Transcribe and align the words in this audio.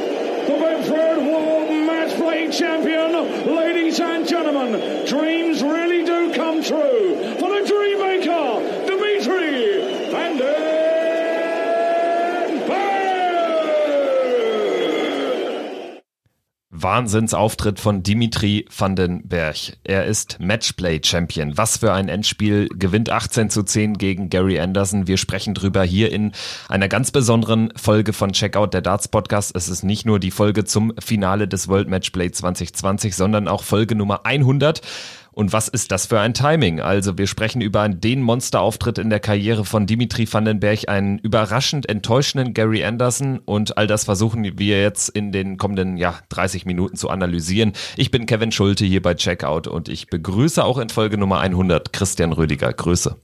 the 0.46 0.52
Bedford 0.52 1.18
World 1.18 1.70
Match 1.70 2.16
Play 2.18 2.52
Champion. 2.52 3.14
Ladies 3.56 4.00
and 4.00 4.28
gentlemen, 4.28 5.05
Wahnsinnsauftritt 16.86 17.80
von 17.80 18.04
Dimitri 18.04 18.68
van 18.78 18.96
den 18.96 19.28
Berg. 19.28 19.56
Er 19.84 20.06
ist 20.06 20.38
Matchplay-Champion. 20.40 21.58
Was 21.58 21.78
für 21.78 21.92
ein 21.92 22.10
Endspiel. 22.10 22.68
Gewinnt 22.68 23.10
18 23.10 23.50
zu 23.50 23.64
10 23.64 23.98
gegen 23.98 24.30
Gary 24.30 24.60
Anderson. 24.60 25.08
Wir 25.08 25.18
sprechen 25.18 25.56
drüber 25.56 25.82
hier 25.82 26.12
in 26.12 26.32
einer 26.70 26.88
ganz 26.88 27.10
besonderen 27.10 27.74
Folge 27.76 28.14
von 28.14 28.34
Checkout 28.34 28.68
der 28.68 28.84
Darts 28.84 29.08
Podcast. 29.08 29.56
Es 29.56 29.68
ist 29.68 29.82
nicht 29.82 30.06
nur 30.06 30.20
die 30.20 30.30
Folge 30.30 30.64
zum 30.64 30.94
Finale 31.00 31.48
des 31.48 31.68
World 31.68 31.90
Matchplay 31.90 32.30
2020, 32.30 33.16
sondern 33.16 33.48
auch 33.48 33.64
Folge 33.64 33.96
Nummer 33.96 34.24
100. 34.28 34.82
Und 35.36 35.52
was 35.52 35.68
ist 35.68 35.92
das 35.92 36.06
für 36.06 36.22
ein 36.22 36.34
Timing? 36.34 36.80
Also 36.80 37.18
wir 37.18 37.28
sprechen 37.28 37.60
über 37.60 37.90
den 37.90 38.22
Monsterauftritt 38.22 38.98
in 39.00 39.10
der 39.10 39.20
Karriere 39.20 39.66
von 39.66 39.86
Dimitri 39.86 40.32
Vandenberg, 40.32 40.88
einen 40.88 41.20
überraschend 41.20 41.90
enttäuschenden 41.90 42.54
Gary 42.54 42.86
Anderson 42.86 43.40
und 43.44 43.78
all 43.78 43.86
das 43.86 44.06
versuchen 44.06 44.46
wir 44.58 44.82
jetzt 44.82 45.10
in 45.10 45.34
den 45.34 45.58
kommenden 45.58 45.98
ja, 45.98 46.16
30 46.30 46.66
Minuten 46.66 46.96
zu 46.96 47.10
analysieren. 47.10 47.74
Ich 47.98 48.12
bin 48.12 48.28
Kevin 48.28 48.54
Schulte 48.54 48.86
hier 48.86 49.02
bei 49.02 49.14
Checkout 49.14 49.68
und 49.68 49.90
ich 49.90 50.08
begrüße 50.08 50.64
auch 50.64 50.78
in 50.78 50.88
Folge 50.88 51.18
Nummer 51.18 51.42
100 51.42 51.92
Christian 51.92 52.32
Rüdiger. 52.32 52.72
Grüße. 52.72 53.18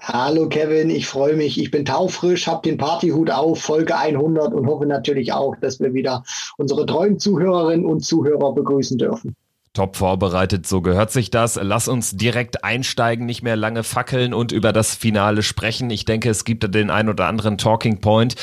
Hallo 0.00 0.48
Kevin, 0.48 0.90
ich 0.90 1.06
freue 1.06 1.36
mich. 1.36 1.60
Ich 1.60 1.70
bin 1.70 1.84
taufrisch, 1.84 2.48
habe 2.48 2.68
den 2.68 2.76
Partyhut 2.76 3.30
auf, 3.30 3.60
Folge 3.60 3.96
100 3.96 4.52
und 4.52 4.66
hoffe 4.66 4.86
natürlich 4.86 5.32
auch, 5.32 5.54
dass 5.60 5.78
wir 5.78 5.94
wieder 5.94 6.24
unsere 6.56 6.86
treuen 6.86 7.20
Zuhörerinnen 7.20 7.86
und 7.86 8.00
Zuhörer 8.00 8.52
begrüßen 8.52 8.98
dürfen. 8.98 9.36
Top 9.72 9.96
vorbereitet, 9.96 10.66
so 10.66 10.80
gehört 10.80 11.12
sich 11.12 11.30
das. 11.30 11.58
Lass 11.62 11.86
uns 11.86 12.16
direkt 12.16 12.64
einsteigen, 12.64 13.24
nicht 13.24 13.42
mehr 13.42 13.54
lange 13.54 13.84
fackeln 13.84 14.34
und 14.34 14.50
über 14.50 14.72
das 14.72 14.96
Finale 14.96 15.44
sprechen. 15.44 15.90
Ich 15.90 16.04
denke, 16.04 16.28
es 16.28 16.44
gibt 16.44 16.74
den 16.74 16.90
ein 16.90 17.08
oder 17.08 17.26
anderen 17.26 17.56
Talking 17.56 18.00
Point. 18.00 18.34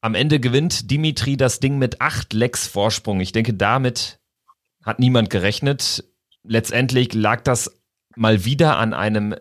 Am 0.00 0.14
Ende 0.14 0.38
gewinnt 0.38 0.92
Dimitri 0.92 1.36
das 1.36 1.58
Ding 1.58 1.78
mit 1.78 2.00
acht 2.00 2.32
Lecks 2.32 2.68
Vorsprung. 2.68 3.18
Ich 3.18 3.32
denke, 3.32 3.52
damit 3.52 4.20
hat 4.84 5.00
niemand 5.00 5.28
gerechnet. 5.28 6.04
Letztendlich 6.44 7.14
lag 7.14 7.42
das 7.42 7.80
mal 8.14 8.44
wieder 8.44 8.78
an 8.78 8.94
einem 8.94 9.34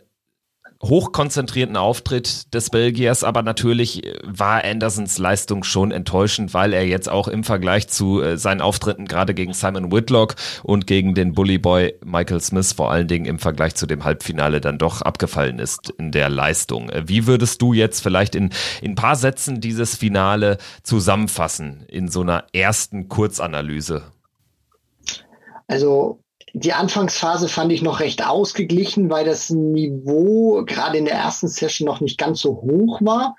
hochkonzentrierten 0.81 1.75
Auftritt 1.75 2.53
des 2.53 2.69
Belgiers, 2.69 3.23
aber 3.23 3.41
natürlich 3.41 4.01
war 4.23 4.63
Andersons 4.63 5.17
Leistung 5.17 5.63
schon 5.63 5.91
enttäuschend, 5.91 6.53
weil 6.53 6.73
er 6.73 6.85
jetzt 6.85 7.09
auch 7.09 7.27
im 7.27 7.43
Vergleich 7.43 7.87
zu 7.87 8.21
äh, 8.21 8.37
seinen 8.37 8.61
Auftritten 8.61 9.05
gerade 9.05 9.33
gegen 9.33 9.53
Simon 9.53 9.91
Whitlock 9.91 10.35
und 10.63 10.85
gegen 10.87 11.15
den 11.15 11.33
Bully 11.33 11.57
Boy 11.57 11.95
Michael 12.05 12.41
Smith 12.41 12.73
vor 12.73 12.91
allen 12.91 13.07
Dingen 13.07 13.25
im 13.25 13.39
Vergleich 13.39 13.75
zu 13.75 13.87
dem 13.87 14.03
Halbfinale 14.03 14.61
dann 14.61 14.77
doch 14.77 15.01
abgefallen 15.01 15.59
ist 15.59 15.89
in 15.97 16.11
der 16.11 16.29
Leistung. 16.29 16.89
Äh, 16.89 17.07
wie 17.07 17.25
würdest 17.25 17.61
du 17.61 17.73
jetzt 17.73 18.01
vielleicht 18.01 18.35
in, 18.35 18.51
in 18.81 18.91
ein 18.91 18.95
paar 18.95 19.15
Sätzen 19.15 19.61
dieses 19.61 19.95
Finale 19.95 20.57
zusammenfassen 20.83 21.85
in 21.87 22.07
so 22.07 22.21
einer 22.21 22.45
ersten 22.53 23.07
Kurzanalyse? 23.07 24.03
Also 25.67 26.19
die 26.59 26.73
Anfangsphase 26.73 27.47
fand 27.49 27.71
ich 27.71 27.81
noch 27.81 27.99
recht 27.99 28.25
ausgeglichen, 28.25 29.09
weil 29.09 29.25
das 29.25 29.49
Niveau 29.49 30.63
gerade 30.65 30.97
in 30.97 31.05
der 31.05 31.15
ersten 31.15 31.47
Session 31.47 31.85
noch 31.85 32.01
nicht 32.01 32.17
ganz 32.17 32.39
so 32.39 32.61
hoch 32.61 32.99
war. 33.01 33.35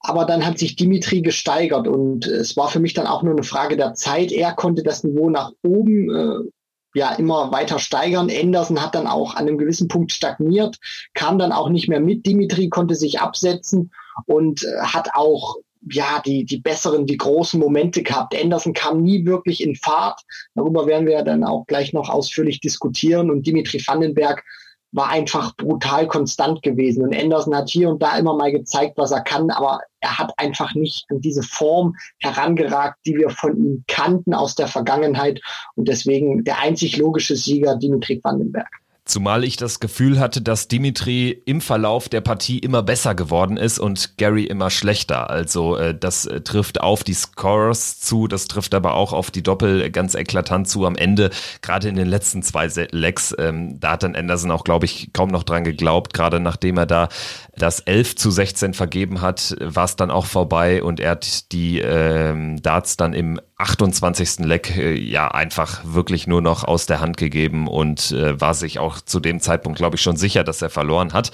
Aber 0.00 0.24
dann 0.24 0.44
hat 0.44 0.58
sich 0.58 0.76
Dimitri 0.76 1.22
gesteigert 1.22 1.88
und 1.88 2.26
es 2.26 2.56
war 2.56 2.68
für 2.68 2.80
mich 2.80 2.94
dann 2.94 3.06
auch 3.06 3.22
nur 3.22 3.32
eine 3.32 3.42
Frage 3.42 3.76
der 3.76 3.94
Zeit. 3.94 4.32
Er 4.32 4.52
konnte 4.52 4.82
das 4.82 5.04
Niveau 5.04 5.30
nach 5.30 5.52
oben 5.62 6.10
äh, 6.14 6.50
ja 6.94 7.12
immer 7.12 7.52
weiter 7.52 7.78
steigern. 7.78 8.30
Anderson 8.30 8.82
hat 8.82 8.94
dann 8.94 9.06
auch 9.06 9.34
an 9.34 9.46
einem 9.46 9.58
gewissen 9.58 9.88
Punkt 9.88 10.12
stagniert, 10.12 10.78
kam 11.14 11.38
dann 11.38 11.52
auch 11.52 11.68
nicht 11.68 11.88
mehr 11.88 12.00
mit. 12.00 12.26
Dimitri 12.26 12.68
konnte 12.68 12.94
sich 12.94 13.20
absetzen 13.20 13.92
und 14.26 14.64
äh, 14.64 14.80
hat 14.82 15.10
auch 15.14 15.56
ja, 15.90 16.22
die, 16.24 16.44
die 16.44 16.58
besseren, 16.58 17.06
die 17.06 17.16
großen 17.16 17.60
Momente 17.60 18.02
gehabt. 18.02 18.34
Anderson 18.34 18.72
kam 18.72 19.02
nie 19.02 19.24
wirklich 19.24 19.62
in 19.62 19.76
Fahrt. 19.76 20.20
Darüber 20.54 20.86
werden 20.86 21.06
wir 21.06 21.22
dann 21.22 21.44
auch 21.44 21.66
gleich 21.66 21.92
noch 21.92 22.08
ausführlich 22.08 22.60
diskutieren. 22.60 23.30
Und 23.30 23.46
Dimitri 23.46 23.82
Vandenberg 23.84 24.44
war 24.92 25.08
einfach 25.08 25.56
brutal 25.56 26.06
konstant 26.06 26.62
gewesen. 26.62 27.02
Und 27.02 27.16
Anderson 27.16 27.56
hat 27.56 27.68
hier 27.68 27.88
und 27.90 28.00
da 28.00 28.16
immer 28.16 28.36
mal 28.36 28.52
gezeigt, 28.52 28.96
was 28.96 29.10
er 29.10 29.22
kann, 29.22 29.50
aber 29.50 29.80
er 30.00 30.18
hat 30.18 30.32
einfach 30.36 30.74
nicht 30.74 31.04
an 31.10 31.20
diese 31.20 31.42
Form 31.42 31.96
herangeragt, 32.20 32.98
die 33.04 33.16
wir 33.16 33.30
von 33.30 33.56
ihm 33.56 33.84
kannten 33.88 34.34
aus 34.34 34.54
der 34.54 34.68
Vergangenheit. 34.68 35.40
Und 35.74 35.88
deswegen 35.88 36.44
der 36.44 36.60
einzig 36.60 36.96
logische 36.96 37.34
Sieger 37.34 37.76
Dimitri 37.76 38.20
Vandenberg. 38.22 38.68
Zumal 39.06 39.44
ich 39.44 39.58
das 39.58 39.80
Gefühl 39.80 40.18
hatte, 40.18 40.40
dass 40.40 40.66
Dimitri 40.66 41.28
im 41.28 41.60
Verlauf 41.60 42.08
der 42.08 42.22
Partie 42.22 42.58
immer 42.58 42.82
besser 42.82 43.14
geworden 43.14 43.58
ist 43.58 43.78
und 43.78 44.16
Gary 44.16 44.44
immer 44.44 44.70
schlechter. 44.70 45.28
Also 45.28 45.76
äh, 45.76 45.94
das 45.94 46.24
äh, 46.24 46.40
trifft 46.40 46.80
auf 46.80 47.04
die 47.04 47.12
Scores 47.12 48.00
zu, 48.00 48.28
das 48.28 48.46
trifft 48.46 48.74
aber 48.74 48.94
auch 48.94 49.12
auf 49.12 49.30
die 49.30 49.42
Doppel 49.42 49.90
ganz 49.90 50.14
eklatant 50.14 50.68
zu 50.68 50.86
am 50.86 50.96
Ende. 50.96 51.28
Gerade 51.60 51.88
in 51.88 51.96
den 51.96 52.08
letzten 52.08 52.42
zwei 52.42 52.66
Legs, 52.92 53.34
ähm, 53.38 53.78
da 53.78 53.92
hat 53.92 54.04
dann 54.04 54.16
Anderson 54.16 54.50
auch, 54.50 54.64
glaube 54.64 54.86
ich, 54.86 55.12
kaum 55.12 55.28
noch 55.28 55.42
dran 55.42 55.64
geglaubt. 55.64 56.14
Gerade 56.14 56.40
nachdem 56.40 56.78
er 56.78 56.86
da 56.86 57.10
das 57.54 57.80
11 57.80 58.16
zu 58.16 58.30
16 58.30 58.72
vergeben 58.72 59.20
hat, 59.20 59.54
war 59.60 59.84
es 59.84 59.96
dann 59.96 60.10
auch 60.10 60.24
vorbei 60.24 60.82
und 60.82 60.98
er 60.98 61.10
hat 61.10 61.52
die 61.52 61.78
ähm, 61.78 62.62
Darts 62.62 62.96
dann 62.96 63.12
im 63.12 63.38
28. 63.56 64.40
Leck 64.40 64.76
äh, 64.76 64.94
ja 64.94 65.28
einfach 65.28 65.82
wirklich 65.84 66.26
nur 66.26 66.42
noch 66.42 66.64
aus 66.64 66.86
der 66.86 67.00
Hand 67.00 67.16
gegeben 67.16 67.68
und 67.68 68.10
äh, 68.10 68.40
war 68.40 68.54
sich 68.54 68.78
auch 68.78 69.00
zu 69.00 69.20
dem 69.20 69.40
Zeitpunkt, 69.40 69.78
glaube 69.78 69.96
ich, 69.96 70.02
schon 70.02 70.16
sicher, 70.16 70.42
dass 70.42 70.62
er 70.62 70.70
verloren 70.70 71.12
hat. 71.12 71.30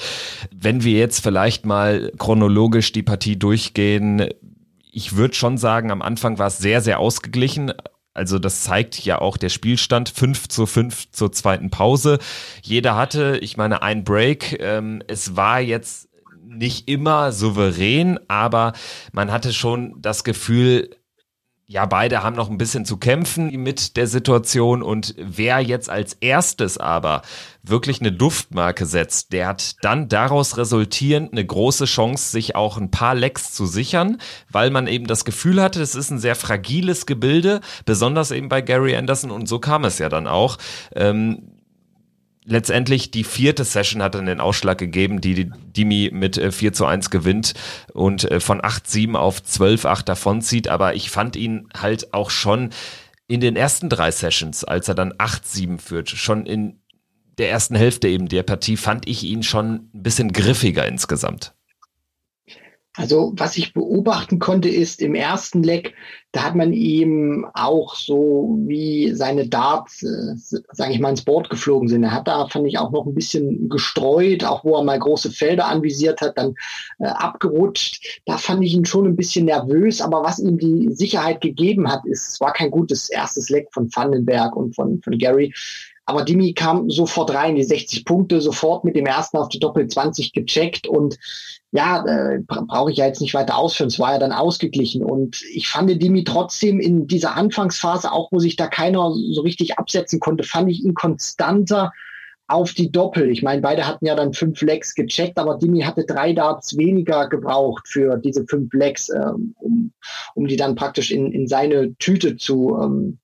Wenn 0.54 0.84
wir 0.84 0.98
jetzt 0.98 1.22
vielleicht 1.22 1.64
mal 1.64 2.12
chronologisch 2.18 2.92
die 2.92 3.02
Partie 3.02 3.38
durchgehen, 3.38 4.28
ich 4.92 5.16
würde 5.16 5.34
schon 5.34 5.56
sagen, 5.56 5.90
am 5.90 6.02
Anfang 6.02 6.38
war 6.38 6.48
es 6.48 6.58
sehr, 6.58 6.80
sehr 6.82 6.98
ausgeglichen. 6.98 7.72
Also 8.12 8.38
das 8.38 8.64
zeigt 8.64 9.02
ja 9.04 9.20
auch 9.20 9.36
der 9.36 9.48
Spielstand 9.48 10.08
5 10.08 10.48
zu 10.48 10.66
5 10.66 11.12
zur 11.12 11.32
zweiten 11.32 11.70
Pause. 11.70 12.18
Jeder 12.60 12.96
hatte, 12.96 13.38
ich 13.40 13.56
meine, 13.56 13.82
ein 13.82 14.04
Break. 14.04 14.60
Ähm, 14.60 15.02
es 15.06 15.36
war 15.36 15.60
jetzt 15.60 16.08
nicht 16.44 16.88
immer 16.88 17.32
souverän, 17.32 18.18
aber 18.28 18.72
man 19.12 19.30
hatte 19.30 19.52
schon 19.52 19.94
das 20.02 20.24
Gefühl, 20.24 20.90
ja, 21.70 21.86
beide 21.86 22.24
haben 22.24 22.34
noch 22.34 22.50
ein 22.50 22.58
bisschen 22.58 22.84
zu 22.84 22.96
kämpfen 22.96 23.48
mit 23.62 23.96
der 23.96 24.08
Situation 24.08 24.82
und 24.82 25.14
wer 25.16 25.60
jetzt 25.60 25.88
als 25.88 26.14
erstes 26.14 26.78
aber 26.78 27.22
wirklich 27.62 28.00
eine 28.00 28.10
Duftmarke 28.10 28.86
setzt, 28.86 29.32
der 29.32 29.46
hat 29.46 29.76
dann 29.84 30.08
daraus 30.08 30.56
resultierend 30.56 31.30
eine 31.30 31.46
große 31.46 31.84
Chance, 31.84 32.32
sich 32.32 32.56
auch 32.56 32.76
ein 32.76 32.90
paar 32.90 33.14
Lecks 33.14 33.52
zu 33.52 33.66
sichern, 33.66 34.18
weil 34.50 34.70
man 34.70 34.88
eben 34.88 35.06
das 35.06 35.24
Gefühl 35.24 35.62
hatte, 35.62 35.80
es 35.80 35.94
ist 35.94 36.10
ein 36.10 36.18
sehr 36.18 36.34
fragiles 36.34 37.06
Gebilde, 37.06 37.60
besonders 37.84 38.32
eben 38.32 38.48
bei 38.48 38.62
Gary 38.62 38.96
Anderson 38.96 39.30
und 39.30 39.46
so 39.48 39.60
kam 39.60 39.84
es 39.84 40.00
ja 40.00 40.08
dann 40.08 40.26
auch. 40.26 40.58
Ähm, 40.96 41.52
letztendlich 42.50 43.10
die 43.10 43.24
vierte 43.24 43.64
Session 43.64 44.02
hat 44.02 44.14
dann 44.14 44.26
den 44.26 44.40
Ausschlag 44.40 44.76
gegeben, 44.76 45.20
die 45.20 45.50
Dimi 45.76 46.10
mit 46.12 46.36
4 46.36 46.68
äh, 46.68 46.72
zu 46.72 46.84
1 46.84 47.10
gewinnt 47.10 47.54
und 47.94 48.30
äh, 48.30 48.40
von 48.40 48.60
8-7 48.60 49.14
auf 49.14 49.40
12-8 49.40 50.04
davonzieht. 50.04 50.68
Aber 50.68 50.94
ich 50.94 51.10
fand 51.10 51.36
ihn 51.36 51.68
halt 51.74 52.12
auch 52.12 52.30
schon 52.30 52.70
in 53.28 53.40
den 53.40 53.54
ersten 53.54 53.88
drei 53.88 54.10
Sessions, 54.10 54.64
als 54.64 54.88
er 54.88 54.94
dann 54.94 55.12
8-7 55.12 55.78
führt, 55.78 56.10
schon 56.10 56.44
in 56.44 56.80
der 57.38 57.50
ersten 57.50 57.76
Hälfte 57.76 58.08
eben 58.08 58.28
der 58.28 58.42
Partie, 58.42 58.76
fand 58.76 59.08
ich 59.08 59.22
ihn 59.22 59.42
schon 59.42 59.88
ein 59.94 60.02
bisschen 60.02 60.32
griffiger 60.32 60.86
insgesamt. 60.86 61.54
Also 62.96 63.32
was 63.36 63.56
ich 63.56 63.72
beobachten 63.72 64.40
konnte, 64.40 64.68
ist 64.68 65.00
im 65.00 65.14
ersten 65.14 65.62
Leck, 65.62 65.94
da 66.32 66.42
hat 66.42 66.56
man 66.56 66.72
ihm 66.72 67.46
auch 67.54 67.94
so 67.94 68.56
wie 68.66 69.12
seine 69.14 69.48
Darts, 69.48 70.02
äh, 70.02 70.58
sage 70.72 70.92
ich 70.92 70.98
mal, 70.98 71.10
ins 71.10 71.24
Board 71.24 71.50
geflogen 71.50 71.88
sind. 71.88 72.02
Er 72.02 72.12
hat 72.12 72.26
da, 72.26 72.48
fand 72.48 72.66
ich, 72.66 72.78
auch 72.78 72.90
noch 72.90 73.06
ein 73.06 73.14
bisschen 73.14 73.68
gestreut, 73.68 74.44
auch 74.44 74.64
wo 74.64 74.76
er 74.76 74.84
mal 74.84 74.98
große 74.98 75.30
Felder 75.30 75.66
anvisiert 75.66 76.20
hat, 76.20 76.36
dann 76.36 76.54
äh, 76.98 77.06
abgerutscht. 77.06 78.20
Da 78.26 78.38
fand 78.38 78.64
ich 78.64 78.74
ihn 78.74 78.84
schon 78.84 79.06
ein 79.06 79.16
bisschen 79.16 79.44
nervös, 79.44 80.00
aber 80.00 80.24
was 80.24 80.40
ihm 80.40 80.58
die 80.58 80.92
Sicherheit 80.92 81.40
gegeben 81.40 81.90
hat, 81.90 82.04
ist, 82.06 82.28
es 82.28 82.40
war 82.40 82.52
kein 82.52 82.72
gutes 82.72 83.08
erstes 83.08 83.50
Leck 83.50 83.68
von 83.72 83.88
Vandenberg 83.94 84.56
und 84.56 84.74
von, 84.74 85.00
von 85.02 85.16
Gary. 85.16 85.52
Aber 86.10 86.24
Dimi 86.24 86.54
kam 86.54 86.90
sofort 86.90 87.32
rein, 87.32 87.54
die 87.54 87.62
60 87.62 88.04
Punkte, 88.04 88.40
sofort 88.40 88.82
mit 88.82 88.96
dem 88.96 89.06
ersten 89.06 89.36
auf 89.36 89.48
die 89.48 89.60
Doppel 89.60 89.86
20 89.86 90.32
gecheckt 90.32 90.88
und 90.88 91.16
ja, 91.70 92.04
äh, 92.04 92.40
brauche 92.40 92.90
ich 92.90 92.96
ja 92.96 93.06
jetzt 93.06 93.20
nicht 93.20 93.32
weiter 93.32 93.56
ausführen. 93.56 93.86
Es 93.86 94.00
war 94.00 94.14
ja 94.14 94.18
dann 94.18 94.32
ausgeglichen. 94.32 95.04
Und 95.04 95.40
ich 95.52 95.68
fand 95.68 96.02
Dimi 96.02 96.24
trotzdem 96.24 96.80
in 96.80 97.06
dieser 97.06 97.36
Anfangsphase, 97.36 98.10
auch 98.10 98.32
wo 98.32 98.40
sich 98.40 98.56
da 98.56 98.66
keiner 98.66 99.12
so 99.12 99.42
richtig 99.42 99.78
absetzen 99.78 100.18
konnte, 100.18 100.42
fand 100.42 100.68
ich 100.68 100.82
ihn 100.82 100.94
konstanter 100.94 101.92
auf 102.48 102.72
die 102.72 102.90
Doppel. 102.90 103.30
Ich 103.30 103.44
meine, 103.44 103.62
beide 103.62 103.86
hatten 103.86 104.04
ja 104.04 104.16
dann 104.16 104.32
fünf 104.32 104.60
Legs 104.62 104.96
gecheckt, 104.96 105.38
aber 105.38 105.58
Dimi 105.58 105.82
hatte 105.82 106.04
drei 106.06 106.32
Darts 106.32 106.76
weniger 106.76 107.28
gebraucht 107.28 107.86
für 107.86 108.16
diese 108.16 108.44
fünf 108.48 108.74
Legs, 108.74 109.10
ähm, 109.10 109.54
um, 109.60 109.92
um 110.34 110.48
die 110.48 110.56
dann 110.56 110.74
praktisch 110.74 111.12
in, 111.12 111.30
in 111.30 111.46
seine 111.46 111.94
Tüte 111.98 112.36
zu, 112.36 112.76
ähm, 112.82 113.20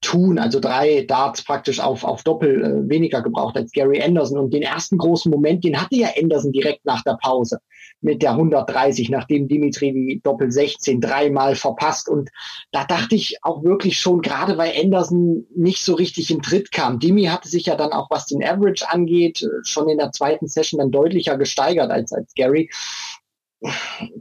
tun, 0.00 0.38
also 0.38 0.60
drei 0.60 1.04
Darts 1.08 1.42
praktisch 1.42 1.80
auf, 1.80 2.04
auf 2.04 2.22
Doppel 2.22 2.62
äh, 2.62 2.88
weniger 2.88 3.22
gebraucht 3.22 3.56
als 3.56 3.72
Gary 3.72 4.02
Anderson. 4.02 4.38
Und 4.38 4.52
den 4.54 4.62
ersten 4.62 4.98
großen 4.98 5.30
Moment, 5.30 5.64
den 5.64 5.80
hatte 5.80 5.96
ja 5.96 6.08
Anderson 6.20 6.52
direkt 6.52 6.84
nach 6.84 7.02
der 7.02 7.18
Pause 7.22 7.58
mit 8.00 8.22
der 8.22 8.32
130, 8.32 9.08
nachdem 9.08 9.48
Dimitri 9.48 9.92
die 9.92 10.20
Doppel 10.22 10.52
16 10.52 11.00
dreimal 11.00 11.54
verpasst. 11.54 12.08
Und 12.08 12.30
da 12.72 12.84
dachte 12.84 13.14
ich 13.14 13.36
auch 13.42 13.64
wirklich 13.64 13.98
schon, 13.98 14.20
gerade 14.20 14.58
weil 14.58 14.72
Anderson 14.80 15.46
nicht 15.54 15.82
so 15.82 15.94
richtig 15.94 16.30
in 16.30 16.42
Tritt 16.42 16.72
kam. 16.72 16.98
Dimi 16.98 17.24
hatte 17.24 17.48
sich 17.48 17.66
ja 17.66 17.74
dann 17.74 17.92
auch, 17.92 18.08
was 18.10 18.26
den 18.26 18.44
Average 18.44 18.88
angeht, 18.88 19.46
schon 19.62 19.88
in 19.88 19.98
der 19.98 20.12
zweiten 20.12 20.46
Session 20.46 20.78
dann 20.78 20.90
deutlicher 20.90 21.36
gesteigert 21.36 21.90
als, 21.90 22.12
als 22.12 22.32
Gary 22.34 22.70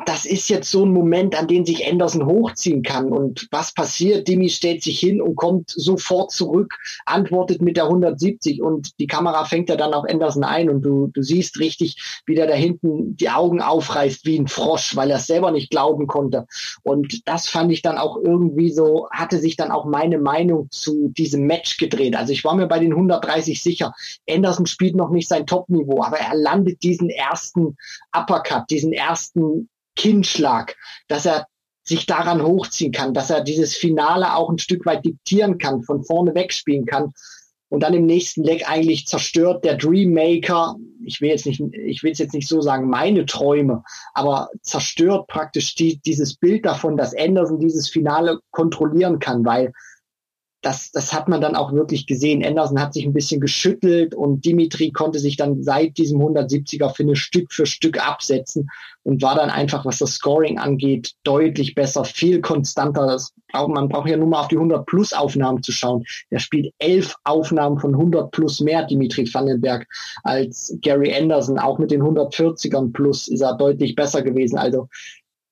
das 0.05 0.25
ist 0.25 0.49
jetzt 0.49 0.71
so 0.71 0.85
ein 0.85 0.93
Moment, 0.93 1.37
an 1.37 1.47
den 1.47 1.65
sich 1.65 1.85
Anderson 1.85 2.25
hochziehen 2.25 2.83
kann. 2.83 3.11
Und 3.11 3.47
was 3.51 3.73
passiert? 3.73 4.27
Demi 4.27 4.49
stellt 4.49 4.81
sich 4.81 4.99
hin 4.99 5.21
und 5.21 5.35
kommt 5.35 5.71
sofort 5.71 6.31
zurück, 6.31 6.73
antwortet 7.05 7.61
mit 7.61 7.75
der 7.75 7.85
170 7.85 8.61
und 8.61 8.97
die 8.99 9.07
Kamera 9.07 9.43
fängt 9.43 9.69
ja 9.69 9.75
dann 9.75 9.93
auf 9.93 10.05
Anderson 10.07 10.45
ein 10.45 10.69
und 10.69 10.83
du, 10.83 11.07
du 11.07 11.21
siehst 11.21 11.59
richtig, 11.59 12.21
wie 12.25 12.35
der 12.35 12.47
da 12.47 12.53
hinten 12.53 13.17
die 13.17 13.29
Augen 13.29 13.61
aufreißt 13.61 14.25
wie 14.25 14.39
ein 14.39 14.47
Frosch, 14.47 14.95
weil 14.95 15.11
er 15.11 15.17
es 15.17 15.27
selber 15.27 15.51
nicht 15.51 15.69
glauben 15.69 16.07
konnte. 16.07 16.47
Und 16.83 17.27
das 17.27 17.49
fand 17.49 17.71
ich 17.71 17.81
dann 17.81 17.97
auch 17.97 18.17
irgendwie 18.17 18.71
so, 18.71 19.09
hatte 19.11 19.39
sich 19.39 19.57
dann 19.57 19.71
auch 19.71 19.85
meine 19.85 20.17
Meinung 20.17 20.69
zu 20.71 21.09
diesem 21.09 21.45
Match 21.45 21.77
gedreht. 21.77 22.15
Also 22.15 22.31
ich 22.31 22.45
war 22.45 22.55
mir 22.55 22.67
bei 22.67 22.79
den 22.79 22.93
130 22.93 23.61
sicher. 23.61 23.93
Anderson 24.29 24.65
spielt 24.65 24.95
noch 24.95 25.09
nicht 25.09 25.27
sein 25.27 25.45
Top-Niveau, 25.45 26.03
aber 26.03 26.17
er 26.19 26.35
landet 26.35 26.83
diesen 26.83 27.09
ersten 27.09 27.75
Uppercut, 28.13 28.69
diesen 28.69 28.93
ersten 28.93 29.24
ersten 29.25 29.69
Kinnschlag, 29.95 30.75
dass 31.07 31.25
er 31.25 31.47
sich 31.83 32.05
daran 32.05 32.41
hochziehen 32.41 32.91
kann, 32.91 33.13
dass 33.13 33.29
er 33.29 33.41
dieses 33.41 33.75
Finale 33.75 34.35
auch 34.35 34.49
ein 34.49 34.57
Stück 34.57 34.85
weit 34.85 35.05
diktieren 35.05 35.57
kann, 35.57 35.83
von 35.83 36.03
vorne 36.03 36.33
wegspielen 36.33 36.85
kann 36.85 37.13
und 37.69 37.81
dann 37.81 37.93
im 37.93 38.05
nächsten 38.05 38.43
Leg 38.43 38.67
eigentlich 38.67 39.05
zerstört 39.05 39.63
der 39.63 39.75
Dreammaker, 39.75 40.75
ich 41.03 41.21
will 41.21 41.29
jetzt 41.29 41.45
nicht, 41.45 41.61
ich 41.61 42.01
will 42.03 42.11
es 42.11 42.17
jetzt 42.17 42.33
nicht 42.33 42.47
so 42.47 42.61
sagen, 42.61 42.89
meine 42.89 43.25
Träume, 43.25 43.83
aber 44.13 44.49
zerstört 44.61 45.27
praktisch 45.27 45.75
die, 45.75 45.99
dieses 45.99 46.35
Bild 46.35 46.65
davon, 46.65 46.97
dass 46.97 47.15
Anderson 47.15 47.59
dieses 47.59 47.87
Finale 47.89 48.39
kontrollieren 48.51 49.19
kann, 49.19 49.45
weil 49.45 49.71
das, 50.65 50.89
das 50.91 51.13
hat 51.13 51.27
man 51.27 51.41
dann 51.41 51.55
auch 51.55 51.73
wirklich 51.73 52.07
gesehen. 52.07 52.43
Anderson 52.43 52.81
hat 52.81 52.95
sich 52.95 53.05
ein 53.05 53.13
bisschen 53.13 53.39
geschüttelt 53.39 54.15
und 54.15 54.45
Dimitri 54.45 54.91
konnte 54.91 55.19
sich 55.19 55.37
dann 55.37 55.61
seit 55.61 55.99
diesem 55.99 56.19
170er 56.19 56.91
Finish 56.91 57.21
Stück 57.21 57.53
für 57.53 57.67
Stück 57.67 58.03
absetzen 58.03 58.67
und 59.03 59.21
war 59.21 59.35
dann 59.35 59.51
einfach, 59.51 59.85
was 59.85 59.99
das 59.99 60.15
Scoring 60.15 60.57
angeht, 60.57 61.13
deutlich 61.23 61.75
besser, 61.75 62.03
viel 62.03 62.41
konstanter. 62.41 63.05
Das 63.05 63.31
braucht, 63.51 63.75
man 63.75 63.89
braucht 63.89 64.09
ja 64.09 64.17
nur 64.17 64.27
mal 64.27 64.39
auf 64.39 64.47
die 64.47 64.55
100 64.55 64.87
plus 64.87 65.13
Aufnahmen 65.13 65.61
zu 65.61 65.71
schauen. 65.71 66.03
Er 66.31 66.39
spielt 66.39 66.73
elf 66.79 67.15
Aufnahmen 67.25 67.77
von 67.77 67.93
100 67.93 68.31
plus 68.31 68.59
mehr, 68.59 68.85
Dimitri 68.85 69.31
Vandenberg, 69.31 69.85
als 70.23 70.75
Gary 70.81 71.13
Anderson. 71.13 71.59
Auch 71.59 71.77
mit 71.77 71.91
den 71.91 72.01
140ern 72.01 72.91
plus 72.91 73.27
ist 73.27 73.41
er 73.41 73.55
deutlich 73.55 73.93
besser 73.93 74.23
gewesen. 74.23 74.57
Also 74.57 74.89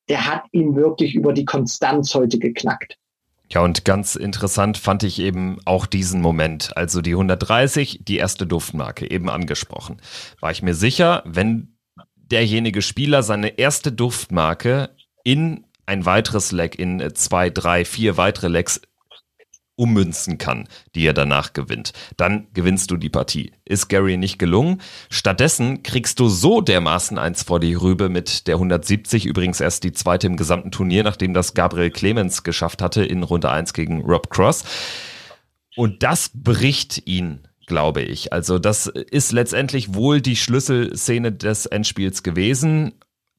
der 0.10 0.26
hat 0.26 0.46
ihn 0.54 0.76
wirklich 0.76 1.14
über 1.14 1.34
die 1.34 1.46
Konstanz 1.46 2.16
heute 2.16 2.40
geknackt. 2.40 2.98
Ja, 3.50 3.62
und 3.62 3.86
ganz 3.86 4.16
interessant 4.16 4.78
fand 4.78 5.04
ich 5.04 5.20
eben 5.20 5.58
auch 5.66 5.86
diesen 5.86 6.22
Moment. 6.22 6.76
Also 6.76 7.02
die 7.02 7.12
130, 7.12 8.00
die 8.04 8.18
erste 8.18 8.48
Duftmarke, 8.48 9.10
eben 9.10 9.30
angesprochen. 9.30 10.02
War 10.40 10.52
ich 10.52 10.64
mir 10.64 10.74
sicher, 10.74 11.22
wenn 11.26 11.78
derjenige 12.16 12.82
Spieler 12.82 13.22
seine 13.22 13.60
erste 13.60 13.92
Duftmarke 13.92 14.90
in 15.24 15.66
ein 15.86 16.06
weiteres 16.06 16.52
Leck, 16.52 16.80
in 16.80 17.14
zwei, 17.14 17.50
drei, 17.50 17.86
vier 17.86 18.18
weitere 18.18 18.48
Lecks 18.48 18.82
ummünzen 19.76 20.38
kann, 20.38 20.68
die 20.96 21.06
er 21.06 21.14
danach 21.14 21.54
gewinnt. 21.54 21.94
Dann 22.18 22.48
gewinnst 22.54 22.92
du 22.92 22.98
die 22.98 23.10
Partie. 23.10 23.52
Ist 23.66 23.88
Gary 23.88 24.18
nicht 24.18 24.38
gelungen. 24.38 24.82
Stattdessen 25.10 25.84
kriegst 25.84 26.20
du 26.20 26.30
so 26.30 26.62
dermaßen 26.62 27.18
eins 27.18 27.44
vor 27.44 27.60
die 27.60 27.74
Rübe 27.74 28.10
mit 28.10 28.48
der 28.48 28.56
170, 28.56 29.26
übrigens 29.26 29.60
erst 29.60 29.84
die 29.84 29.92
zweite 29.92 30.28
im 30.28 30.38
gesamten 30.38 30.72
Turnier, 30.72 31.04
nachdem 31.04 31.34
das 31.34 31.54
Gabriel 31.54 31.92
Clemens 31.92 32.44
geschafft 32.44 32.82
hatte 32.82 33.04
in 33.04 33.24
Runde 33.24 33.50
1 33.50 33.74
gegen 33.74 34.02
Rob 34.02 34.30
Cross. 34.30 34.64
Und 35.76 36.04
das 36.04 36.30
bricht 36.34 37.08
ihn 37.08 37.48
glaube 37.66 38.02
ich. 38.02 38.34
Also 38.34 38.60
das 38.60 38.88
ist 38.88 39.32
letztendlich 39.32 39.94
wohl 39.94 40.22
die 40.22 40.36
Schlüsselszene 40.36 41.32
des 41.32 41.66
Endspiels 41.66 42.22
gewesen. 42.22 42.94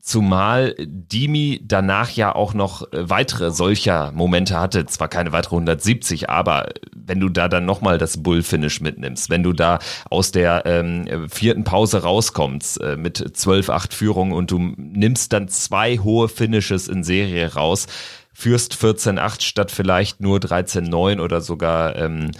Zumal 0.04 0.74
Dimi 0.78 1.62
danach 1.64 2.10
ja 2.10 2.34
auch 2.34 2.52
noch 2.52 2.92
äh, 2.92 3.08
weitere 3.08 3.50
solcher 3.50 4.12
Momente 4.12 4.60
hatte. 4.60 4.84
Zwar 4.84 5.08
keine 5.08 5.32
weitere 5.32 5.54
170, 5.54 6.28
aber 6.28 6.68
wenn 6.94 7.20
du 7.20 7.30
da 7.30 7.48
dann 7.48 7.64
nochmal 7.64 7.96
das 7.96 8.22
Bull-Finish 8.22 8.82
mitnimmst, 8.82 9.30
wenn 9.30 9.42
du 9.42 9.54
da 9.54 9.78
aus 10.10 10.30
der 10.30 10.66
ähm, 10.66 11.30
vierten 11.30 11.64
Pause 11.64 12.02
rauskommst 12.02 12.82
äh, 12.82 12.98
mit 12.98 13.18
12-8 13.18 13.94
Führung 13.94 14.32
und 14.32 14.50
du 14.50 14.58
nimmst 14.76 15.32
dann 15.32 15.48
zwei 15.48 15.96
hohe 15.96 16.28
Finishes 16.28 16.86
in 16.86 17.02
Serie 17.02 17.54
raus, 17.54 17.86
führst 18.34 18.74
14-8 18.74 19.40
statt 19.40 19.70
vielleicht 19.70 20.20
nur 20.20 20.36
13-9 20.36 21.18
oder 21.18 21.40
sogar 21.40 21.96
ähm, 21.96 22.32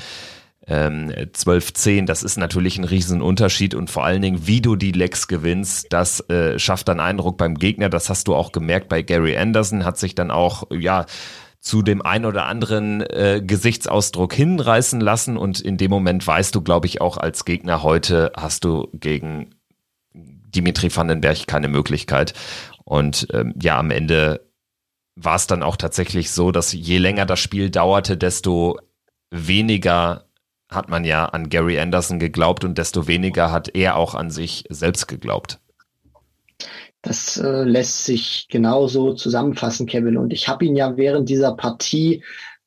ähm, 0.67 1.11
12-10, 1.11 2.07
das 2.07 2.23
ist 2.23 2.39
natürlich 2.39 2.79
ein 2.79 2.85
Riesenunterschied 2.85 3.75
und 3.75 3.91
vor 3.91 4.05
allen 4.05 4.23
Dingen, 4.23 4.47
wie 4.47 4.61
du 4.61 4.77
die 4.77 4.93
Lecks 4.93 5.29
gewinnst, 5.29 5.87
das 5.91 6.21
äh, 6.31 6.59
schafft 6.59 6.89
dann 6.89 7.01
Eindruck 7.01 7.37
beim 7.37 7.57
Gegner. 7.57 7.89
Das 7.91 8.09
hast 8.09 8.29
du 8.29 8.35
auch 8.35 8.53
gemerkt 8.53 8.89
bei 8.89 9.03
Gary 9.03 9.37
Anderson, 9.37 9.85
hat 9.85 9.99
sich 9.99 10.15
dann 10.15 10.31
auch, 10.31 10.65
ja, 10.71 11.07
zu 11.61 11.81
dem 11.81 12.03
ein 12.03 12.27
oder 12.27 12.45
anderen 12.45 13.01
äh, 13.01 13.43
Gesichtsausdruck 13.45 14.35
hinreißen 14.35 15.01
lassen 15.01 15.39
und 15.39 15.61
in 15.61 15.79
dem 15.79 15.91
Moment 15.91 16.27
weißt 16.27 16.55
du, 16.55 16.61
glaube 16.61 16.87
ich, 16.87 17.01
auch 17.01 17.17
als 17.17 17.47
Gegner 17.47 17.83
heute 17.83 18.33
hast 18.37 18.65
du 18.65 18.89
gegen 18.93 19.55
Dimitri 20.13 20.95
Vandenberg 20.95 21.47
keine 21.47 21.69
Möglichkeit. 21.69 22.35
Und 22.85 23.27
ähm, 23.33 23.55
ja, 23.61 23.79
am 23.79 23.91
Ende 23.91 24.47
war 25.17 25.37
es 25.37 25.47
dann 25.47 25.63
auch 25.63 25.77
tatsächlich 25.77 26.31
so, 26.31 26.53
dass 26.53 26.73
je 26.73 26.99
länger 26.99 27.25
das 27.25 27.41
Spiel 27.41 27.71
dauerte, 27.71 28.19
desto 28.19 28.79
weniger 29.31 30.27
hat 30.75 30.89
man 30.89 31.05
ja 31.05 31.27
an 31.27 31.49
Gary 31.49 31.79
Anderson 31.79 32.19
geglaubt 32.19 32.65
und 32.65 32.79
desto 32.79 33.07
weniger 33.07 33.51
hat 33.53 33.75
er 33.75 33.97
auch 33.97 34.15
an 34.15 34.31
sich 34.31 34.65
selbst 34.69 35.07
geglaubt. 35.09 35.61
Das 37.03 37.37
äh, 37.37 37.65
lässt 37.65 38.07
sich 38.07 38.49
genauso 38.51 39.13
zusammenfassen, 39.13 39.87
Kevin. 39.87 40.17
Und 40.17 40.33
ich 40.33 40.49
habe 40.49 40.65
ihn 40.65 40.75
ja 40.75 40.97
während 40.97 41.29
dieser 41.29 41.55
Partie 41.55 42.23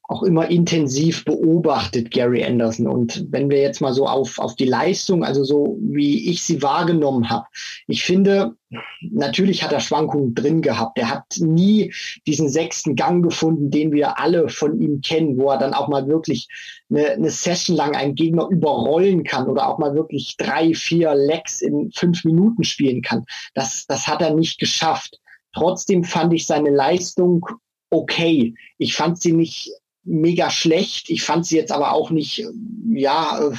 auch 0.09 0.23
immer 0.23 0.49
intensiv 0.49 1.25
beobachtet, 1.25 2.11
Gary 2.11 2.43
Anderson. 2.43 2.87
Und 2.87 3.25
wenn 3.29 3.49
wir 3.49 3.61
jetzt 3.61 3.81
mal 3.81 3.93
so 3.93 4.07
auf, 4.07 4.39
auf 4.39 4.55
die 4.55 4.65
Leistung, 4.65 5.25
also 5.25 5.43
so 5.43 5.77
wie 5.81 6.29
ich 6.29 6.43
sie 6.43 6.61
wahrgenommen 6.61 7.29
habe, 7.29 7.45
ich 7.87 8.03
finde, 8.03 8.55
natürlich 9.01 9.63
hat 9.63 9.73
er 9.73 9.81
Schwankungen 9.81 10.33
drin 10.33 10.61
gehabt. 10.61 10.97
Er 10.97 11.09
hat 11.09 11.25
nie 11.39 11.93
diesen 12.25 12.47
sechsten 12.47 12.95
Gang 12.95 13.21
gefunden, 13.21 13.69
den 13.69 13.91
wir 13.91 14.17
alle 14.17 14.47
von 14.47 14.79
ihm 14.79 15.01
kennen, 15.01 15.37
wo 15.37 15.51
er 15.51 15.57
dann 15.57 15.73
auch 15.73 15.89
mal 15.89 16.07
wirklich 16.07 16.47
eine, 16.89 17.09
eine 17.11 17.29
Session 17.29 17.75
lang 17.75 17.93
einen 17.93 18.15
Gegner 18.15 18.47
überrollen 18.49 19.25
kann 19.25 19.47
oder 19.47 19.67
auch 19.67 19.77
mal 19.77 19.93
wirklich 19.93 20.35
drei, 20.37 20.73
vier 20.73 21.15
Lecks 21.15 21.61
in 21.61 21.91
fünf 21.93 22.23
Minuten 22.23 22.63
spielen 22.63 23.01
kann. 23.01 23.25
Das, 23.53 23.85
das 23.87 24.07
hat 24.07 24.21
er 24.21 24.33
nicht 24.33 24.57
geschafft. 24.57 25.19
Trotzdem 25.53 26.05
fand 26.05 26.33
ich 26.33 26.45
seine 26.45 26.69
Leistung 26.69 27.45
okay. 27.89 28.53
Ich 28.77 28.95
fand 28.95 29.19
sie 29.19 29.33
nicht 29.33 29.71
mega 30.07 30.49
schlecht. 30.49 31.09
Ich 31.09 31.23
fand 31.23 31.45
sie 31.45 31.57
jetzt 31.57 31.71
aber 31.71 31.91
auch 31.91 32.09
nicht, 32.09 32.45
ja, 32.89 33.51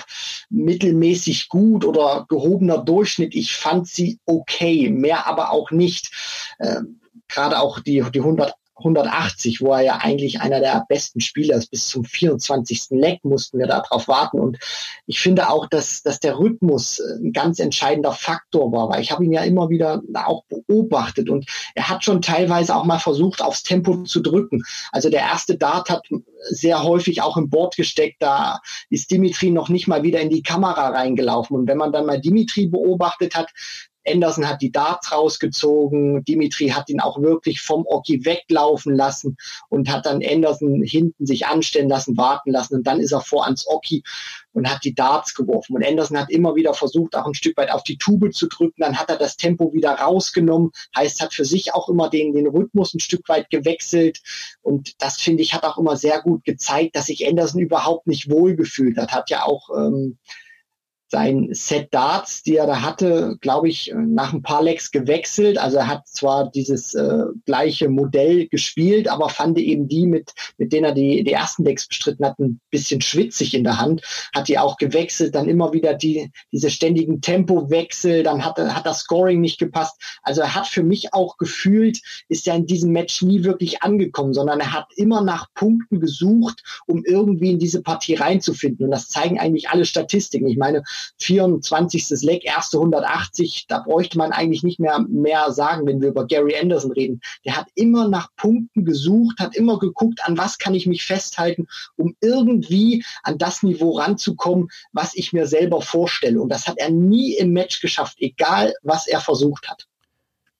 mittelmäßig 0.50 1.48
gut 1.48 1.84
oder 1.84 2.26
gehobener 2.28 2.78
Durchschnitt. 2.78 3.34
Ich 3.34 3.54
fand 3.54 3.86
sie 3.86 4.18
okay, 4.26 4.90
mehr 4.90 5.26
aber 5.26 5.52
auch 5.52 5.70
nicht. 5.70 6.10
Ähm, 6.60 7.00
Gerade 7.28 7.60
auch 7.60 7.80
die, 7.80 8.02
die 8.14 8.20
100 8.20 8.54
180, 8.78 9.60
wo 9.60 9.72
er 9.72 9.80
ja 9.80 9.96
eigentlich 9.96 10.40
einer 10.40 10.60
der 10.60 10.84
besten 10.88 11.20
Spieler 11.20 11.56
ist. 11.56 11.70
Bis 11.70 11.88
zum 11.88 12.04
24. 12.04 12.86
Leck 12.90 13.24
mussten 13.24 13.58
wir 13.58 13.66
darauf 13.66 14.08
warten. 14.08 14.38
Und 14.38 14.58
ich 15.06 15.20
finde 15.20 15.48
auch, 15.48 15.66
dass, 15.66 16.02
dass 16.02 16.20
der 16.20 16.38
Rhythmus 16.38 17.00
ein 17.00 17.32
ganz 17.32 17.58
entscheidender 17.58 18.12
Faktor 18.12 18.72
war, 18.72 18.88
weil 18.88 19.02
ich 19.02 19.10
habe 19.10 19.24
ihn 19.24 19.32
ja 19.32 19.42
immer 19.42 19.68
wieder 19.68 20.00
auch 20.14 20.44
beobachtet 20.48 21.28
und 21.28 21.46
er 21.74 21.88
hat 21.88 22.04
schon 22.04 22.22
teilweise 22.22 22.74
auch 22.74 22.84
mal 22.84 22.98
versucht, 22.98 23.42
aufs 23.42 23.62
Tempo 23.62 24.04
zu 24.04 24.20
drücken. 24.20 24.62
Also 24.92 25.10
der 25.10 25.20
erste 25.20 25.56
Dart 25.56 25.90
hat 25.90 26.06
sehr 26.50 26.82
häufig 26.82 27.22
auch 27.22 27.36
im 27.36 27.50
Board 27.50 27.76
gesteckt. 27.76 28.22
Da 28.22 28.60
ist 28.90 29.10
Dimitri 29.10 29.50
noch 29.50 29.68
nicht 29.68 29.88
mal 29.88 30.02
wieder 30.02 30.20
in 30.20 30.30
die 30.30 30.42
Kamera 30.42 30.88
reingelaufen. 30.88 31.56
Und 31.56 31.68
wenn 31.68 31.78
man 31.78 31.92
dann 31.92 32.06
mal 32.06 32.20
Dimitri 32.20 32.66
beobachtet 32.66 33.34
hat, 33.34 33.50
Anderson 34.10 34.48
hat 34.48 34.62
die 34.62 34.72
Darts 34.72 35.12
rausgezogen. 35.12 36.24
Dimitri 36.24 36.68
hat 36.68 36.88
ihn 36.88 37.00
auch 37.00 37.20
wirklich 37.20 37.60
vom 37.60 37.84
Oki 37.86 38.24
weglaufen 38.24 38.94
lassen 38.94 39.36
und 39.68 39.90
hat 39.90 40.06
dann 40.06 40.22
Anderson 40.24 40.82
hinten 40.82 41.26
sich 41.26 41.46
anstellen 41.46 41.88
lassen, 41.88 42.16
warten 42.16 42.50
lassen. 42.50 42.76
Und 42.76 42.86
dann 42.86 43.00
ist 43.00 43.12
er 43.12 43.20
vor 43.20 43.44
ans 43.44 43.66
Oki 43.68 44.02
und 44.52 44.68
hat 44.68 44.84
die 44.84 44.94
Darts 44.94 45.34
geworfen. 45.34 45.76
Und 45.76 45.86
Anderson 45.86 46.18
hat 46.18 46.30
immer 46.30 46.54
wieder 46.54 46.74
versucht, 46.74 47.14
auch 47.16 47.26
ein 47.26 47.34
Stück 47.34 47.56
weit 47.56 47.70
auf 47.70 47.84
die 47.84 47.98
Tube 47.98 48.32
zu 48.32 48.48
drücken. 48.48 48.80
Dann 48.80 48.98
hat 48.98 49.08
er 49.08 49.16
das 49.16 49.36
Tempo 49.36 49.72
wieder 49.72 49.92
rausgenommen. 49.92 50.70
Heißt, 50.96 51.20
hat 51.20 51.34
für 51.34 51.44
sich 51.44 51.74
auch 51.74 51.88
immer 51.88 52.10
den, 52.10 52.32
den 52.32 52.46
Rhythmus 52.46 52.94
ein 52.94 53.00
Stück 53.00 53.28
weit 53.28 53.50
gewechselt. 53.50 54.20
Und 54.62 55.00
das 55.02 55.20
finde 55.20 55.42
ich 55.42 55.54
hat 55.54 55.64
auch 55.64 55.78
immer 55.78 55.96
sehr 55.96 56.20
gut 56.20 56.44
gezeigt, 56.44 56.96
dass 56.96 57.06
sich 57.06 57.26
Anderson 57.26 57.60
überhaupt 57.60 58.06
nicht 58.06 58.30
wohlgefühlt 58.30 58.96
hat. 58.98 59.12
Hat 59.12 59.30
ja 59.30 59.44
auch, 59.44 59.70
ähm, 59.76 60.18
sein 61.10 61.48
Set 61.52 61.88
Darts, 61.92 62.42
die 62.42 62.56
er 62.56 62.66
da 62.66 62.82
hatte, 62.82 63.36
glaube 63.40 63.68
ich, 63.68 63.92
nach 63.96 64.32
ein 64.32 64.42
paar 64.42 64.62
Lecks 64.62 64.90
gewechselt. 64.90 65.58
Also 65.58 65.78
er 65.78 65.88
hat 65.88 66.06
zwar 66.06 66.50
dieses 66.50 66.94
äh, 66.94 67.24
gleiche 67.46 67.88
Modell 67.88 68.46
gespielt, 68.48 69.08
aber 69.08 69.30
fand 69.30 69.58
eben 69.58 69.88
die, 69.88 70.06
mit, 70.06 70.32
mit 70.58 70.72
denen 70.72 70.84
er 70.84 70.92
die, 70.92 71.24
die 71.24 71.32
ersten 71.32 71.64
Lecks 71.64 71.88
bestritten 71.88 72.26
hat, 72.26 72.38
ein 72.38 72.60
bisschen 72.70 73.00
schwitzig 73.00 73.54
in 73.54 73.64
der 73.64 73.78
Hand. 73.78 74.02
Hat 74.34 74.48
die 74.48 74.58
auch 74.58 74.76
gewechselt, 74.76 75.34
dann 75.34 75.48
immer 75.48 75.72
wieder 75.72 75.94
die, 75.94 76.30
diese 76.52 76.70
ständigen 76.70 77.22
Tempowechsel, 77.22 78.22
dann 78.22 78.44
hat, 78.44 78.58
hat 78.58 78.84
das 78.84 79.00
Scoring 79.00 79.40
nicht 79.40 79.58
gepasst. 79.58 80.00
Also 80.22 80.42
er 80.42 80.54
hat 80.54 80.66
für 80.66 80.82
mich 80.82 81.14
auch 81.14 81.38
gefühlt, 81.38 82.00
ist 82.28 82.46
ja 82.46 82.54
in 82.54 82.66
diesem 82.66 82.92
Match 82.92 83.22
nie 83.22 83.44
wirklich 83.44 83.82
angekommen, 83.82 84.34
sondern 84.34 84.60
er 84.60 84.74
hat 84.74 84.88
immer 84.96 85.22
nach 85.22 85.46
Punkten 85.54 86.00
gesucht, 86.00 86.62
um 86.86 87.02
irgendwie 87.06 87.52
in 87.52 87.58
diese 87.58 87.82
Partie 87.82 88.14
reinzufinden. 88.14 88.84
Und 88.84 88.90
das 88.90 89.08
zeigen 89.08 89.38
eigentlich 89.38 89.70
alle 89.70 89.86
Statistiken. 89.86 90.48
Ich 90.48 90.58
meine, 90.58 90.82
24. 91.18 92.22
Leck, 92.22 92.44
erste 92.44 92.78
180, 92.78 93.66
da 93.68 93.80
bräuchte 93.80 94.18
man 94.18 94.32
eigentlich 94.32 94.62
nicht 94.62 94.80
mehr 94.80 95.04
mehr 95.08 95.52
sagen, 95.52 95.86
wenn 95.86 96.00
wir 96.00 96.08
über 96.08 96.26
Gary 96.26 96.56
Anderson 96.56 96.92
reden. 96.92 97.20
Der 97.44 97.56
hat 97.56 97.66
immer 97.74 98.08
nach 98.08 98.28
Punkten 98.36 98.84
gesucht, 98.84 99.40
hat 99.40 99.56
immer 99.56 99.78
geguckt, 99.78 100.20
an 100.24 100.38
was 100.38 100.58
kann 100.58 100.74
ich 100.74 100.86
mich 100.86 101.04
festhalten, 101.04 101.66
um 101.96 102.16
irgendwie 102.20 103.04
an 103.22 103.38
das 103.38 103.62
Niveau 103.62 103.98
ranzukommen, 103.98 104.68
was 104.92 105.14
ich 105.14 105.32
mir 105.32 105.46
selber 105.46 105.82
vorstelle. 105.82 106.40
Und 106.40 106.50
das 106.50 106.66
hat 106.66 106.78
er 106.78 106.90
nie 106.90 107.34
im 107.34 107.52
Match 107.52 107.80
geschafft, 107.80 108.16
egal 108.20 108.74
was 108.82 109.06
er 109.06 109.20
versucht 109.20 109.68
hat. 109.68 109.86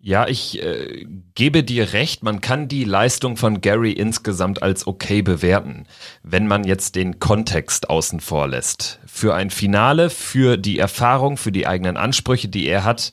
Ja, 0.01 0.29
ich 0.29 0.63
äh, 0.63 1.07
gebe 1.35 1.65
dir 1.65 1.93
recht, 1.93 2.23
man 2.23 2.41
kann 2.41 2.69
die 2.69 2.85
Leistung 2.85 3.37
von 3.37 3.61
Gary 3.61 3.91
insgesamt 3.91 4.63
als 4.63 4.87
okay 4.87 5.23
bewerten, 5.23 5.87
wenn 6.23 6.47
man 6.47 6.63
jetzt 6.63 6.95
den 6.95 7.19
Kontext 7.19 7.91
außen 7.91 8.21
vor 8.21 8.47
lässt. 8.47 9.01
Für 9.07 9.35
ein 9.35 9.51
Finale, 9.51 10.09
für 10.09 10.57
die 10.57 10.79
Erfahrung, 10.79 11.37
für 11.37 11.51
die 11.51 11.67
eigenen 11.67 11.97
Ansprüche, 11.97 12.49
die 12.49 12.67
er 12.69 12.85
hat, 12.85 13.11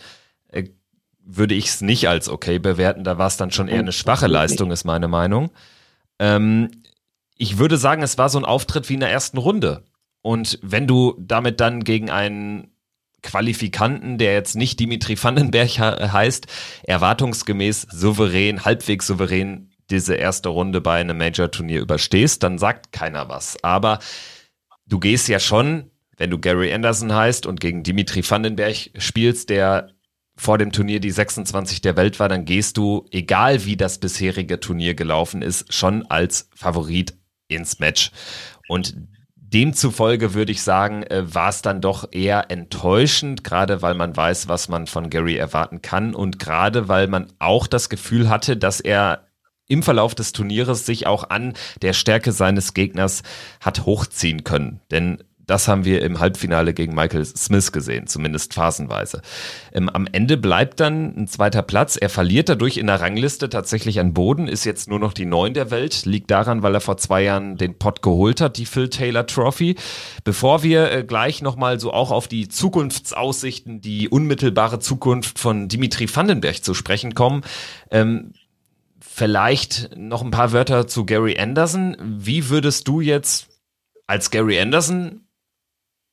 äh, 0.50 0.66
würde 1.24 1.56
ich 1.56 1.66
es 1.66 1.82
nicht 1.82 2.08
als 2.08 2.30
okay 2.30 2.60
bewerten. 2.60 3.04
Da 3.04 3.18
war 3.18 3.28
es 3.28 3.38
dann 3.38 3.50
schon 3.50 3.68
eher 3.68 3.80
eine 3.80 3.92
schwache 3.92 4.28
Leistung, 4.28 4.70
ist 4.70 4.84
meine 4.84 5.08
Meinung. 5.08 5.50
Ähm, 6.20 6.70
ich 7.36 7.58
würde 7.58 7.78
sagen, 7.78 8.04
es 8.04 8.20
war 8.20 8.30
so 8.30 8.38
ein 8.38 8.46
Auftritt 8.46 8.90
wie 8.90 8.94
in 8.94 9.00
der 9.00 9.12
ersten 9.12 9.40
Runde. 9.40 9.84
Und 10.22 10.60
wenn 10.62 10.86
du 10.86 11.16
damit 11.20 11.60
dann 11.60 11.84
gegen 11.84 12.12
einen 12.12 12.75
Qualifikanten, 13.26 14.18
der 14.18 14.34
jetzt 14.34 14.56
nicht 14.56 14.80
Dimitri 14.80 15.22
Vandenberg 15.22 15.80
heißt, 15.80 16.46
erwartungsgemäß 16.84 17.88
souverän, 17.92 18.64
halbwegs 18.64 19.08
souverän 19.08 19.72
diese 19.90 20.16
erste 20.16 20.50
Runde 20.50 20.80
bei 20.80 21.00
einem 21.00 21.18
Major-Turnier 21.18 21.82
überstehst, 21.82 22.44
dann 22.44 22.58
sagt 22.58 22.92
keiner 22.92 23.28
was. 23.28 23.58
Aber 23.64 24.00
du 24.86 25.00
gehst 25.00 25.28
ja 25.28 25.40
schon, 25.40 25.92
wenn 26.18 26.30
du 26.30 26.40
Gary 26.40 26.72
Anderson 26.72 27.14
heißt 27.14 27.46
und 27.46 27.60
gegen 27.60 27.84
Dimitri 27.84 28.24
Vandenberg 28.28 28.92
spielst, 28.98 29.50
der 29.50 29.92
vor 30.38 30.58
dem 30.58 30.72
Turnier 30.72 31.00
die 31.00 31.12
26 31.12 31.82
der 31.82 31.98
Welt 31.98 32.20
war, 32.20 32.30
dann 32.30 32.46
gehst 32.46 32.78
du, 32.78 33.08
egal 33.12 33.66
wie 33.66 33.78
das 33.78 33.98
bisherige 33.98 34.60
Turnier 34.60 34.94
gelaufen 34.94 35.42
ist, 35.42 35.74
schon 35.74 36.06
als 36.08 36.50
Favorit 36.54 37.18
ins 37.48 37.80
Match. 37.80 38.12
Und 38.68 38.96
Demzufolge 39.54 40.34
würde 40.34 40.52
ich 40.52 40.62
sagen, 40.64 41.04
äh, 41.04 41.24
war 41.34 41.50
es 41.50 41.62
dann 41.62 41.82
doch 41.82 42.10
eher 42.12 42.50
enttäuschend, 42.50 43.44
gerade 43.44 43.82
weil 43.82 43.94
man 43.94 44.16
weiß, 44.16 44.48
was 44.48 44.70
man 44.70 44.88
von 44.88 45.10
Gary 45.10 45.36
erwarten 45.36 45.82
kann 45.82 46.16
und 46.16 46.40
gerade 46.40 46.88
weil 46.88 47.08
man 47.08 47.28
auch 47.40 47.68
das 47.68 47.90
Gefühl 47.90 48.30
hatte, 48.30 48.58
dass 48.58 48.80
er 48.80 49.28
im 49.68 49.84
Verlauf 49.84 50.16
des 50.16 50.32
Turnieres 50.32 50.86
sich 50.86 51.08
auch 51.08 51.30
an 51.30 51.54
der 51.82 51.94
Stärke 51.94 52.32
seines 52.32 52.74
Gegners 52.74 53.24
hat 53.60 53.86
hochziehen 53.86 54.44
können. 54.44 54.82
Denn 54.92 55.24
das 55.48 55.68
haben 55.68 55.86
wir 55.86 56.02
im 56.02 56.20
Halbfinale 56.20 56.74
gegen 56.74 56.96
Michael 56.96 57.26
Smith 57.26 57.72
gesehen, 57.72 58.08
zumindest 58.08 58.54
phasenweise. 58.54 59.22
Ähm, 59.74 59.90
am 59.90 60.08
Ende 60.12 60.38
bleibt 60.38 60.80
dann 60.80 61.16
ein 61.16 61.28
zweiter 61.28 61.62
Platz. 61.62 61.98
Er 61.98 62.10
verliert 62.10 62.50
dadurch 62.50 62.78
in 62.78 62.88
der 62.88 63.02
Rangliste 63.02 63.50
tatsächlich 63.50 64.00
an 64.00 64.14
Boden, 64.14 64.48
ist 64.48 64.66
jetzt 64.66 64.90
nur 64.90 65.00
noch 65.00 65.14
die 65.14 65.26
Neun 65.26 65.54
der 65.54 65.72
Welt. 65.72 66.06
Liegt 66.06 66.32
daran, 66.32 66.64
weil 66.64 66.74
er 66.74 66.82
vor 66.82 66.98
zwei 66.98 67.24
Jahren 67.24 67.58
den 67.58 67.78
Pot 67.78 68.02
geholt 68.02 68.42
hat, 68.42 68.58
die 68.58 68.66
Phil 68.66 68.90
Taylor 68.90 69.28
Trophy. 69.28 69.76
Bevor 70.24 70.64
wir 70.64 70.92
äh, 70.92 71.04
gleich 71.04 71.42
nochmal 71.42 71.80
so 71.80 71.94
auch 71.94 72.12
auf 72.12 72.28
die 72.28 72.48
Zukunftsaussichten, 72.48 73.82
die 73.82 74.10
unmittelbare 74.10 74.80
Zukunft 74.80 75.40
von 75.40 75.68
Dimitri 75.68 76.08
Vandenberg 76.14 76.64
zu 76.64 76.74
sprechen 76.74 77.14
kommen, 77.14 77.44
ähm, 77.92 78.34
vielleicht 79.00 79.96
noch 79.96 80.24
ein 80.24 80.32
paar 80.32 80.52
Wörter 80.52 80.88
zu 80.88 81.06
Gary 81.06 81.38
Anderson. 81.38 81.96
Wie 82.02 82.50
würdest 82.50 82.88
du 82.88 83.02
jetzt 83.02 83.48
als 84.08 84.30
Gary 84.32 84.60
Anderson 84.60 85.25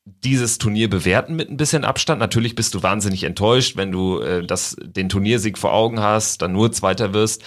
dieses 0.05 0.59
Turnier 0.59 0.91
bewerten 0.91 1.37
mit 1.37 1.51
ein 1.51 1.57
bisschen 1.57 1.85
Abstand. 1.85 2.19
Natürlich 2.19 2.55
bist 2.55 2.75
du 2.75 2.83
wahnsinnig 2.83 3.25
enttäuscht, 3.25 3.77
wenn 3.77 3.93
du 3.93 4.21
äh, 4.21 4.45
das, 4.45 4.77
den 4.81 5.09
Turniersieg 5.09 5.59
vor 5.59 5.73
Augen 5.73 6.01
hast, 6.01 6.43
dann 6.43 6.53
nur 6.53 6.73
Zweiter 6.73 7.13
wirst. 7.13 7.43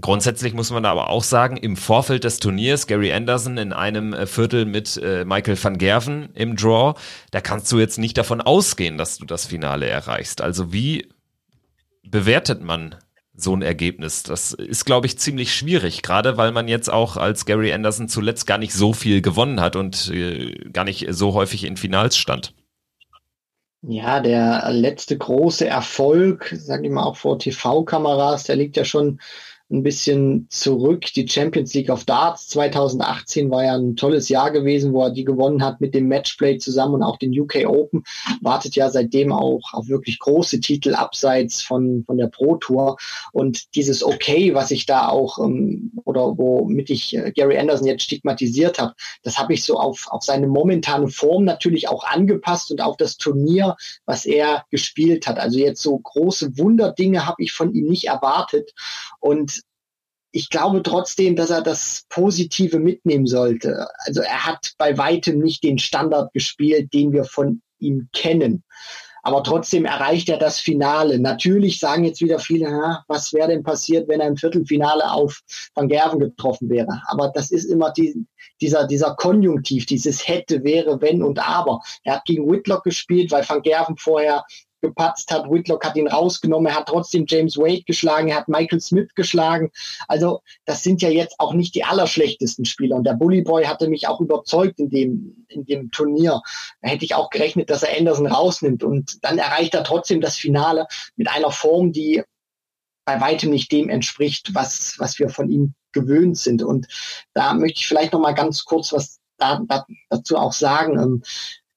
Grundsätzlich 0.00 0.54
muss 0.54 0.70
man 0.70 0.84
aber 0.84 1.10
auch 1.10 1.24
sagen, 1.24 1.56
im 1.56 1.76
Vorfeld 1.76 2.24
des 2.24 2.38
Turniers, 2.38 2.86
Gary 2.86 3.12
Anderson 3.12 3.58
in 3.58 3.72
einem 3.72 4.12
äh, 4.12 4.26
Viertel 4.26 4.66
mit 4.66 4.96
äh, 4.98 5.24
Michael 5.24 5.62
van 5.62 5.78
Gerven 5.78 6.30
im 6.34 6.56
Draw, 6.56 6.94
da 7.30 7.40
kannst 7.40 7.70
du 7.72 7.78
jetzt 7.78 7.98
nicht 7.98 8.16
davon 8.16 8.40
ausgehen, 8.40 8.98
dass 8.98 9.18
du 9.18 9.26
das 9.26 9.46
Finale 9.46 9.86
erreichst. 9.86 10.40
Also 10.40 10.72
wie 10.72 11.08
bewertet 12.02 12.62
man 12.62 12.94
so 13.36 13.54
ein 13.54 13.62
Ergebnis. 13.62 14.22
Das 14.22 14.52
ist, 14.52 14.84
glaube 14.84 15.06
ich, 15.06 15.18
ziemlich 15.18 15.54
schwierig, 15.54 16.02
gerade 16.02 16.36
weil 16.36 16.52
man 16.52 16.68
jetzt 16.68 16.92
auch 16.92 17.16
als 17.16 17.46
Gary 17.46 17.72
Anderson 17.72 18.08
zuletzt 18.08 18.46
gar 18.46 18.58
nicht 18.58 18.72
so 18.72 18.92
viel 18.92 19.22
gewonnen 19.22 19.60
hat 19.60 19.76
und 19.76 20.10
äh, 20.10 20.52
gar 20.72 20.84
nicht 20.84 21.06
so 21.10 21.34
häufig 21.34 21.64
in 21.64 21.76
Finals 21.76 22.16
stand. 22.16 22.54
Ja, 23.86 24.20
der 24.20 24.70
letzte 24.70 25.18
große 25.18 25.66
Erfolg, 25.66 26.54
sage 26.56 26.86
ich 26.86 26.92
mal 26.92 27.02
auch 27.02 27.16
vor 27.16 27.38
TV-Kameras, 27.38 28.44
der 28.44 28.56
liegt 28.56 28.76
ja 28.76 28.84
schon 28.84 29.20
ein 29.70 29.82
bisschen 29.82 30.46
zurück. 30.50 31.06
Die 31.14 31.26
Champions 31.26 31.74
League 31.74 31.90
of 31.90 32.04
Darts 32.04 32.48
2018 32.48 33.50
war 33.50 33.64
ja 33.64 33.74
ein 33.74 33.96
tolles 33.96 34.28
Jahr 34.28 34.50
gewesen, 34.50 34.92
wo 34.92 35.02
er 35.02 35.10
die 35.10 35.24
gewonnen 35.24 35.64
hat 35.64 35.80
mit 35.80 35.94
dem 35.94 36.06
Matchplay 36.06 36.58
zusammen 36.58 36.94
und 36.94 37.02
auch 37.02 37.16
den 37.16 37.38
UK 37.38 37.66
Open. 37.66 38.04
Wartet 38.42 38.76
ja 38.76 38.90
seitdem 38.90 39.32
auch 39.32 39.72
auf 39.72 39.88
wirklich 39.88 40.18
große 40.18 40.60
Titel 40.60 40.94
abseits 40.94 41.62
von, 41.62 42.04
von 42.06 42.18
der 42.18 42.28
Pro 42.28 42.56
Tour. 42.56 42.96
Und 43.32 43.74
dieses 43.74 44.04
Okay, 44.04 44.54
was 44.54 44.70
ich 44.70 44.86
da 44.86 45.08
auch, 45.08 45.38
ähm, 45.38 45.92
oder 46.04 46.36
womit 46.38 46.90
ich 46.90 47.16
äh, 47.16 47.32
Gary 47.32 47.58
Anderson 47.58 47.86
jetzt 47.86 48.04
stigmatisiert 48.04 48.78
habe, 48.78 48.94
das 49.22 49.38
habe 49.38 49.54
ich 49.54 49.64
so 49.64 49.78
auf, 49.78 50.06
auf 50.10 50.22
seine 50.22 50.46
momentane 50.46 51.08
Form 51.08 51.44
natürlich 51.44 51.88
auch 51.88 52.04
angepasst 52.04 52.70
und 52.70 52.82
auf 52.82 52.96
das 52.96 53.16
Turnier, 53.16 53.76
was 54.04 54.26
er 54.26 54.64
gespielt 54.70 55.26
hat. 55.26 55.38
Also 55.38 55.58
jetzt 55.58 55.82
so 55.82 55.98
große 55.98 56.58
Wunderdinge 56.58 57.26
habe 57.26 57.42
ich 57.42 57.52
von 57.52 57.74
ihm 57.74 57.86
nicht 57.86 58.04
erwartet. 58.04 58.72
Und 59.20 59.63
ich 60.34 60.50
glaube 60.50 60.82
trotzdem, 60.82 61.36
dass 61.36 61.50
er 61.50 61.62
das 61.62 62.06
Positive 62.08 62.80
mitnehmen 62.80 63.26
sollte. 63.26 63.86
Also 63.98 64.20
er 64.20 64.44
hat 64.44 64.72
bei 64.78 64.98
weitem 64.98 65.38
nicht 65.38 65.62
den 65.62 65.78
Standard 65.78 66.32
gespielt, 66.32 66.92
den 66.92 67.12
wir 67.12 67.22
von 67.24 67.62
ihm 67.78 68.08
kennen. 68.12 68.64
Aber 69.22 69.44
trotzdem 69.44 69.84
erreicht 69.84 70.28
er 70.28 70.36
das 70.36 70.58
Finale. 70.58 71.20
Natürlich 71.20 71.78
sagen 71.78 72.02
jetzt 72.02 72.20
wieder 72.20 72.40
viele, 72.40 72.68
na, 72.68 73.04
was 73.06 73.32
wäre 73.32 73.46
denn 73.48 73.62
passiert, 73.62 74.08
wenn 74.08 74.20
er 74.20 74.26
im 74.26 74.36
Viertelfinale 74.36 75.12
auf 75.12 75.40
Van 75.72 75.88
Gerven 75.88 76.18
getroffen 76.18 76.68
wäre. 76.68 77.00
Aber 77.06 77.30
das 77.32 77.52
ist 77.52 77.64
immer 77.64 77.92
die, 77.92 78.26
dieser, 78.60 78.88
dieser 78.88 79.14
Konjunktiv, 79.14 79.86
dieses 79.86 80.26
hätte, 80.26 80.64
wäre, 80.64 81.00
wenn 81.00 81.22
und 81.22 81.38
aber. 81.38 81.80
Er 82.02 82.16
hat 82.16 82.24
gegen 82.24 82.50
Whitlock 82.50 82.82
gespielt, 82.82 83.30
weil 83.30 83.48
Van 83.48 83.62
Gerven 83.62 83.96
vorher 83.96 84.44
gepatzt 84.84 85.32
hat. 85.32 85.50
Whitlock 85.50 85.84
hat 85.84 85.96
ihn 85.96 86.08
rausgenommen. 86.08 86.66
Er 86.66 86.76
hat 86.76 86.88
trotzdem 86.88 87.24
James 87.26 87.56
Wade 87.56 87.82
geschlagen. 87.82 88.28
Er 88.28 88.36
hat 88.36 88.48
Michael 88.48 88.80
Smith 88.80 89.14
geschlagen. 89.14 89.70
Also 90.06 90.42
das 90.66 90.82
sind 90.82 91.02
ja 91.02 91.08
jetzt 91.08 91.40
auch 91.40 91.54
nicht 91.54 91.74
die 91.74 91.84
allerschlechtesten 91.84 92.64
Spieler. 92.64 92.96
Und 92.96 93.04
der 93.04 93.14
Bully 93.14 93.42
Boy 93.42 93.64
hatte 93.64 93.88
mich 93.88 94.06
auch 94.06 94.20
überzeugt 94.20 94.78
in 94.78 94.90
dem, 94.90 95.46
in 95.48 95.64
dem 95.64 95.90
Turnier. 95.90 96.42
Da 96.82 96.90
hätte 96.90 97.04
ich 97.04 97.14
auch 97.14 97.30
gerechnet, 97.30 97.70
dass 97.70 97.82
er 97.82 97.96
Anderson 97.96 98.26
rausnimmt. 98.26 98.84
Und 98.84 99.24
dann 99.24 99.38
erreicht 99.38 99.74
er 99.74 99.84
trotzdem 99.84 100.20
das 100.20 100.36
Finale 100.36 100.86
mit 101.16 101.28
einer 101.28 101.50
Form, 101.50 101.92
die 101.92 102.22
bei 103.06 103.20
weitem 103.20 103.50
nicht 103.50 103.72
dem 103.72 103.88
entspricht, 103.88 104.54
was, 104.54 104.96
was 104.98 105.18
wir 105.18 105.28
von 105.28 105.50
ihm 105.50 105.74
gewöhnt 105.92 106.38
sind. 106.38 106.62
Und 106.62 106.86
da 107.32 107.54
möchte 107.54 107.80
ich 107.80 107.86
vielleicht 107.86 108.12
noch 108.12 108.20
mal 108.20 108.34
ganz 108.34 108.64
kurz 108.64 108.92
was 108.92 109.20
da, 109.38 109.60
da, 109.66 109.86
dazu 110.10 110.36
auch 110.36 110.52
sagen. 110.52 110.98
Ähm, 110.98 111.22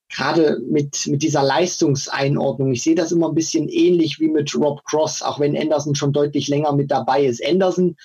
gerade 0.09 0.59
mit, 0.69 1.07
mit 1.07 1.21
dieser 1.21 1.43
Leistungseinordnung. 1.43 2.71
Ich 2.71 2.83
sehe 2.83 2.95
das 2.95 3.11
immer 3.11 3.29
ein 3.29 3.35
bisschen 3.35 3.67
ähnlich 3.69 4.19
wie 4.19 4.29
mit 4.29 4.55
Rob 4.55 4.83
Cross, 4.85 5.21
auch 5.21 5.39
wenn 5.39 5.57
Anderson 5.57 5.95
schon 5.95 6.13
deutlich 6.13 6.47
länger 6.47 6.73
mit 6.73 6.91
dabei 6.91 7.25
ist. 7.25 7.45
Anderson 7.45 7.97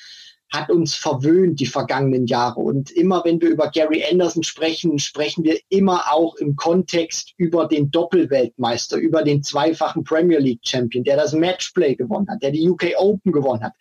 hat 0.53 0.71
uns 0.71 0.95
verwöhnt 0.95 1.61
die 1.61 1.67
vergangenen 1.67 2.27
Jahre. 2.27 2.61
Und 2.61 2.91
immer 2.91 3.23
wenn 3.25 3.41
wir 3.41 3.49
über 3.49 3.71
Gary 3.71 4.05
Anderson 4.09 4.43
sprechen, 4.43 4.99
sprechen 4.99 5.45
wir 5.45 5.59
immer 5.71 6.13
auch 6.13 6.35
im 6.37 6.57
Kontext 6.57 7.33
über 7.39 7.67
den 7.67 7.91
Doppelweltmeister, 7.91 8.99
über 8.99 9.23
den 9.23 9.43
zweifachen 9.43 10.05
Premier 10.05 10.39
League 10.39 10.61
Champion, 10.63 11.05
der 11.05 11.17
das 11.17 11.33
Matchplay 11.33 11.95
gewonnen 11.95 12.29
hat, 12.29 12.43
der 12.43 12.51
die 12.51 12.69
UK 12.69 12.91
Open 12.99 13.33
gewonnen 13.33 13.65
hat, 13.65 13.73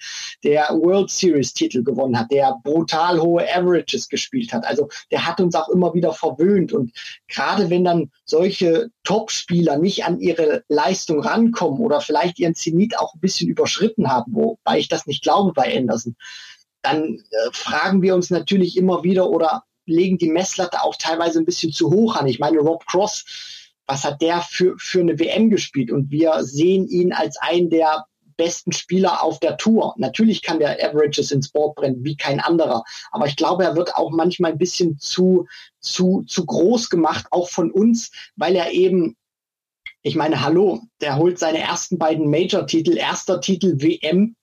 der 0.45 0.69
World 0.69 1.09
Series 1.09 1.53
Titel 1.53 1.83
gewonnen 1.83 2.17
hat, 2.17 2.31
der 2.31 2.57
brutal 2.63 3.19
hohe 3.19 3.43
Averages 3.53 4.07
gespielt 4.07 4.53
hat. 4.53 4.65
Also 4.65 4.87
der 5.11 5.27
hat 5.27 5.41
uns 5.41 5.55
auch 5.55 5.67
immer 5.69 5.93
wieder 5.93 6.13
verwöhnt. 6.13 6.71
Und 6.71 6.93
gerade 7.27 7.69
wenn 7.69 7.83
dann 7.83 8.11
solche 8.23 8.89
Top-Spieler 9.03 9.77
nicht 9.77 10.05
an 10.05 10.21
ihre 10.21 10.63
Leistung 10.69 11.19
rankommen 11.19 11.81
oder 11.81 11.99
vielleicht 11.99 12.39
ihren 12.39 12.55
Zenit 12.55 12.97
auch 12.97 13.13
ein 13.13 13.19
bisschen 13.19 13.49
überschritten 13.49 14.09
haben, 14.09 14.33
wobei 14.33 14.79
ich 14.79 14.87
das 14.87 15.05
nicht 15.05 15.21
glaube 15.21 15.51
bei 15.53 15.77
Anderson, 15.77 16.15
dann 16.81 17.15
äh, 17.15 17.49
fragen 17.53 18.01
wir 18.01 18.15
uns 18.15 18.29
natürlich 18.29 18.77
immer 18.77 19.03
wieder 19.03 19.29
oder 19.29 19.63
legen 19.85 20.17
die 20.17 20.29
Messlatte 20.29 20.83
auch 20.83 20.95
teilweise 20.95 21.39
ein 21.39 21.45
bisschen 21.45 21.71
zu 21.71 21.91
hoch 21.91 22.15
an. 22.15 22.27
Ich 22.27 22.39
meine, 22.39 22.59
Rob 22.59 22.85
Cross, 22.85 23.25
was 23.85 24.03
hat 24.03 24.21
der 24.21 24.41
für, 24.41 24.75
für 24.77 25.01
eine 25.01 25.19
WM 25.19 25.49
gespielt? 25.49 25.91
Und 25.91 26.11
wir 26.11 26.43
sehen 26.43 26.87
ihn 26.87 27.13
als 27.13 27.37
einen 27.37 27.69
der 27.69 28.05
besten 28.37 28.71
Spieler 28.71 29.23
auf 29.23 29.39
der 29.39 29.57
Tour. 29.57 29.93
Natürlich 29.97 30.41
kann 30.41 30.59
der 30.59 30.83
Averages 30.83 31.31
ins 31.31 31.49
Board 31.49 31.75
brennen, 31.75 32.03
wie 32.03 32.15
kein 32.15 32.39
anderer. 32.39 32.83
Aber 33.11 33.27
ich 33.27 33.35
glaube, 33.35 33.63
er 33.63 33.75
wird 33.75 33.95
auch 33.95 34.11
manchmal 34.11 34.51
ein 34.51 34.57
bisschen 34.57 34.97
zu, 34.97 35.47
zu, 35.79 36.23
zu 36.27 36.45
groß 36.45 36.89
gemacht, 36.89 37.27
auch 37.31 37.49
von 37.49 37.71
uns, 37.71 38.11
weil 38.35 38.55
er 38.55 38.71
eben 38.71 39.15
ich 40.03 40.15
meine, 40.15 40.41
hallo, 40.41 40.81
der 40.99 41.17
holt 41.17 41.37
seine 41.37 41.59
ersten 41.59 41.99
beiden 41.99 42.29
Major-Titel, 42.29 42.97
erster 42.97 43.39
Titel 43.39 43.81
WM 43.81 44.35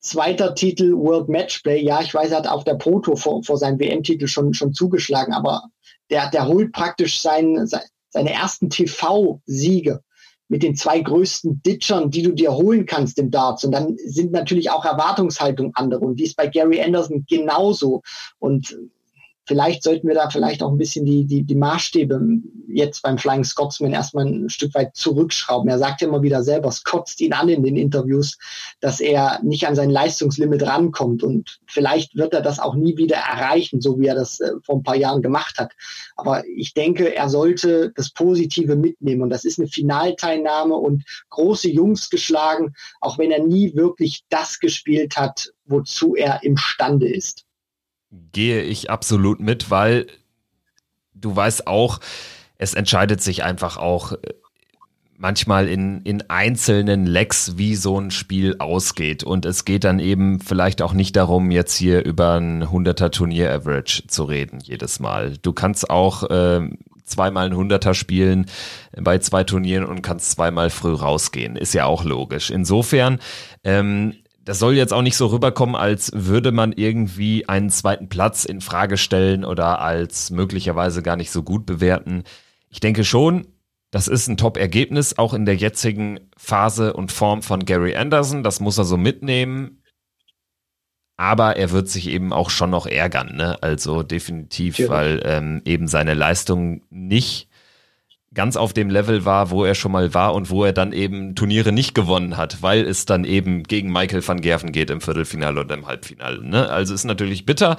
Zweiter 0.00 0.54
Titel 0.54 0.92
World 0.92 1.28
Matchplay. 1.28 1.82
Ja, 1.82 2.00
ich 2.00 2.14
weiß, 2.14 2.30
er 2.30 2.38
hat 2.38 2.48
auf 2.48 2.64
der 2.64 2.74
Proto 2.74 3.16
vor, 3.16 3.42
vor 3.42 3.56
seinem 3.58 3.80
WM-Titel 3.80 4.26
schon, 4.28 4.54
schon 4.54 4.72
zugeschlagen, 4.72 5.32
aber 5.32 5.64
der, 6.10 6.30
der 6.30 6.46
holt 6.46 6.72
praktisch 6.72 7.20
sein, 7.20 7.68
seine 8.10 8.32
ersten 8.32 8.70
TV-Siege 8.70 10.02
mit 10.48 10.62
den 10.62 10.74
zwei 10.74 11.00
größten 11.00 11.62
Ditchern, 11.62 12.10
die 12.10 12.22
du 12.22 12.32
dir 12.32 12.54
holen 12.54 12.86
kannst 12.86 13.18
im 13.18 13.30
Darts. 13.30 13.64
Und 13.64 13.72
dann 13.72 13.96
sind 13.98 14.32
natürlich 14.32 14.70
auch 14.70 14.84
Erwartungshaltungen 14.84 15.72
andere. 15.74 16.00
Und 16.00 16.16
die 16.16 16.24
ist 16.24 16.36
bei 16.36 16.46
Gary 16.46 16.80
Anderson 16.80 17.26
genauso. 17.28 18.02
Und 18.38 18.76
vielleicht 19.48 19.82
sollten 19.82 20.06
wir 20.06 20.14
da 20.14 20.28
vielleicht 20.28 20.62
auch 20.62 20.70
ein 20.70 20.76
bisschen 20.76 21.06
die, 21.06 21.24
die, 21.24 21.42
die 21.42 21.54
Maßstäbe 21.54 22.20
jetzt 22.68 23.02
beim 23.02 23.16
Flying 23.16 23.44
Scotsman 23.44 23.94
erstmal 23.94 24.26
ein 24.26 24.50
Stück 24.50 24.74
weit 24.74 24.94
zurückschrauben. 24.94 25.70
Er 25.70 25.78
sagt 25.78 26.02
ja 26.02 26.08
immer 26.08 26.22
wieder 26.22 26.42
selber, 26.42 26.68
es 26.68 26.84
kotzt 26.84 27.20
ihn 27.22 27.32
an 27.32 27.48
in 27.48 27.62
den 27.62 27.76
Interviews, 27.76 28.36
dass 28.80 29.00
er 29.00 29.40
nicht 29.42 29.66
an 29.66 29.74
sein 29.74 29.88
Leistungslimit 29.88 30.62
rankommt. 30.62 31.22
Und 31.22 31.60
vielleicht 31.66 32.14
wird 32.14 32.34
er 32.34 32.42
das 32.42 32.58
auch 32.58 32.74
nie 32.74 32.96
wieder 32.98 33.16
erreichen, 33.16 33.80
so 33.80 33.98
wie 33.98 34.06
er 34.06 34.14
das 34.14 34.38
äh, 34.40 34.52
vor 34.62 34.76
ein 34.76 34.82
paar 34.82 34.96
Jahren 34.96 35.22
gemacht 35.22 35.58
hat. 35.58 35.72
Aber 36.16 36.44
ich 36.46 36.74
denke, 36.74 37.14
er 37.16 37.30
sollte 37.30 37.90
das 37.96 38.10
Positive 38.10 38.76
mitnehmen. 38.76 39.22
Und 39.22 39.30
das 39.30 39.46
ist 39.46 39.58
eine 39.58 39.68
Finalteilnahme 39.68 40.74
und 40.74 41.04
große 41.30 41.70
Jungs 41.70 42.10
geschlagen, 42.10 42.74
auch 43.00 43.18
wenn 43.18 43.30
er 43.30 43.42
nie 43.42 43.74
wirklich 43.74 44.24
das 44.28 44.60
gespielt 44.60 45.16
hat, 45.16 45.50
wozu 45.64 46.14
er 46.14 46.42
imstande 46.42 47.08
ist 47.08 47.47
gehe 48.10 48.62
ich 48.62 48.90
absolut 48.90 49.40
mit, 49.40 49.70
weil 49.70 50.06
du 51.14 51.34
weißt 51.34 51.66
auch, 51.66 52.00
es 52.56 52.74
entscheidet 52.74 53.22
sich 53.22 53.44
einfach 53.44 53.76
auch 53.76 54.12
äh, 54.12 54.18
manchmal 55.16 55.68
in, 55.68 56.00
in 56.02 56.30
einzelnen 56.30 57.04
Lecks, 57.04 57.56
wie 57.56 57.74
so 57.74 58.00
ein 58.00 58.10
Spiel 58.10 58.56
ausgeht. 58.58 59.24
Und 59.24 59.44
es 59.44 59.64
geht 59.64 59.84
dann 59.84 59.98
eben 59.98 60.40
vielleicht 60.40 60.80
auch 60.80 60.92
nicht 60.92 61.16
darum, 61.16 61.50
jetzt 61.50 61.76
hier 61.76 62.04
über 62.04 62.34
ein 62.34 62.64
100er 62.64 63.10
Turnier-Average 63.10 64.06
zu 64.06 64.24
reden, 64.24 64.60
jedes 64.62 65.00
Mal. 65.00 65.36
Du 65.42 65.52
kannst 65.52 65.90
auch 65.90 66.22
äh, 66.30 66.68
zweimal 67.04 67.46
ein 67.46 67.54
100er 67.54 67.94
spielen 67.94 68.46
bei 68.96 69.18
zwei 69.18 69.42
Turnieren 69.42 69.84
und 69.84 70.02
kannst 70.02 70.30
zweimal 70.30 70.70
früh 70.70 70.94
rausgehen. 70.94 71.56
Ist 71.56 71.74
ja 71.74 71.84
auch 71.84 72.04
logisch. 72.04 72.50
Insofern 72.50 73.18
ähm, 73.64 74.14
das 74.48 74.60
soll 74.60 74.76
jetzt 74.76 74.94
auch 74.94 75.02
nicht 75.02 75.18
so 75.18 75.26
rüberkommen, 75.26 75.76
als 75.76 76.10
würde 76.14 76.52
man 76.52 76.72
irgendwie 76.72 77.46
einen 77.50 77.68
zweiten 77.68 78.08
Platz 78.08 78.46
in 78.46 78.62
Frage 78.62 78.96
stellen 78.96 79.44
oder 79.44 79.82
als 79.82 80.30
möglicherweise 80.30 81.02
gar 81.02 81.16
nicht 81.16 81.30
so 81.30 81.42
gut 81.42 81.66
bewerten. 81.66 82.24
Ich 82.70 82.80
denke 82.80 83.04
schon, 83.04 83.46
das 83.90 84.08
ist 84.08 84.26
ein 84.26 84.38
Top-Ergebnis, 84.38 85.18
auch 85.18 85.34
in 85.34 85.44
der 85.44 85.56
jetzigen 85.56 86.20
Phase 86.38 86.94
und 86.94 87.12
Form 87.12 87.42
von 87.42 87.66
Gary 87.66 87.94
Anderson. 87.94 88.42
Das 88.42 88.58
muss 88.58 88.78
er 88.78 88.84
so 88.84 88.96
mitnehmen. 88.96 89.82
Aber 91.18 91.56
er 91.56 91.70
wird 91.70 91.90
sich 91.90 92.08
eben 92.08 92.32
auch 92.32 92.48
schon 92.48 92.70
noch 92.70 92.86
ärgern, 92.86 93.36
ne? 93.36 93.62
Also 93.62 94.02
definitiv, 94.02 94.78
ja. 94.78 94.88
weil 94.88 95.20
ähm, 95.26 95.60
eben 95.66 95.88
seine 95.88 96.14
Leistung 96.14 96.80
nicht 96.88 97.47
ganz 98.34 98.56
auf 98.56 98.72
dem 98.72 98.90
Level 98.90 99.24
war, 99.24 99.50
wo 99.50 99.64
er 99.64 99.74
schon 99.74 99.92
mal 99.92 100.12
war 100.14 100.34
und 100.34 100.50
wo 100.50 100.64
er 100.64 100.72
dann 100.72 100.92
eben 100.92 101.34
Turniere 101.34 101.72
nicht 101.72 101.94
gewonnen 101.94 102.36
hat, 102.36 102.62
weil 102.62 102.86
es 102.86 103.06
dann 103.06 103.24
eben 103.24 103.62
gegen 103.62 103.90
Michael 103.90 104.26
van 104.26 104.40
Gerven 104.40 104.72
geht 104.72 104.90
im 104.90 105.00
Viertelfinale 105.00 105.60
oder 105.60 105.74
im 105.74 105.86
Halbfinale. 105.86 106.44
Ne? 106.44 106.68
Also 106.68 106.94
ist 106.94 107.04
natürlich 107.04 107.46
bitter. 107.46 107.76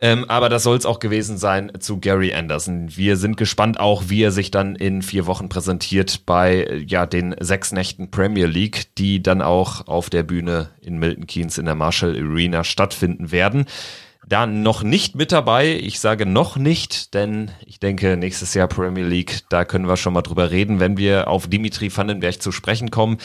Ähm, 0.00 0.24
aber 0.28 0.48
das 0.48 0.64
soll 0.64 0.76
es 0.76 0.86
auch 0.86 0.98
gewesen 0.98 1.38
sein 1.38 1.72
zu 1.78 1.98
Gary 1.98 2.34
Anderson. 2.34 2.94
Wir 2.94 3.16
sind 3.16 3.36
gespannt 3.36 3.80
auch, 3.80 4.04
wie 4.08 4.22
er 4.22 4.32
sich 4.32 4.50
dann 4.50 4.74
in 4.74 5.02
vier 5.02 5.26
Wochen 5.26 5.48
präsentiert 5.48 6.26
bei 6.26 6.84
ja 6.86 7.06
den 7.06 7.34
sechs 7.40 7.72
Nächten 7.72 8.10
Premier 8.10 8.46
League, 8.46 8.94
die 8.98 9.22
dann 9.22 9.40
auch 9.40 9.86
auf 9.86 10.10
der 10.10 10.24
Bühne 10.24 10.70
in 10.82 10.98
Milton 10.98 11.26
Keynes 11.26 11.58
in 11.58 11.64
der 11.64 11.76
Marshall 11.76 12.16
Arena 12.16 12.64
stattfinden 12.64 13.32
werden 13.32 13.66
da 14.28 14.46
noch 14.46 14.82
nicht 14.82 15.14
mit 15.14 15.32
dabei. 15.32 15.78
Ich 15.80 16.00
sage 16.00 16.26
noch 16.26 16.56
nicht, 16.56 17.14
denn 17.14 17.50
ich 17.66 17.78
denke, 17.78 18.16
nächstes 18.16 18.54
Jahr 18.54 18.68
Premier 18.68 19.04
League, 19.04 19.40
da 19.48 19.64
können 19.64 19.88
wir 19.88 19.96
schon 19.96 20.14
mal 20.14 20.22
drüber 20.22 20.50
reden, 20.50 20.80
wenn 20.80 20.96
wir 20.96 21.28
auf 21.28 21.46
Dimitri 21.46 21.94
Vandenberg 21.94 22.40
zu 22.40 22.52
sprechen 22.52 22.90
kommen. 22.90 23.18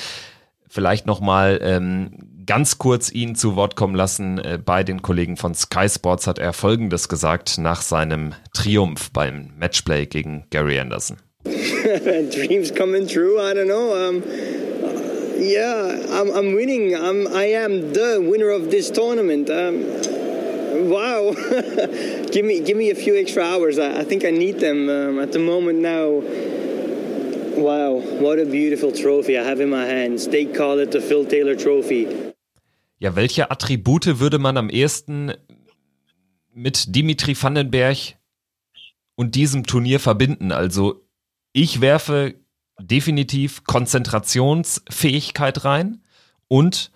Vielleicht 0.67 1.07
noch 1.07 1.19
mal 1.19 1.59
ähm, 1.63 2.43
ganz 2.45 2.77
kurz 2.77 3.11
ihn 3.11 3.35
zu 3.35 3.55
Wort 3.55 3.75
kommen 3.75 3.95
lassen. 3.95 4.37
Äh, 4.37 4.59
bei 4.63 4.83
den 4.83 5.01
Kollegen 5.01 5.37
von 5.37 5.55
Sky 5.55 5.87
Sports 5.89 6.27
hat 6.27 6.37
er 6.37 6.53
Folgendes 6.53 7.09
gesagt 7.09 7.57
nach 7.57 7.81
seinem 7.81 8.33
Triumph 8.53 9.11
beim 9.11 9.53
Matchplay 9.57 10.05
gegen 10.05 10.45
Gary 10.49 10.79
Anderson. 10.79 11.17
Dreams 11.45 12.73
coming 12.75 13.07
true, 13.07 13.39
I 13.39 13.53
don't 13.53 13.67
know. 13.67 13.93
Um, 13.93 14.23
yeah, 15.39 15.95
I'm, 16.11 16.31
I'm 16.31 16.55
winning. 16.55 16.93
I'm, 16.93 17.27
I 17.27 17.53
am 17.55 17.93
the 17.93 18.19
winner 18.19 18.49
of 18.49 18.69
this 18.69 18.91
tournament. 18.91 19.49
Um, 19.49 19.85
wow, 20.71 21.33
give 22.31 22.45
me 22.45 22.61
give 22.61 22.77
me 22.77 22.91
a 22.91 22.95
few 22.95 23.15
extra 23.15 23.43
hours. 23.43 23.77
I, 23.77 24.01
I 24.01 24.03
think 24.03 24.23
I 24.23 24.31
need 24.31 24.59
them 24.59 24.89
um, 24.89 25.19
at 25.19 25.31
the 25.31 25.39
moment 25.39 25.79
now. 25.79 26.21
Wow, 27.57 27.99
what 28.21 28.39
a 28.39 28.45
beautiful 28.45 28.91
trophy 28.91 29.37
I 29.37 29.43
have 29.43 29.59
in 29.59 29.69
my 29.69 29.85
hands. 29.85 30.27
They 30.27 30.45
call 30.45 30.79
it 30.79 30.91
the 30.91 31.01
Phil 31.01 31.25
Taylor 31.25 31.57
Trophy. 31.57 32.07
Ja, 32.99 33.15
welche 33.15 33.49
Attribute 33.49 34.19
würde 34.19 34.39
man 34.39 34.57
am 34.57 34.69
ehesten 34.69 35.33
mit 36.53 36.95
Dimitri 36.95 37.35
Vandenberg 37.35 37.97
und 39.15 39.35
diesem 39.35 39.65
Turnier 39.65 39.99
verbinden? 39.99 40.51
Also 40.51 41.01
ich 41.53 41.81
werfe 41.81 42.35
definitiv 42.79 43.63
Konzentrationsfähigkeit 43.63 45.65
rein 45.65 46.03
und 46.47 46.91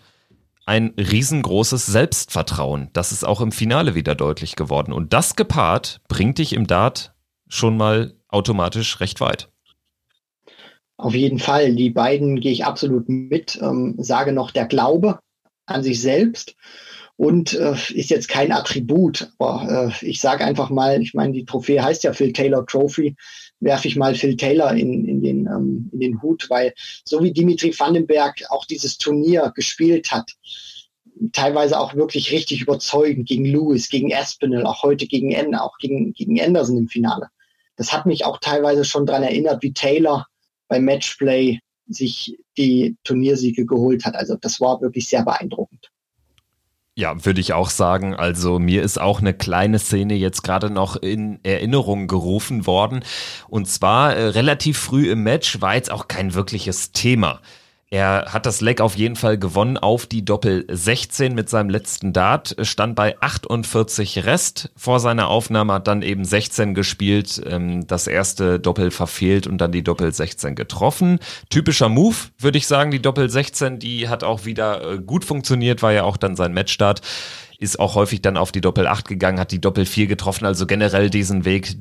ein 0.65 0.93
riesengroßes 0.97 1.85
Selbstvertrauen. 1.85 2.89
Das 2.93 3.11
ist 3.11 3.25
auch 3.25 3.41
im 3.41 3.51
Finale 3.51 3.95
wieder 3.95 4.15
deutlich 4.15 4.55
geworden. 4.55 4.93
Und 4.93 5.13
das 5.13 5.35
gepaart 5.35 6.01
bringt 6.07 6.37
dich 6.37 6.53
im 6.53 6.67
Dart 6.67 7.13
schon 7.47 7.77
mal 7.77 8.13
automatisch 8.29 8.99
recht 8.99 9.21
weit. 9.21 9.49
Auf 10.97 11.13
jeden 11.13 11.39
Fall. 11.39 11.75
Die 11.75 11.89
beiden 11.89 12.39
gehe 12.39 12.51
ich 12.51 12.65
absolut 12.65 13.09
mit. 13.09 13.59
Ähm, 13.61 13.95
sage 13.97 14.31
noch 14.31 14.51
der 14.51 14.65
Glaube 14.65 15.19
an 15.65 15.83
sich 15.83 16.01
selbst 16.01 16.55
und 17.15 17.53
äh, 17.53 17.75
ist 17.93 18.09
jetzt 18.09 18.29
kein 18.29 18.51
Attribut. 18.51 19.31
Aber 19.37 19.91
äh, 20.01 20.05
ich 20.05 20.21
sage 20.21 20.45
einfach 20.45 20.69
mal, 20.69 21.01
ich 21.01 21.13
meine, 21.13 21.33
die 21.33 21.45
Trophäe 21.45 21.83
heißt 21.83 22.03
ja 22.03 22.13
Phil 22.13 22.33
Taylor 22.33 22.65
Trophy, 22.65 23.15
werfe 23.63 23.87
ich 23.87 23.95
mal 23.95 24.15
Phil 24.15 24.35
Taylor 24.35 24.73
in, 24.73 25.05
in, 25.05 25.21
den, 25.21 25.47
ähm, 25.47 25.89
in 25.91 25.99
den 25.99 26.21
Hut, 26.21 26.49
weil 26.49 26.73
so 27.05 27.23
wie 27.23 27.31
Dimitri 27.31 27.73
Vandenberg 27.77 28.41
auch 28.49 28.65
dieses 28.65 28.97
Turnier 28.97 29.51
gespielt 29.55 30.11
hat, 30.11 30.31
teilweise 31.31 31.79
auch 31.79 31.95
wirklich 31.95 32.31
richtig 32.31 32.61
überzeugend 32.61 33.27
gegen 33.27 33.45
Lewis, 33.45 33.89
gegen 33.89 34.13
Aspinall, 34.13 34.65
auch 34.65 34.83
heute 34.83 35.07
gegen 35.07 35.31
N, 35.31 35.55
auch 35.55 35.77
gegen, 35.77 36.13
gegen 36.13 36.41
Anderson 36.41 36.77
im 36.77 36.87
Finale. 36.87 37.29
Das 37.75 37.93
hat 37.93 38.05
mich 38.05 38.25
auch 38.25 38.39
teilweise 38.39 38.85
schon 38.85 39.05
daran 39.05 39.23
erinnert, 39.23 39.63
wie 39.63 39.73
Taylor 39.73 40.27
beim 40.67 40.85
Matchplay 40.85 41.59
sich 41.87 42.37
die 42.57 42.95
Turniersiege 43.03 43.65
geholt 43.65 44.05
hat. 44.05 44.15
Also 44.15 44.35
das 44.35 44.59
war 44.59 44.81
wirklich 44.81 45.07
sehr 45.07 45.23
beeindruckend. 45.23 45.89
Ja, 46.95 47.25
würde 47.25 47.41
ich 47.41 47.53
auch 47.53 47.71
sagen. 47.71 48.13
Also 48.13 48.59
mir 48.59 48.83
ist 48.83 49.01
auch 49.01 49.19
eine 49.19 49.33
kleine 49.33 49.79
Szene 49.79 50.13
jetzt 50.13 50.43
gerade 50.43 50.69
noch 50.69 50.95
in 50.95 51.39
Erinnerung 51.43 52.07
gerufen 52.07 52.67
worden. 52.67 53.03
Und 53.47 53.67
zwar 53.67 54.15
äh, 54.15 54.27
relativ 54.27 54.77
früh 54.77 55.09
im 55.09 55.23
Match 55.23 55.59
war 55.59 55.73
jetzt 55.73 55.89
auch 55.91 56.07
kein 56.07 56.35
wirkliches 56.35 56.91
Thema. 56.91 57.41
Er 57.93 58.33
hat 58.33 58.47
das 58.47 58.59
Leck 58.59 58.81
auf 58.81 58.95
jeden 58.95 59.15
Fall 59.15 59.37
gewonnen 59.37 59.77
auf 59.77 60.07
die 60.07 60.25
Doppel 60.25 60.65
16 60.67 61.35
mit 61.35 61.47
seinem 61.47 61.69
letzten 61.69 62.11
Dart, 62.11 62.55
stand 62.63 62.95
bei 62.95 63.21
48 63.21 64.25
Rest 64.25 64.71
vor 64.75 64.99
seiner 64.99 65.27
Aufnahme, 65.27 65.73
hat 65.73 65.87
dann 65.87 66.01
eben 66.01 66.25
16 66.25 66.73
gespielt, 66.73 67.39
ähm, 67.45 67.85
das 67.85 68.07
erste 68.07 68.59
Doppel 68.59 68.89
verfehlt 68.89 69.45
und 69.45 69.59
dann 69.59 69.71
die 69.71 69.83
Doppel 69.83 70.11
16 70.11 70.55
getroffen. 70.55 71.19
Typischer 71.51 71.87
Move, 71.87 72.15
würde 72.39 72.57
ich 72.57 72.65
sagen, 72.65 72.89
die 72.89 72.99
Doppel 72.99 73.29
16, 73.29 73.77
die 73.77 74.09
hat 74.09 74.23
auch 74.23 74.45
wieder 74.45 74.93
äh, 74.93 74.97
gut 74.97 75.23
funktioniert, 75.23 75.83
war 75.83 75.93
ja 75.93 76.01
auch 76.01 76.17
dann 76.17 76.35
sein 76.35 76.51
Matchstart 76.51 77.01
ist 77.59 77.79
auch 77.79 77.93
häufig 77.93 78.23
dann 78.23 78.37
auf 78.37 78.51
die 78.51 78.59
Doppel 78.59 78.87
8 78.87 79.07
gegangen, 79.07 79.39
hat 79.39 79.51
die 79.51 79.61
Doppel 79.61 79.85
4 79.85 80.07
getroffen, 80.07 80.45
also 80.45 80.65
generell 80.65 81.11
diesen 81.11 81.45
Weg, 81.45 81.75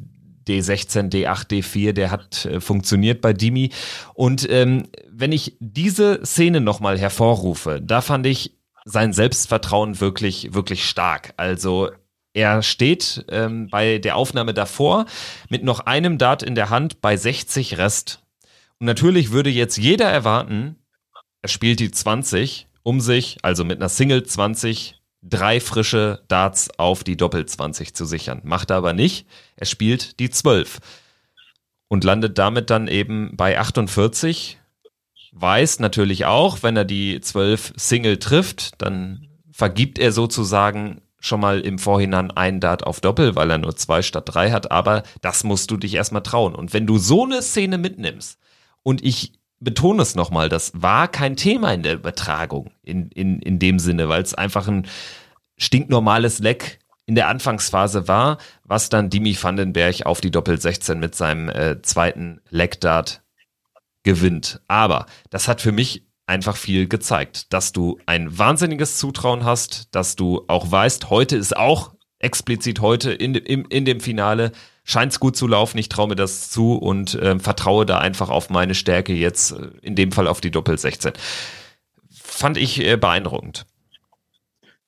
D16, 0.47 1.11
D8, 1.11 1.51
D4, 1.51 1.93
der 1.93 2.11
hat 2.11 2.47
äh, 2.47 2.61
funktioniert 2.61 3.21
bei 3.21 3.33
Dimi. 3.33 3.71
Und 4.15 4.49
ähm, 4.51 4.89
wenn 5.11 5.33
ich 5.33 5.57
diese 5.61 6.25
Szene 6.25 6.61
nochmal 6.61 6.99
hervorrufe, 6.99 7.81
da 7.83 8.01
fand 8.01 8.27
ich 8.27 8.59
sein 8.85 9.13
Selbstvertrauen 9.13 10.01
wirklich, 10.01 10.55
wirklich 10.55 10.89
stark. 10.89 11.35
Also 11.37 11.91
er 12.35 12.63
steht 12.63 13.25
ähm, 13.29 13.69
bei 13.71 13.99
der 13.99 14.17
Aufnahme 14.17 14.55
davor 14.55 15.07
mit 15.49 15.63
noch 15.65 15.81
einem 15.81 16.19
Dart 16.19 16.43
in 16.43 16.55
der 16.55 16.71
Hand 16.71 17.01
bei 17.01 17.17
60 17.17 17.79
Rest. 17.79 18.21
Und 18.79 18.87
natürlich 18.87 19.31
würde 19.31 19.51
jetzt 19.51 19.77
jeder 19.77 20.11
erwarten, 20.11 20.77
er 21.43 21.49
spielt 21.49 21.81
die 21.81 21.91
20 21.91 22.69
um 22.83 23.01
sich, 23.01 23.39
also 23.43 23.65
mit 23.65 23.79
einer 23.79 23.89
Single 23.89 24.25
20 24.25 25.02
drei 25.23 25.61
frische 25.61 26.23
Darts 26.29 26.71
auf 26.79 27.05
die 27.05 27.17
Doppel 27.17 27.47
20 27.47 27.95
zu 27.95 28.05
sichern. 28.05 28.41
Macht 28.45 28.71
er 28.71 28.77
aber 28.77 28.93
nicht. 28.93 29.27
Er 29.57 29.67
spielt 29.67 30.19
die 30.19 30.31
12 30.31 30.79
und 31.89 32.05
landet 32.05 32.39
damit 32.39 32.71
dann 32.71 32.89
eben 32.89 33.37
bei 33.37 33.59
48. 33.59 34.59
Weiß 35.33 35.79
natürlich 35.79 36.27
auch, 36.27 36.63
wenn 36.63 36.77
er 36.77 36.85
die 36.85 37.21
12 37.21 37.75
Single 37.77 38.19
trifft, 38.19 38.83
dann 38.83 39.29
vergibt 39.51 39.99
er 39.99 40.13
sozusagen 40.13 41.03
schon 41.21 41.41
mal 41.41 41.61
im 41.61 41.79
Vorhinein 41.79 42.33
einen 42.33 42.59
Dart 42.59 42.85
auf 42.85 43.01
Doppel, 43.01 43.37
weil 43.37 43.51
er 43.51 43.59
nur 43.59 43.77
zwei 43.77 44.03
statt 44.03 44.25
drei 44.27 44.51
hat, 44.51 44.73
aber 44.73 45.05
das 45.21 45.45
musst 45.45 45.71
du 45.71 45.77
dich 45.77 45.95
erstmal 45.95 46.25
trauen. 46.25 46.55
Und 46.57 46.73
wenn 46.73 46.87
du 46.87 46.99
so 46.99 47.25
eine 47.25 47.43
Szene 47.43 47.79
mitnimmst 47.79 48.39
und 48.83 49.05
ich 49.05 49.33
betone 49.63 50.03
es 50.03 50.15
nochmal, 50.15 50.49
das 50.49 50.73
war 50.75 51.09
kein 51.09 51.37
Thema 51.37 51.73
in 51.73 51.83
der 51.83 51.95
Übertragung 51.95 52.71
in, 52.83 53.09
in, 53.11 53.41
in 53.41 53.59
dem 53.59 53.79
Sinne, 53.79 54.09
weil 54.09 54.23
es 54.23 54.35
einfach 54.35 54.69
ein 54.69 54.87
stinknormales 55.57 56.39
Leck 56.39 56.81
in 57.07 57.15
der 57.15 57.29
Anfangsphase 57.29 58.09
war, 58.09 58.39
was 58.65 58.89
dann 58.89 59.11
Dimi 59.11 59.37
Vandenberg 59.41 60.07
auf 60.07 60.21
die 60.21 60.31
Doppel 60.31 60.61
16 60.61 60.99
mit 60.99 61.15
seinem 61.15 61.49
äh, 61.49 61.83
zweiten 61.83 62.41
Leckdart 62.51 63.23
gewinnt. 64.03 64.61
Aber 64.69 65.07
das 65.31 65.49
hat 65.49 65.61
für 65.61 65.73
mich 65.73 66.07
einfach 66.27 66.57
viel 66.57 66.89
gezeigt, 66.89 67.53
dass 67.53 67.73
du 67.73 67.99
ein 68.07 68.39
wahnsinniges 68.39 68.99
Zutrauen 68.99 69.45
hast, 69.45 69.95
dass 69.95 70.17
du 70.17 70.45
auch 70.49 70.71
weißt, 70.71 71.11
heute 71.11 71.37
ist 71.37 71.57
auch 71.57 71.93
explizit 72.23 72.81
heute 72.81 73.13
in, 73.13 73.35
in, 73.35 73.65
in 73.67 73.85
dem 73.85 74.01
Finale 74.01 74.53
scheint 74.85 75.13
es 75.13 75.21
gut 75.21 75.37
zu 75.37 75.47
laufen, 75.47 75.79
ich 75.79 75.89
traue 75.89 76.09
mir 76.09 76.17
das 76.17 76.51
zu 76.51 76.75
und 76.75 77.15
äh, 77.15 77.39
vertraue 77.39 77.87
da 77.87 77.99
einfach 77.99 78.31
auf 78.31 78.51
meine 78.51 78.75
Stärke 78.75 79.13
jetzt, 79.13 79.53
äh, 79.53 79.71
in 79.83 79.95
dem 79.95 80.13
Fall 80.13 80.27
auf 80.27 80.41
die 80.41 80.51
Doppel 80.51 80.79
16. 80.79 81.13
Fand 82.11 82.57
ich 82.57 82.81
äh, 82.81 82.97
beeindruckend. 82.97 83.67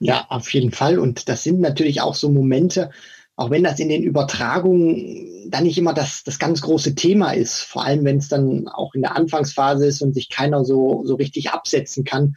Ja, 0.01 0.27
auf 0.29 0.53
jeden 0.53 0.73
Fall. 0.73 0.99
Und 0.99 1.29
das 1.29 1.45
sind 1.45 1.61
natürlich 1.61 2.01
auch 2.01 2.15
so 2.15 2.29
Momente, 2.29 2.91
auch 3.37 3.51
wenn 3.51 3.65
das 3.65 3.79
in 3.79 3.89
den 3.89 4.03
Übertragungen 4.03 5.51
dann 5.51 5.65
nicht 5.65 5.79
immer 5.79 5.95
das, 5.95 6.25
das 6.25 6.39
ganz 6.39 6.63
große 6.63 6.95
Thema 6.95 7.33
ist, 7.33 7.61
vor 7.61 7.85
allem 7.85 8.05
wenn 8.05 8.19
es 8.19 8.29
dann 8.29 8.69
auch 8.69 8.95
in 8.95 9.03
der 9.03 9.17
Anfangsphase 9.17 9.87
ist 9.87 10.03
und 10.03 10.15
sich 10.15 10.29
keiner 10.29 10.65
so, 10.65 11.03
so 11.05 11.15
richtig 11.15 11.51
absetzen 11.51 12.05
kann. 12.05 12.35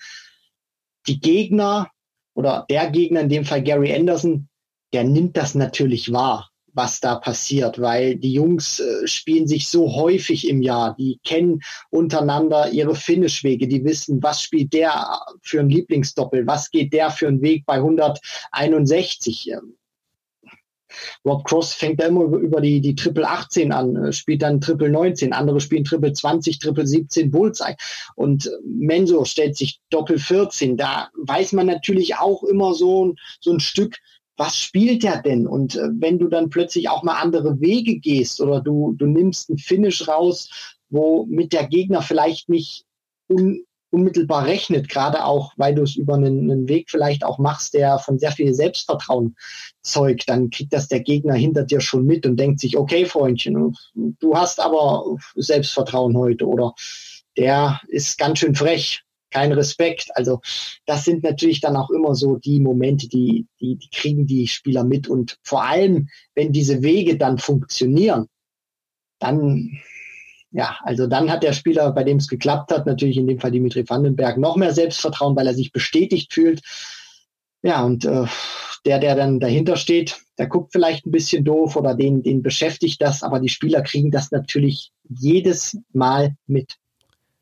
Die 1.08 1.20
Gegner 1.20 1.90
oder 2.34 2.66
der 2.70 2.90
Gegner, 2.92 3.22
in 3.22 3.30
dem 3.30 3.46
Fall 3.46 3.64
Gary 3.64 3.94
Anderson, 3.94 4.50
der 4.98 5.04
nimmt 5.04 5.38
das 5.38 5.54
natürlich 5.54 6.12
wahr 6.12 6.50
was 6.74 7.00
da 7.00 7.16
passiert, 7.16 7.82
weil 7.82 8.18
die 8.18 8.34
Jungs 8.34 8.80
äh, 8.80 9.08
spielen 9.08 9.48
sich 9.48 9.68
so 9.68 9.96
häufig 9.96 10.48
im 10.48 10.62
Jahr, 10.62 10.96
die 10.96 11.20
kennen 11.24 11.62
untereinander 11.90 12.70
ihre 12.70 12.94
Finishwege, 12.94 13.68
die 13.68 13.84
wissen, 13.84 14.22
was 14.22 14.44
spielt 14.44 14.74
der 14.74 15.20
für 15.42 15.60
ein 15.60 15.72
Lieblingsdoppel, 15.72 16.46
was 16.46 16.70
geht 16.70 16.94
der 16.94 17.10
für 17.10 17.30
einen 17.30 17.42
Weg 17.42 17.66
bei 17.66 17.78
161. 17.78 19.54
Rob 21.26 21.46
Cross 21.46 21.74
fängt 21.74 22.00
da 22.00 22.06
immer 22.06 22.26
über 22.26 22.62
die, 22.62 22.80
die 22.80 22.96
Triple 22.96 23.28
18 23.28 23.72
an, 23.72 23.96
äh, 23.96 24.14
spielt 24.14 24.42
dann 24.42 24.62
Triple 24.62 24.90
19, 24.90 25.34
andere 25.34 25.60
spielen 25.60 25.84
Triple 25.84 26.14
20, 26.14 26.60
Triple 26.60 26.86
17 26.86 27.32
Bullseye. 27.32 27.76
Und 28.16 28.52
Menso 28.64 29.26
stellt 29.26 29.58
sich 29.58 29.80
Doppel 29.90 30.20
14. 30.20 30.78
Da 30.78 31.10
weiß 31.16 31.54
man 31.54 31.66
natürlich 31.66 32.18
auch 32.18 32.44
immer 32.44 32.74
so, 32.74 33.16
so 33.42 33.52
ein 33.52 33.60
Stück, 33.60 33.98
was 34.38 34.56
spielt 34.56 35.04
der 35.04 35.22
denn? 35.22 35.48
Und 35.48 35.76
äh, 35.76 35.90
wenn 35.92 36.20
du 36.20 36.28
dann 36.28 36.50
plötzlich 36.50 36.90
auch 36.90 37.04
mal 37.04 37.20
andere 37.20 37.60
Wege 37.60 38.00
gehst 38.00 38.40
oder 38.40 38.62
du, 38.62 38.94
du 38.94 39.08
nimmst 39.08 39.50
einen 39.50 39.58
Finish 39.58 40.08
raus, 40.08 40.78
wo 40.90 41.26
mit 41.26 41.54
der 41.54 41.68
Gegner 41.68 42.02
vielleicht 42.02 42.48
nicht 42.48 42.86
un, 43.28 43.66
unmittelbar 43.90 44.46
rechnet, 44.46 44.90
gerade 44.90 45.26
auch, 45.26 45.54
weil 45.58 45.74
du 45.74 45.82
es 45.82 45.96
über 45.96 46.16
einen, 46.16 46.52
einen, 46.52 46.68
Weg 46.68 46.90
vielleicht 46.90 47.24
auch 47.26 47.40
machst, 47.40 47.74
der 47.74 48.00
von 48.00 48.20
sehr 48.20 48.32
viel 48.32 48.54
Selbstvertrauen 48.54 49.36
zeugt, 49.82 50.30
dann 50.30 50.50
kriegt 50.50 50.74
das 50.74 50.88
der 50.88 51.00
Gegner 51.00 51.34
hinter 51.34 51.64
dir 51.64 51.82
schon 51.82 52.06
mit 52.06 52.26
und 52.26 52.38
denkt 52.38 52.60
sich, 52.60 52.78
okay, 52.78 53.06
Freundchen, 53.06 53.76
du 53.96 54.36
hast 54.36 54.60
aber 54.60 55.04
Selbstvertrauen 55.36 56.16
heute 56.16 56.46
oder 56.46 56.74
der 57.38 57.80
ist 57.88 58.18
ganz 58.18 58.40
schön 58.40 58.56
frech 58.56 59.04
kein 59.32 59.52
Respekt. 59.52 60.10
Also 60.16 60.42
das 60.86 61.06
sind 61.06 61.24
natürlich 61.24 61.62
dann 61.62 61.76
auch 61.76 61.90
immer 61.90 62.16
so 62.16 62.38
die 62.38 62.60
Momente, 62.60 63.08
die, 63.08 63.48
die, 63.60 63.76
die 63.76 63.90
kriegen 63.90 64.26
die 64.26 64.48
Spieler 64.48 64.84
mit. 64.84 65.08
Und 65.08 65.38
vor 65.44 65.64
allem, 65.64 66.10
wenn 66.36 66.52
diese 66.52 66.82
Wege 66.82 67.18
dann 67.18 67.38
funktionieren, 67.38 68.28
dann, 69.20 69.80
ja, 70.52 70.78
also 70.84 71.08
dann 71.08 71.32
hat 71.32 71.44
der 71.44 71.54
Spieler, 71.54 71.92
bei 71.92 72.04
dem 72.04 72.18
es 72.18 72.28
geklappt 72.28 72.72
hat, 72.72 72.86
natürlich 72.86 73.18
in 73.18 73.28
dem 73.28 73.40
Fall 73.40 73.52
Dimitri 73.52 73.88
Vandenberg, 73.88 74.38
noch 74.38 74.56
mehr 74.56 74.74
Selbstvertrauen, 74.74 75.36
weil 75.36 75.48
er 75.48 75.56
sich 75.56 75.72
bestätigt 75.72 76.34
fühlt. 76.34 76.62
Ja, 77.64 77.84
und 77.84 78.06
äh, 78.06 78.26
der, 78.86 79.00
der 79.00 79.16
dann 79.16 79.40
dahinter 79.40 79.76
steht, 79.76 80.18
der 80.38 80.48
guckt 80.48 80.72
vielleicht 80.72 81.06
ein 81.06 81.12
bisschen 81.12 81.44
doof 81.44 81.76
oder 81.76 81.96
den, 81.96 82.24
den 82.24 82.42
beschäftigt 82.42 83.02
das, 83.02 83.24
aber 83.24 83.40
die 83.40 83.50
Spieler 83.50 83.82
kriegen 83.82 84.12
das 84.12 84.32
natürlich 84.32 84.92
jedes 85.10 85.78
Mal 85.92 86.36
mit. 86.46 86.78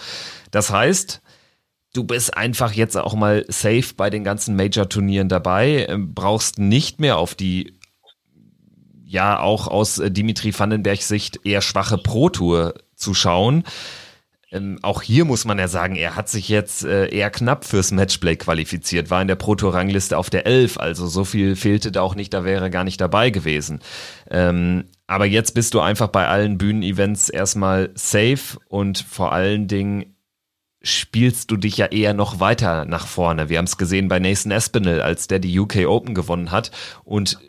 Das 0.51 0.69
heißt, 0.69 1.23
du 1.93 2.03
bist 2.03 2.37
einfach 2.37 2.73
jetzt 2.73 2.95
auch 2.95 3.15
mal 3.15 3.43
safe 3.47 3.95
bei 3.97 4.11
den 4.11 4.23
ganzen 4.23 4.55
Major-Turnieren 4.55 5.29
dabei, 5.29 5.87
ähm, 5.89 6.13
brauchst 6.13 6.59
nicht 6.59 6.99
mehr 6.99 7.17
auf 7.17 7.33
die 7.33 7.73
ja 9.13 9.39
auch 9.39 9.67
aus 9.67 9.99
äh, 9.99 10.11
Dimitri 10.11 10.57
Vandenbergs 10.57 11.07
Sicht 11.07 11.39
eher 11.45 11.61
schwache 11.61 11.97
Pro-Tour 11.97 12.73
zu 12.95 13.13
schauen. 13.13 13.63
Ähm, 14.51 14.79
auch 14.81 15.01
hier 15.01 15.23
muss 15.25 15.45
man 15.45 15.57
ja 15.57 15.67
sagen, 15.67 15.95
er 15.95 16.15
hat 16.15 16.29
sich 16.29 16.49
jetzt 16.49 16.83
äh, 16.83 17.07
eher 17.07 17.29
knapp 17.29 17.63
fürs 17.63 17.91
Matchplay 17.91 18.35
qualifiziert, 18.35 19.09
war 19.09 19.21
in 19.21 19.27
der 19.27 19.35
Pro-Tour-Rangliste 19.35 20.17
auf 20.17 20.29
der 20.29 20.45
11, 20.45 20.77
also 20.79 21.07
so 21.07 21.23
viel 21.25 21.55
fehlte 21.55 21.91
da 21.91 22.01
auch 22.01 22.15
nicht, 22.15 22.33
da 22.33 22.43
wäre 22.43 22.65
er 22.65 22.69
gar 22.69 22.83
nicht 22.83 22.99
dabei 22.99 23.29
gewesen. 23.29 23.79
Ähm, 24.29 24.85
Aber 25.07 25.25
jetzt 25.25 25.53
bist 25.53 25.73
du 25.73 25.79
einfach 25.79 26.07
bei 26.07 26.27
allen 26.27 26.57
Bühnenevents 26.57 27.29
erstmal 27.29 27.91
safe 27.95 28.59
und 28.67 28.99
vor 28.99 29.31
allen 29.31 29.67
Dingen 29.67 30.15
spielst 30.81 31.49
du 31.49 31.57
dich 31.57 31.77
ja 31.77 31.85
eher 31.87 32.13
noch 32.13 32.39
weiter 32.39 32.85
nach 32.85 33.07
vorne. 33.07 33.47
Wir 33.49 33.57
haben 33.57 33.65
es 33.65 33.77
gesehen 33.77 34.07
bei 34.07 34.19
Nathan 34.19 34.51
Espinel, 34.51 35.01
als 35.01 35.27
der 35.27 35.39
die 35.39 35.57
UK 35.57 35.87
Open 35.87 36.13
gewonnen 36.13 36.51
hat 36.51 36.71
und 37.05 37.39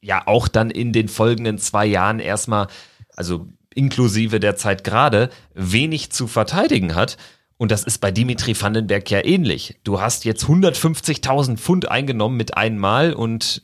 ja 0.00 0.26
auch 0.26 0.48
dann 0.48 0.70
in 0.70 0.92
den 0.92 1.08
folgenden 1.08 1.58
zwei 1.58 1.86
Jahren 1.86 2.20
erstmal, 2.20 2.68
also 3.16 3.48
inklusive 3.74 4.40
der 4.40 4.56
Zeit 4.56 4.84
gerade, 4.84 5.30
wenig 5.54 6.10
zu 6.10 6.26
verteidigen 6.26 6.94
hat. 6.94 7.16
Und 7.56 7.70
das 7.70 7.84
ist 7.84 7.98
bei 7.98 8.10
Dimitri 8.10 8.60
Vandenberg 8.60 9.10
ja 9.10 9.24
ähnlich. 9.24 9.78
Du 9.84 10.00
hast 10.00 10.24
jetzt 10.24 10.44
150.000 10.44 11.58
Pfund 11.58 11.90
eingenommen 11.90 12.36
mit 12.36 12.56
einmal 12.56 13.12
und 13.12 13.62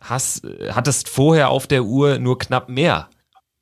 hast, 0.00 0.44
hattest 0.70 1.08
vorher 1.08 1.50
auf 1.50 1.66
der 1.66 1.84
Uhr 1.84 2.18
nur 2.18 2.38
knapp 2.38 2.68
mehr 2.68 3.08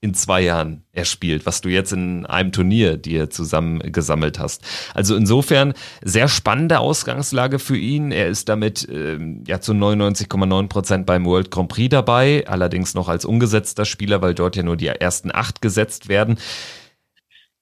in 0.03 0.15
zwei 0.15 0.41
Jahren 0.41 0.83
erspielt, 0.93 1.45
was 1.45 1.61
du 1.61 1.69
jetzt 1.69 1.93
in 1.93 2.25
einem 2.25 2.53
Turnier 2.53 2.97
dir 2.97 3.29
zusammen 3.29 3.81
gesammelt 3.93 4.39
hast. 4.39 4.65
Also 4.95 5.15
insofern 5.15 5.75
sehr 6.03 6.27
spannende 6.27 6.79
Ausgangslage 6.79 7.59
für 7.59 7.77
ihn. 7.77 8.11
Er 8.11 8.29
ist 8.29 8.49
damit 8.49 8.89
ähm, 8.91 9.45
ja 9.47 9.61
zu 9.61 9.73
99,9 9.73 10.69
Prozent 10.69 11.07
beim 11.07 11.27
World 11.27 11.51
Grand 11.51 11.69
Prix 11.69 11.91
dabei, 11.91 12.45
allerdings 12.47 12.95
noch 12.95 13.09
als 13.09 13.27
ungesetzter 13.27 13.85
Spieler, 13.85 14.23
weil 14.23 14.35
dort 14.35 14.57
ja 14.57 14.63
nur 14.63 14.79
die 14.79 14.87
ersten 14.87 15.31
acht 15.35 15.61
gesetzt 15.61 16.09
werden. 16.09 16.39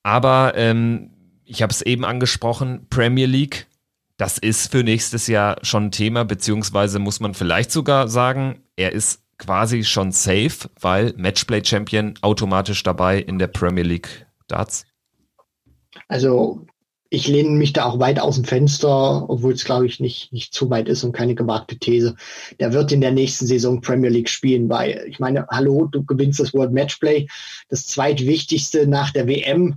Aber 0.05 0.53
ähm, 0.55 1.11
ich 1.45 1.63
habe 1.63 1.73
es 1.73 1.83
eben 1.83 2.05
angesprochen, 2.05 2.87
Premier 2.89 3.27
League, 3.27 3.67
das 4.17 4.39
ist 4.39 4.71
für 4.71 4.85
nächstes 4.85 5.27
Jahr 5.27 5.57
schon 5.63 5.87
ein 5.87 5.91
Thema, 5.91 6.25
beziehungsweise 6.25 7.01
muss 7.01 7.19
man 7.19 7.35
vielleicht 7.35 7.73
sogar 7.73 8.09
sagen, 8.09 8.63
er 8.77 8.93
ist 8.93 9.23
quasi 9.39 9.85
schon 9.85 10.13
safe, 10.13 10.69
weil 10.81 11.15
Matchplay 11.17 11.65
Champion 11.65 12.15
automatisch 12.23 12.83
dabei 12.83 13.19
in 13.19 13.39
der 13.39 13.49
Premier 13.49 13.85
League 13.85 14.27
Darts? 14.49 14.85
Also 16.09 16.67
ich 17.11 17.27
lehne 17.27 17.51
mich 17.51 17.73
da 17.73 17.87
auch 17.87 17.99
weit 17.99 18.21
aus 18.21 18.35
dem 18.35 18.45
Fenster, 18.45 19.29
obwohl 19.31 19.55
es, 19.55 19.65
glaube 19.65 19.87
ich, 19.87 19.99
nicht, 19.99 20.33
nicht 20.33 20.53
zu 20.53 20.69
weit 20.69 20.89
ist 20.89 21.05
und 21.05 21.13
keine 21.13 21.35
gewagte 21.35 21.79
These. 21.79 22.15
Der 22.61 22.73
wird 22.73 22.93
in 22.93 23.01
der 23.01 23.13
nächsten 23.13 23.47
Saison 23.47 23.81
Premier 23.81 24.11
League 24.11 24.29
spielen, 24.29 24.69
weil 24.69 25.05
ich 25.09 25.19
meine, 25.19 25.47
hallo, 25.51 25.87
du 25.87 26.05
gewinnst 26.05 26.41
das 26.41 26.53
World 26.53 26.73
Matchplay, 26.73 27.27
das 27.71 27.87
zweitwichtigste 27.87 28.87
nach 28.87 29.11
der 29.11 29.27
WM. 29.27 29.77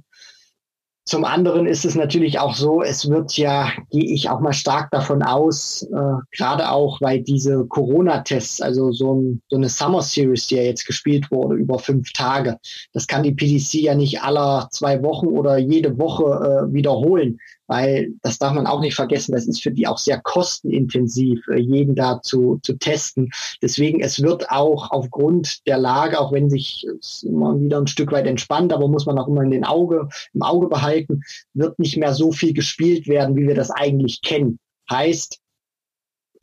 Zum 1.04 1.26
anderen 1.26 1.66
ist 1.66 1.84
es 1.84 1.96
natürlich 1.96 2.38
auch 2.38 2.54
so, 2.54 2.84
es 2.84 3.10
wird 3.10 3.36
ja, 3.36 3.72
gehe 3.90 4.14
ich 4.14 4.30
auch 4.30 4.40
mal 4.40 4.54
stark 4.54 4.92
davon 4.92 5.24
aus, 5.24 5.82
äh, 5.82 6.36
gerade 6.36 6.70
auch, 6.70 7.02
weil 7.02 7.22
diese 7.22 7.66
Corona-Tests, 7.66 8.62
also 8.62 8.92
so, 8.92 9.16
ein, 9.16 9.42
so 9.50 9.58
eine 9.58 9.68
Summer 9.68 10.04
Series, 10.04 10.46
die 10.48 10.56
ja 10.56 10.62
jetzt 10.62 10.86
gespielt 10.86 11.32
wurde 11.32 11.56
über 11.56 11.80
fünf 11.80 12.14
Tage, 12.14 12.58
das 12.94 13.08
kann 13.08 13.24
die 13.24 13.34
PDC 13.34 13.74
ja 13.82 13.96
nicht 13.96 14.22
aller 14.22 14.68
zwei 14.72 15.02
Wochen 15.04 15.28
oder 15.28 15.58
jede 15.58 15.98
Woche 15.98 16.24
äh, 16.70 16.74
wiederholen 16.74 17.40
weil 17.72 18.10
das 18.22 18.38
darf 18.38 18.54
man 18.54 18.68
auch 18.68 18.82
nicht 18.82 18.96
vergessen, 18.96 19.32
das 19.32 19.48
ist 19.48 19.64
für 19.64 19.72
die 19.72 19.88
auch 19.88 19.98
sehr 19.98 20.20
kostenintensiv, 20.20 21.40
äh, 21.48 21.58
jeden 21.58 21.96
da 21.96 22.22
zu, 22.22 22.60
zu 22.64 22.74
testen. 22.74 23.32
Deswegen, 23.62 24.02
es 24.02 24.22
wird 24.22 24.52
auch 24.52 24.92
aufgrund 24.92 25.66
der 25.66 25.78
Lage, 25.78 26.20
auch 26.20 26.34
wenn 26.34 26.50
sich 26.50 26.86
es 27.00 27.24
immer 27.24 27.58
wieder 27.58 27.78
ein 27.78 27.88
Stück 27.88 28.12
weit 28.12 28.28
entspannt, 28.28 28.74
aber 28.74 28.90
muss 28.90 29.06
man 29.06 29.18
auch 29.18 29.30
immer 29.30 29.44
in 29.44 29.52
den 29.52 29.64
Auge, 29.64 30.10
im 30.34 30.42
Auge 30.42 30.68
behalten, 30.68 31.22
wird 31.54 31.80
nicht 31.80 31.96
mehr 31.96 32.14
so 32.14 32.34
viel 32.34 32.52
gespielt 32.54 33.08
werden, 33.08 33.38
wie 33.38 33.48
wir 33.48 33.56
das 33.56 33.72
eigentlich 33.72 34.22
kennen. 34.22 34.60
Heißt, 34.90 35.40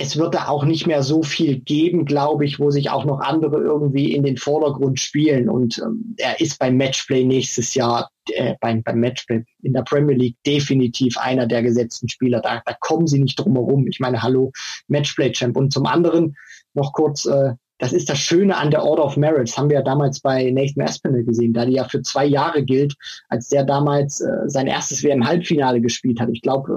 es 0.00 0.16
wird 0.16 0.34
da 0.34 0.46
auch 0.46 0.64
nicht 0.64 0.87
mehr 0.87 1.02
so 1.02 1.24
viel 1.24 1.58
geben, 1.58 2.04
glaube 2.04 2.44
ich, 2.44 2.61
wo 2.61 2.70
sich 2.70 2.88
auch 2.90 3.04
noch 3.04 3.18
andere 3.18 3.61
irgendwie 3.61 4.14
in 4.14 4.22
den 4.22 4.37
Vordergrund 4.37 5.00
spielen. 5.00 5.48
Und 5.48 5.78
ähm, 5.78 6.14
er 6.18 6.40
ist 6.40 6.61
beim 6.61 6.76
Matchplay 6.76 7.24
nächstes 7.24 7.74
Jahr, 7.74 8.08
äh, 8.30 8.54
beim, 8.61 8.84
beim 8.84 9.00
Matchplay 9.00 9.42
in 9.62 9.72
der 9.72 9.82
Premier 9.82 10.14
League 10.14 10.37
definitiv 10.46 11.18
einer 11.18 11.48
der 11.48 11.64
gesetzten 11.64 12.08
Spieler. 12.08 12.40
Da, 12.40 12.62
da 12.64 12.76
kommen 12.78 13.08
sie 13.08 13.18
nicht 13.18 13.40
drum 13.40 13.54
herum. 13.54 13.88
Ich 13.88 13.98
meine, 13.98 14.22
hallo, 14.22 14.52
Matchplay-Champ. 14.87 15.56
Und 15.56 15.72
zum 15.72 15.87
anderen 15.87 16.37
noch 16.74 16.92
kurz 16.92 17.26
äh, 17.26 17.54
das 17.79 17.93
ist 17.93 18.09
das 18.09 18.19
Schöne 18.19 18.57
an 18.57 18.71
der 18.71 18.85
Order 18.85 19.05
of 19.05 19.17
Merit. 19.17 19.49
Das 19.49 19.57
haben 19.57 19.71
wir 19.71 19.79
ja 19.79 19.83
damals 19.83 20.21
bei 20.21 20.51
Nathan 20.51 20.83
Aspinall 20.83 21.25
gesehen, 21.25 21.53
da 21.53 21.64
die 21.64 21.73
ja 21.73 21.85
für 21.85 22.03
zwei 22.03 22.27
Jahre 22.27 22.62
gilt, 22.62 22.95
als 23.29 23.49
der 23.49 23.64
damals 23.64 24.21
äh, 24.21 24.27
sein 24.47 24.67
erstes 24.67 25.03
WM-Halbfinale 25.03 25.81
gespielt 25.81 26.21
hat. 26.21 26.29
Ich 26.31 26.43
glaube, 26.43 26.73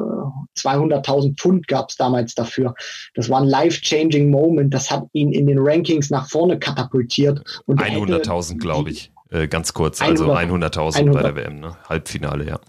äh, 0.55 0.59
200.000 0.59 1.37
Pfund 1.37 1.67
gab 1.67 1.89
es 1.89 1.97
damals 1.97 2.35
dafür. 2.35 2.75
Das 3.15 3.29
war 3.29 3.41
ein 3.41 3.47
life-changing 3.47 4.29
Moment. 4.29 4.73
Das 4.73 4.91
hat 4.91 5.05
ihn 5.13 5.31
in 5.31 5.47
den 5.47 5.59
Rankings 5.59 6.09
nach 6.09 6.29
vorne 6.29 6.59
katapultiert. 6.59 7.43
100.000, 7.67 8.59
glaube 8.59 8.91
ich. 8.91 9.11
Äh, 9.29 9.47
ganz 9.47 9.73
kurz, 9.73 10.01
also 10.01 10.33
100.000 10.33 10.97
100 10.97 11.13
bei 11.13 11.21
der 11.23 11.35
WM, 11.35 11.59
ne? 11.61 11.77
Halbfinale, 11.87 12.45
ja. 12.45 12.59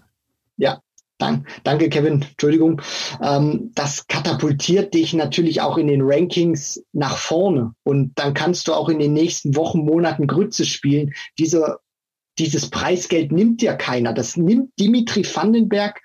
Ja, 0.55 0.79
Dank, 1.17 1.47
danke, 1.63 1.89
Kevin. 1.89 2.21
Entschuldigung. 2.21 2.81
Ähm, 3.21 3.71
das 3.75 4.07
katapultiert 4.07 4.93
dich 4.93 5.13
natürlich 5.13 5.61
auch 5.61 5.77
in 5.77 5.87
den 5.87 6.01
Rankings 6.03 6.83
nach 6.91 7.17
vorne. 7.17 7.73
Und 7.83 8.13
dann 8.15 8.33
kannst 8.33 8.67
du 8.67 8.73
auch 8.73 8.89
in 8.89 8.99
den 8.99 9.13
nächsten 9.13 9.55
Wochen, 9.55 9.79
Monaten 9.79 10.27
Grütze 10.27 10.65
spielen. 10.65 11.13
Diese, 11.37 11.77
dieses 12.39 12.69
Preisgeld 12.69 13.31
nimmt 13.31 13.61
dir 13.61 13.73
keiner. 13.73 14.13
Das 14.13 14.37
nimmt 14.37 14.71
Dimitri 14.79 15.23
Vandenberg 15.23 16.01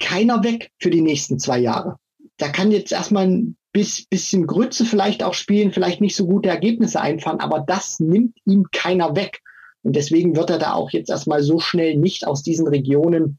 keiner 0.00 0.42
weg 0.42 0.70
für 0.80 0.90
die 0.90 1.00
nächsten 1.00 1.38
zwei 1.38 1.58
Jahre. 1.58 1.96
Da 2.36 2.48
kann 2.48 2.72
jetzt 2.72 2.92
erstmal 2.92 3.26
ein 3.26 3.56
bisschen 3.72 4.46
Grütze 4.46 4.84
vielleicht 4.84 5.22
auch 5.22 5.34
spielen, 5.34 5.72
vielleicht 5.72 6.00
nicht 6.00 6.16
so 6.16 6.26
gute 6.26 6.48
Ergebnisse 6.48 7.00
einfahren, 7.00 7.40
aber 7.40 7.60
das 7.60 8.00
nimmt 8.00 8.36
ihm 8.44 8.66
keiner 8.72 9.16
weg. 9.16 9.40
Und 9.82 9.96
deswegen 9.96 10.36
wird 10.36 10.50
er 10.50 10.58
da 10.58 10.74
auch 10.74 10.90
jetzt 10.90 11.10
erstmal 11.10 11.42
so 11.42 11.58
schnell 11.58 11.96
nicht 11.96 12.26
aus 12.26 12.42
diesen 12.42 12.68
Regionen 12.68 13.38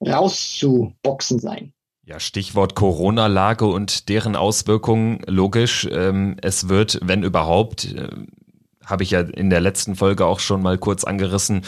rauszuboxen 0.00 1.38
sein. 1.38 1.72
Ja, 2.06 2.20
Stichwort 2.20 2.74
Corona-Lage 2.74 3.64
und 3.64 4.10
deren 4.10 4.36
Auswirkungen, 4.36 5.20
logisch. 5.26 5.88
Ähm, 5.90 6.36
es 6.42 6.68
wird, 6.68 7.00
wenn 7.02 7.22
überhaupt, 7.22 7.94
äh, 7.94 8.08
habe 8.84 9.02
ich 9.02 9.12
ja 9.12 9.20
in 9.20 9.48
der 9.48 9.60
letzten 9.60 9.96
Folge 9.96 10.26
auch 10.26 10.38
schon 10.38 10.60
mal 10.60 10.76
kurz 10.76 11.04
angerissen, 11.04 11.62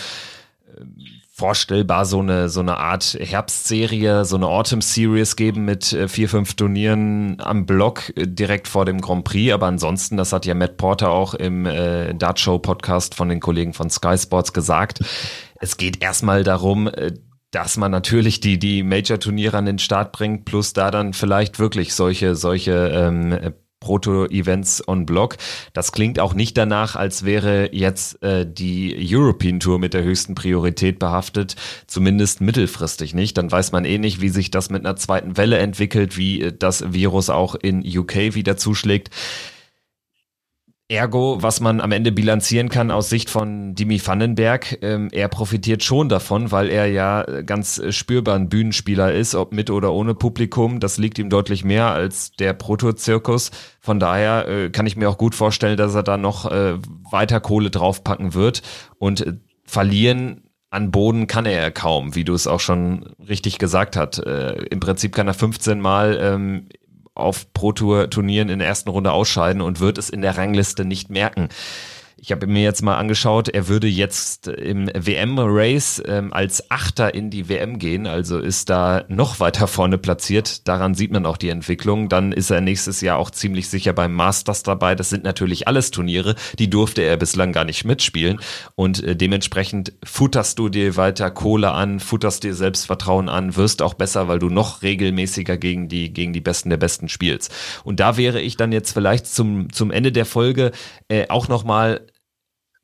äh, 0.66 0.84
vorstellbar 1.32 2.06
so 2.06 2.20
eine, 2.20 2.48
so 2.48 2.60
eine 2.60 2.78
Art 2.78 3.16
Herbstserie, 3.18 4.24
so 4.24 4.36
eine 4.36 4.48
Autumn 4.48 4.80
Series 4.80 5.36
geben 5.36 5.66
mit 5.66 5.92
äh, 5.94 6.08
vier, 6.08 6.28
fünf 6.28 6.54
Turnieren 6.54 7.38
am 7.40 7.64
Block 7.64 8.10
äh, 8.16 8.26
direkt 8.26 8.68
vor 8.68 8.84
dem 8.84 9.00
Grand 9.00 9.24
Prix. 9.24 9.52
Aber 9.52 9.66
ansonsten, 9.66 10.18
das 10.18 10.34
hat 10.34 10.44
ja 10.44 10.54
Matt 10.54 10.76
Porter 10.76 11.10
auch 11.10 11.32
im 11.32 11.64
äh, 11.64 12.14
Dart 12.14 12.40
Show 12.40 12.58
Podcast 12.58 13.14
von 13.14 13.30
den 13.30 13.40
Kollegen 13.40 13.72
von 13.72 13.88
Sky 13.88 14.18
Sports 14.18 14.52
gesagt. 14.52 15.00
Es 15.60 15.78
geht 15.78 16.02
erstmal 16.02 16.42
darum, 16.42 16.88
äh, 16.88 17.12
dass 17.56 17.78
man 17.78 17.90
natürlich 17.90 18.40
die, 18.40 18.58
die 18.58 18.82
Major-Turniere 18.82 19.56
an 19.56 19.64
den 19.64 19.78
Start 19.78 20.12
bringt, 20.12 20.44
plus 20.44 20.74
da 20.74 20.90
dann 20.90 21.14
vielleicht 21.14 21.58
wirklich 21.58 21.94
solche, 21.94 22.34
solche 22.34 22.90
ähm, 22.92 23.54
Proto-Events 23.80 24.86
on 24.86 25.06
Block. 25.06 25.38
Das 25.72 25.92
klingt 25.92 26.20
auch 26.20 26.34
nicht 26.34 26.58
danach, 26.58 26.96
als 26.96 27.24
wäre 27.24 27.70
jetzt 27.72 28.22
äh, 28.22 28.44
die 28.46 28.94
European 29.00 29.58
Tour 29.58 29.78
mit 29.78 29.94
der 29.94 30.02
höchsten 30.02 30.34
Priorität 30.34 30.98
behaftet, 30.98 31.56
zumindest 31.86 32.42
mittelfristig 32.42 33.14
nicht. 33.14 33.38
Dann 33.38 33.50
weiß 33.50 33.72
man 33.72 33.86
eh 33.86 33.96
nicht, 33.96 34.20
wie 34.20 34.28
sich 34.28 34.50
das 34.50 34.68
mit 34.68 34.84
einer 34.84 34.96
zweiten 34.96 35.38
Welle 35.38 35.56
entwickelt, 35.56 36.18
wie 36.18 36.42
äh, 36.42 36.52
das 36.52 36.92
Virus 36.92 37.30
auch 37.30 37.54
in 37.54 37.80
UK 37.80 38.34
wieder 38.34 38.58
zuschlägt. 38.58 39.08
Ergo, 40.88 41.42
was 41.42 41.60
man 41.60 41.80
am 41.80 41.90
Ende 41.90 42.12
bilanzieren 42.12 42.68
kann 42.68 42.92
aus 42.92 43.08
Sicht 43.08 43.28
von 43.28 43.74
Dimi 43.74 44.00
Vandenberg, 44.04 44.78
ähm, 44.82 45.08
er 45.10 45.26
profitiert 45.26 45.82
schon 45.82 46.08
davon, 46.08 46.52
weil 46.52 46.70
er 46.70 46.86
ja 46.86 47.24
ganz 47.42 47.82
spürbar 47.90 48.36
ein 48.36 48.48
Bühnenspieler 48.48 49.12
ist, 49.12 49.34
ob 49.34 49.52
mit 49.52 49.70
oder 49.70 49.92
ohne 49.92 50.14
Publikum. 50.14 50.78
Das 50.78 50.96
liegt 50.96 51.18
ihm 51.18 51.28
deutlich 51.28 51.64
mehr 51.64 51.88
als 51.88 52.30
der 52.32 52.52
Proto-Zirkus. 52.52 53.50
Von 53.80 53.98
daher 53.98 54.46
äh, 54.46 54.70
kann 54.70 54.86
ich 54.86 54.96
mir 54.96 55.10
auch 55.10 55.18
gut 55.18 55.34
vorstellen, 55.34 55.76
dass 55.76 55.96
er 55.96 56.04
da 56.04 56.16
noch 56.16 56.48
äh, 56.48 56.74
weiter 57.10 57.40
Kohle 57.40 57.70
draufpacken 57.70 58.34
wird. 58.34 58.62
Und 58.98 59.26
äh, 59.26 59.32
verlieren 59.64 60.42
an 60.70 60.92
Boden 60.92 61.26
kann 61.26 61.46
er 61.46 61.62
ja 61.62 61.70
kaum, 61.70 62.14
wie 62.14 62.24
du 62.24 62.34
es 62.34 62.46
auch 62.46 62.60
schon 62.60 63.14
richtig 63.28 63.58
gesagt 63.58 63.96
hast. 63.96 64.18
Äh, 64.18 64.52
Im 64.70 64.78
Prinzip 64.78 65.14
kann 65.14 65.26
er 65.26 65.34
15 65.34 65.80
Mal 65.80 66.18
ähm, 66.20 66.68
auf 67.16 67.52
Pro-Tour-Turnieren 67.52 68.48
in 68.48 68.58
der 68.58 68.68
ersten 68.68 68.90
Runde 68.90 69.12
ausscheiden 69.12 69.62
und 69.62 69.80
wird 69.80 69.98
es 69.98 70.10
in 70.10 70.20
der 70.22 70.36
Rangliste 70.36 70.84
nicht 70.84 71.10
merken. 71.10 71.48
Ich 72.18 72.32
habe 72.32 72.46
mir 72.46 72.62
jetzt 72.62 72.80
mal 72.80 72.96
angeschaut, 72.96 73.50
er 73.50 73.68
würde 73.68 73.88
jetzt 73.88 74.48
im 74.48 74.86
WM-Race 74.86 76.02
ähm, 76.06 76.32
als 76.32 76.70
Achter 76.70 77.12
in 77.12 77.28
die 77.28 77.50
WM 77.50 77.78
gehen, 77.78 78.06
also 78.06 78.38
ist 78.38 78.70
da 78.70 79.04
noch 79.08 79.38
weiter 79.38 79.66
vorne 79.66 79.98
platziert. 79.98 80.66
Daran 80.66 80.94
sieht 80.94 81.12
man 81.12 81.26
auch 81.26 81.36
die 81.36 81.50
Entwicklung. 81.50 82.08
Dann 82.08 82.32
ist 82.32 82.48
er 82.48 82.62
nächstes 82.62 83.02
Jahr 83.02 83.18
auch 83.18 83.30
ziemlich 83.30 83.68
sicher 83.68 83.92
beim 83.92 84.14
Masters 84.14 84.62
dabei. 84.62 84.94
Das 84.94 85.10
sind 85.10 85.24
natürlich 85.24 85.68
alles 85.68 85.90
Turniere, 85.90 86.36
die 86.58 86.70
durfte 86.70 87.02
er 87.02 87.18
bislang 87.18 87.52
gar 87.52 87.66
nicht 87.66 87.84
mitspielen. 87.84 88.40
Und 88.76 89.04
äh, 89.04 89.14
dementsprechend 89.14 89.92
futterst 90.02 90.58
du 90.58 90.70
dir 90.70 90.96
weiter 90.96 91.30
Kohle 91.30 91.72
an, 91.72 92.00
futterst 92.00 92.44
dir 92.44 92.54
Selbstvertrauen 92.54 93.28
an, 93.28 93.56
wirst 93.56 93.82
auch 93.82 93.92
besser, 93.94 94.26
weil 94.26 94.38
du 94.38 94.48
noch 94.48 94.80
regelmäßiger 94.80 95.58
gegen 95.58 95.88
die, 95.88 96.14
gegen 96.14 96.32
die 96.32 96.40
Besten 96.40 96.70
der 96.70 96.78
Besten 96.78 97.10
spielst. 97.10 97.52
Und 97.84 98.00
da 98.00 98.16
wäre 98.16 98.40
ich 98.40 98.56
dann 98.56 98.72
jetzt 98.72 98.92
vielleicht 98.92 99.26
zum, 99.26 99.70
zum 99.70 99.90
Ende 99.90 100.12
der 100.12 100.24
Folge 100.24 100.72
äh, 101.08 101.28
auch 101.28 101.48
nochmal 101.48 102.00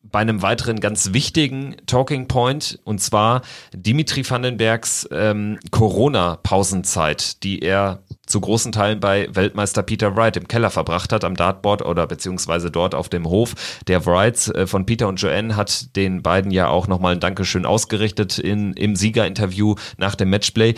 bei 0.03 0.19
einem 0.19 0.43
weiteren 0.43 0.81
ganz 0.81 1.13
wichtigen 1.13 1.77
Talking 1.87 2.29
Point 2.29 2.79
und 2.85 3.01
zwar 3.01 3.43
Dimitri 3.73 4.29
Vandenbergs 4.29 5.09
ähm, 5.13 5.59
Corona-Pausenzeit, 5.71 7.43
die 7.43 7.61
er 7.61 8.03
zu 8.27 8.41
großen 8.41 8.73
Teilen 8.73 9.01
bei 9.01 9.29
Weltmeister 9.33 9.83
Peter 9.83 10.17
Wright 10.17 10.37
im 10.37 10.49
Keller 10.49 10.71
verbracht 10.71 11.13
hat, 11.13 11.25
am 11.25 11.37
Dartboard 11.37 11.83
oder 11.83 12.07
beziehungsweise 12.07 12.71
dort 12.71 12.95
auf 12.95 13.09
dem 13.09 13.27
Hof 13.27 13.55
der 13.87 14.05
Wrights 14.07 14.49
äh, 14.49 14.67
von 14.67 14.87
Peter 14.87 15.09
und 15.09 15.21
Joanne 15.21 15.57
hat 15.57 15.97
den 15.97 16.23
beiden 16.23 16.51
ja 16.51 16.69
auch 16.69 16.89
nochmal 16.89 17.15
ein 17.15 17.21
Dankeschön 17.21 17.67
ausgerichtet 17.67 18.39
in, 18.39 18.73
im 18.75 18.97
Siegerinterview 18.97 19.77
nach 19.97 20.15
dem 20.15 20.31
Matchplay. 20.31 20.75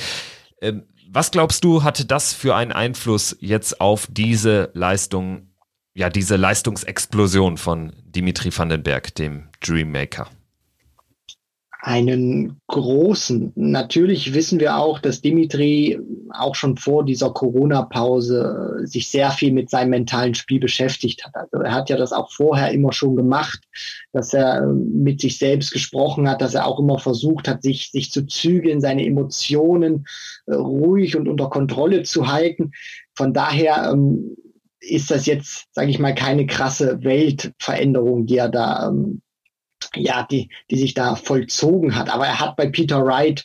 Ähm, 0.60 0.84
was 1.08 1.30
glaubst 1.30 1.62
du, 1.62 1.84
hatte 1.84 2.04
das 2.04 2.32
für 2.32 2.56
einen 2.56 2.72
Einfluss 2.72 3.36
jetzt 3.40 3.80
auf 3.80 4.08
diese 4.10 4.70
Leistung 4.74 5.53
ja, 5.94 6.10
diese 6.10 6.36
Leistungsexplosion 6.36 7.56
von 7.56 7.92
Dimitri 8.04 8.50
Vandenberg, 8.56 9.14
dem 9.14 9.44
Dreammaker? 9.60 10.28
Einen 11.86 12.60
großen. 12.68 13.52
Natürlich 13.56 14.32
wissen 14.32 14.58
wir 14.58 14.78
auch, 14.78 14.98
dass 14.98 15.20
Dimitri 15.20 16.00
auch 16.30 16.54
schon 16.54 16.78
vor 16.78 17.04
dieser 17.04 17.30
Corona-Pause 17.30 18.80
sich 18.84 19.08
sehr 19.10 19.30
viel 19.30 19.52
mit 19.52 19.68
seinem 19.68 19.90
mentalen 19.90 20.34
Spiel 20.34 20.60
beschäftigt 20.60 21.24
hat. 21.24 21.36
Also 21.36 21.58
er 21.58 21.72
hat 21.72 21.90
ja 21.90 21.98
das 21.98 22.12
auch 22.12 22.32
vorher 22.32 22.72
immer 22.72 22.92
schon 22.94 23.16
gemacht, 23.16 23.60
dass 24.12 24.32
er 24.32 24.62
mit 24.66 25.20
sich 25.20 25.36
selbst 25.36 25.72
gesprochen 25.72 26.26
hat, 26.26 26.40
dass 26.40 26.54
er 26.54 26.66
auch 26.66 26.80
immer 26.80 26.98
versucht 26.98 27.46
hat, 27.46 27.62
sich, 27.62 27.90
sich 27.90 28.10
zu 28.10 28.26
zügeln, 28.26 28.80
seine 28.80 29.04
Emotionen 29.04 30.06
äh, 30.46 30.54
ruhig 30.54 31.16
und 31.16 31.28
unter 31.28 31.50
Kontrolle 31.50 32.02
zu 32.02 32.32
halten. 32.32 32.72
Von 33.14 33.34
daher 33.34 33.90
ähm, 33.92 34.36
ist 34.88 35.10
das 35.10 35.26
jetzt, 35.26 35.66
sage 35.72 35.90
ich 35.90 35.98
mal, 35.98 36.14
keine 36.14 36.46
krasse 36.46 37.02
Weltveränderung, 37.02 38.26
die 38.26 38.38
er 38.38 38.48
da, 38.48 38.88
ähm, 38.88 39.22
ja, 39.94 40.26
die, 40.30 40.50
die 40.70 40.78
sich 40.78 40.94
da 40.94 41.16
vollzogen 41.16 41.96
hat. 41.96 42.12
Aber 42.12 42.26
er 42.26 42.40
hat 42.40 42.56
bei 42.56 42.68
Peter 42.68 43.04
Wright 43.04 43.44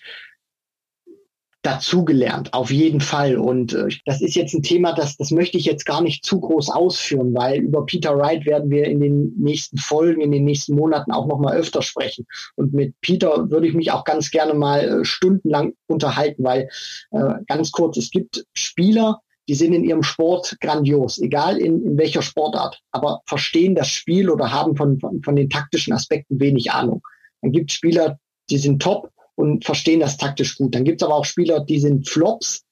dazugelernt, 1.61 2.53
auf 2.53 2.71
jeden 2.71 3.01
Fall. 3.01 3.37
Und 3.37 3.73
äh, 3.73 3.89
das 4.05 4.21
ist 4.21 4.35
jetzt 4.35 4.53
ein 4.53 4.63
Thema, 4.63 4.93
das, 4.93 5.17
das 5.17 5.31
möchte 5.31 5.57
ich 5.57 5.65
jetzt 5.65 5.85
gar 5.85 6.01
nicht 6.01 6.25
zu 6.25 6.39
groß 6.39 6.69
ausführen, 6.69 7.33
weil 7.33 7.59
über 7.59 7.85
Peter 7.85 8.17
Wright 8.17 8.45
werden 8.45 8.69
wir 8.69 8.85
in 8.85 9.01
den 9.01 9.33
nächsten 9.37 9.77
Folgen, 9.77 10.21
in 10.21 10.31
den 10.31 10.45
nächsten 10.45 10.75
Monaten 10.75 11.11
auch 11.11 11.27
noch 11.27 11.39
mal 11.39 11.55
öfter 11.55 11.81
sprechen. 11.81 12.25
Und 12.55 12.73
mit 12.73 12.95
Peter 13.01 13.49
würde 13.49 13.67
ich 13.67 13.73
mich 13.73 13.91
auch 13.91 14.05
ganz 14.05 14.31
gerne 14.31 14.53
mal 14.53 15.01
äh, 15.01 15.05
stundenlang 15.05 15.73
unterhalten, 15.87 16.43
weil 16.43 16.69
äh, 17.11 17.33
ganz 17.47 17.71
kurz, 17.71 17.97
es 17.97 18.09
gibt 18.09 18.45
Spieler, 18.53 19.21
die 19.49 19.55
sind 19.55 19.73
in 19.73 19.83
ihrem 19.83 20.03
Sport 20.03 20.57
grandios, 20.61 21.17
egal 21.17 21.57
in, 21.57 21.83
in 21.83 21.97
welcher 21.97 22.21
Sportart, 22.21 22.79
aber 22.91 23.23
verstehen 23.25 23.73
das 23.73 23.87
Spiel 23.87 24.29
oder 24.29 24.51
haben 24.51 24.75
von, 24.75 24.99
von, 24.99 25.23
von 25.23 25.35
den 25.35 25.49
taktischen 25.49 25.91
Aspekten 25.91 26.39
wenig 26.39 26.71
Ahnung. 26.71 27.01
Dann 27.41 27.51
gibt 27.51 27.71
es 27.71 27.75
Spieler, 27.75 28.19
die 28.51 28.59
sind 28.59 28.79
top 28.79 29.09
und 29.33 29.65
verstehen 29.65 30.01
das 30.01 30.17
taktisch 30.17 30.55
gut. 30.55 30.75
Dann 30.75 30.83
gibt 30.83 31.01
es 31.01 31.05
aber 31.07 31.15
auch 31.15 31.25
Spieler, 31.25 31.61
die 31.61 31.79
sind 31.79 32.07
Flops, 32.07 32.63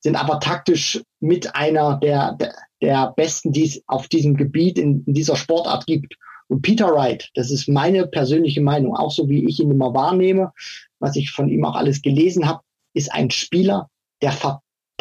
sind 0.00 0.16
aber 0.16 0.40
taktisch 0.40 1.02
mit 1.20 1.54
einer 1.54 1.98
der, 1.98 2.38
der, 2.80 3.12
Besten, 3.14 3.52
die 3.52 3.64
es 3.64 3.82
auf 3.86 4.08
diesem 4.08 4.34
Gebiet 4.34 4.78
in, 4.78 5.04
in 5.04 5.12
dieser 5.12 5.36
Sportart 5.36 5.84
gibt. 5.84 6.14
Und 6.48 6.62
Peter 6.62 6.94
Wright, 6.94 7.28
das 7.34 7.50
ist 7.50 7.68
meine 7.68 8.06
persönliche 8.06 8.62
Meinung, 8.62 8.96
auch 8.96 9.10
so 9.10 9.28
wie 9.28 9.46
ich 9.46 9.60
ihn 9.60 9.70
immer 9.70 9.92
wahrnehme, 9.92 10.52
was 10.98 11.14
ich 11.14 11.30
von 11.30 11.50
ihm 11.50 11.66
auch 11.66 11.76
alles 11.76 12.00
gelesen 12.00 12.48
habe, 12.48 12.62
ist 12.94 13.12
ein 13.12 13.30
Spieler, 13.30 13.90
der 14.22 14.32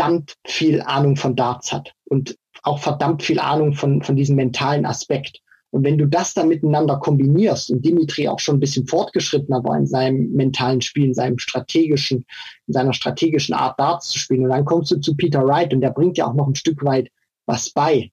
verdammt 0.01 0.35
viel 0.47 0.81
Ahnung 0.81 1.15
von 1.15 1.35
Darts 1.35 1.71
hat 1.71 1.93
und 2.05 2.35
auch 2.63 2.79
verdammt 2.79 3.21
viel 3.21 3.39
Ahnung 3.39 3.73
von, 3.73 4.01
von 4.01 4.15
diesem 4.15 4.35
mentalen 4.35 4.85
Aspekt. 4.85 5.41
Und 5.69 5.83
wenn 5.83 5.99
du 5.99 6.07
das 6.07 6.33
dann 6.33 6.47
miteinander 6.47 6.97
kombinierst 6.97 7.69
und 7.69 7.85
Dimitri 7.85 8.27
auch 8.27 8.39
schon 8.39 8.57
ein 8.57 8.59
bisschen 8.59 8.87
fortgeschrittener 8.87 9.63
war 9.63 9.77
in 9.77 9.85
seinem 9.85 10.31
mentalen 10.31 10.81
Spiel, 10.81 11.05
in 11.05 11.13
seinem 11.13 11.37
strategischen, 11.37 12.25
in 12.65 12.73
seiner 12.73 12.93
strategischen 12.93 13.53
Art 13.53 13.79
Darts 13.79 14.09
zu 14.09 14.17
spielen, 14.17 14.43
und 14.43 14.49
dann 14.49 14.65
kommst 14.65 14.91
du 14.91 14.99
zu 14.99 15.15
Peter 15.15 15.45
Wright 15.45 15.71
und 15.71 15.81
der 15.81 15.91
bringt 15.91 16.17
ja 16.17 16.27
auch 16.27 16.33
noch 16.33 16.47
ein 16.47 16.55
Stück 16.55 16.83
weit 16.83 17.09
was 17.45 17.69
bei, 17.69 18.11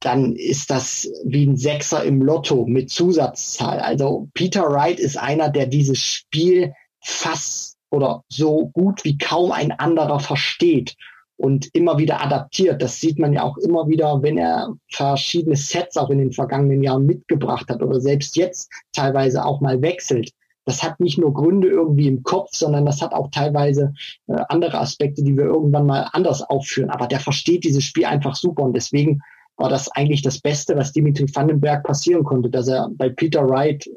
dann 0.00 0.34
ist 0.34 0.70
das 0.70 1.08
wie 1.24 1.46
ein 1.46 1.56
Sechser 1.56 2.02
im 2.02 2.20
Lotto 2.20 2.66
mit 2.66 2.90
Zusatzzahl. 2.90 3.78
Also 3.78 4.28
Peter 4.34 4.68
Wright 4.70 4.98
ist 4.98 5.18
einer, 5.18 5.50
der 5.50 5.66
dieses 5.66 6.02
Spiel 6.02 6.74
fast 7.00 7.75
oder 7.90 8.24
so 8.28 8.68
gut 8.68 9.04
wie 9.04 9.18
kaum 9.18 9.52
ein 9.52 9.72
anderer 9.72 10.20
versteht 10.20 10.96
und 11.36 11.68
immer 11.74 11.98
wieder 11.98 12.22
adaptiert. 12.22 12.80
Das 12.82 13.00
sieht 13.00 13.18
man 13.18 13.32
ja 13.32 13.42
auch 13.42 13.56
immer 13.58 13.88
wieder, 13.88 14.22
wenn 14.22 14.38
er 14.38 14.74
verschiedene 14.90 15.56
Sets 15.56 15.96
auch 15.96 16.10
in 16.10 16.18
den 16.18 16.32
vergangenen 16.32 16.82
Jahren 16.82 17.06
mitgebracht 17.06 17.68
hat 17.68 17.82
oder 17.82 18.00
selbst 18.00 18.36
jetzt 18.36 18.70
teilweise 18.92 19.44
auch 19.44 19.60
mal 19.60 19.80
wechselt. 19.82 20.30
Das 20.64 20.82
hat 20.82 20.98
nicht 20.98 21.16
nur 21.16 21.32
Gründe 21.32 21.68
irgendwie 21.68 22.08
im 22.08 22.24
Kopf, 22.24 22.50
sondern 22.52 22.86
das 22.86 23.00
hat 23.00 23.12
auch 23.12 23.30
teilweise 23.30 23.92
äh, 24.26 24.36
andere 24.48 24.80
Aspekte, 24.80 25.22
die 25.22 25.36
wir 25.36 25.44
irgendwann 25.44 25.86
mal 25.86 26.08
anders 26.12 26.42
aufführen. 26.42 26.90
Aber 26.90 27.06
der 27.06 27.20
versteht 27.20 27.62
dieses 27.64 27.84
Spiel 27.84 28.06
einfach 28.06 28.34
super 28.34 28.64
und 28.64 28.74
deswegen 28.74 29.20
war 29.56 29.68
das 29.68 29.88
eigentlich 29.88 30.22
das 30.22 30.40
Beste, 30.40 30.76
was 30.76 30.92
Dimitri 30.92 31.26
Vandenberg 31.32 31.84
passieren 31.84 32.24
konnte, 32.24 32.50
dass 32.50 32.68
er 32.68 32.88
bei 32.90 33.08
Peter 33.08 33.48
Wright 33.48 33.88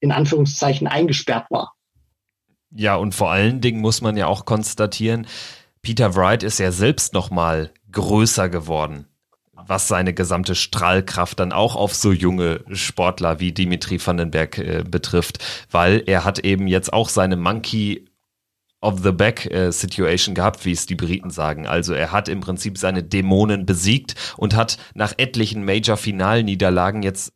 in 0.00 0.12
Anführungszeichen 0.12 0.86
eingesperrt 0.86 1.46
war. 1.50 1.72
Ja, 2.74 2.96
und 2.96 3.14
vor 3.14 3.30
allen 3.30 3.60
Dingen 3.60 3.80
muss 3.80 4.00
man 4.00 4.16
ja 4.16 4.26
auch 4.26 4.44
konstatieren, 4.44 5.26
Peter 5.82 6.14
Wright 6.14 6.42
ist 6.42 6.58
ja 6.58 6.72
selbst 6.72 7.12
noch 7.12 7.30
mal 7.30 7.70
größer 7.90 8.48
geworden, 8.48 9.06
was 9.52 9.88
seine 9.88 10.14
gesamte 10.14 10.54
Strahlkraft 10.54 11.40
dann 11.40 11.52
auch 11.52 11.76
auf 11.76 11.94
so 11.94 12.12
junge 12.12 12.60
Sportler 12.72 13.40
wie 13.40 13.52
Dimitri 13.52 14.04
Vandenberg 14.04 14.58
äh, 14.58 14.84
betrifft, 14.88 15.38
weil 15.70 16.02
er 16.06 16.24
hat 16.24 16.38
eben 16.38 16.66
jetzt 16.66 16.92
auch 16.92 17.08
seine 17.08 17.36
Monkey 17.36 18.06
of 18.80 19.00
the 19.02 19.12
Back 19.12 19.46
äh, 19.50 19.70
Situation 19.70 20.34
gehabt, 20.34 20.64
wie 20.64 20.72
es 20.72 20.86
die 20.86 20.96
Briten 20.96 21.30
sagen. 21.30 21.66
Also 21.66 21.94
er 21.94 22.10
hat 22.10 22.28
im 22.28 22.40
Prinzip 22.40 22.78
seine 22.78 23.02
Dämonen 23.02 23.64
besiegt 23.64 24.14
und 24.36 24.56
hat 24.56 24.76
nach 24.94 25.14
etlichen 25.16 25.64
Major-Finalniederlagen 25.64 27.02
jetzt 27.02 27.32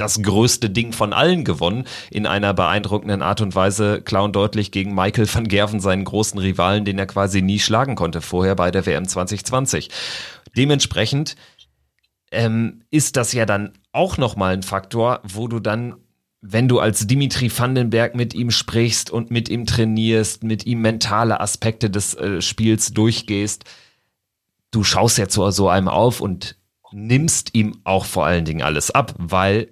das 0.00 0.22
größte 0.22 0.70
Ding 0.70 0.92
von 0.92 1.12
allen 1.12 1.44
gewonnen, 1.44 1.84
in 2.10 2.26
einer 2.26 2.54
beeindruckenden 2.54 3.22
Art 3.22 3.40
und 3.40 3.54
Weise 3.54 4.00
klauen 4.02 4.32
deutlich 4.32 4.70
gegen 4.70 4.94
Michael 4.94 5.32
van 5.32 5.48
Gerven, 5.48 5.80
seinen 5.80 6.04
großen 6.04 6.38
Rivalen, 6.38 6.84
den 6.84 6.98
er 6.98 7.06
quasi 7.06 7.42
nie 7.42 7.58
schlagen 7.58 7.94
konnte, 7.94 8.20
vorher 8.20 8.54
bei 8.54 8.70
der 8.70 8.86
WM 8.86 9.06
2020. 9.06 9.90
Dementsprechend 10.56 11.36
ähm, 12.32 12.82
ist 12.90 13.16
das 13.16 13.32
ja 13.32 13.46
dann 13.46 13.72
auch 13.92 14.18
nochmal 14.18 14.54
ein 14.54 14.62
Faktor, 14.62 15.20
wo 15.24 15.48
du 15.48 15.60
dann 15.60 15.96
wenn 16.42 16.68
du 16.68 16.80
als 16.80 17.06
Dimitri 17.06 17.50
Vandenberg 17.54 18.14
mit 18.14 18.32
ihm 18.32 18.50
sprichst 18.50 19.10
und 19.10 19.30
mit 19.30 19.50
ihm 19.50 19.66
trainierst, 19.66 20.42
mit 20.42 20.64
ihm 20.64 20.80
mentale 20.80 21.38
Aspekte 21.38 21.90
des 21.90 22.14
äh, 22.14 22.40
Spiels 22.40 22.94
durchgehst, 22.94 23.64
du 24.70 24.82
schaust 24.82 25.18
ja 25.18 25.28
zu 25.28 25.50
so 25.50 25.68
einem 25.68 25.88
auf 25.88 26.20
und 26.20 26.56
nimmst 26.92 27.54
ihm 27.54 27.80
auch 27.84 28.04
vor 28.04 28.24
allen 28.24 28.44
Dingen 28.44 28.62
alles 28.62 28.90
ab, 28.90 29.14
weil 29.18 29.68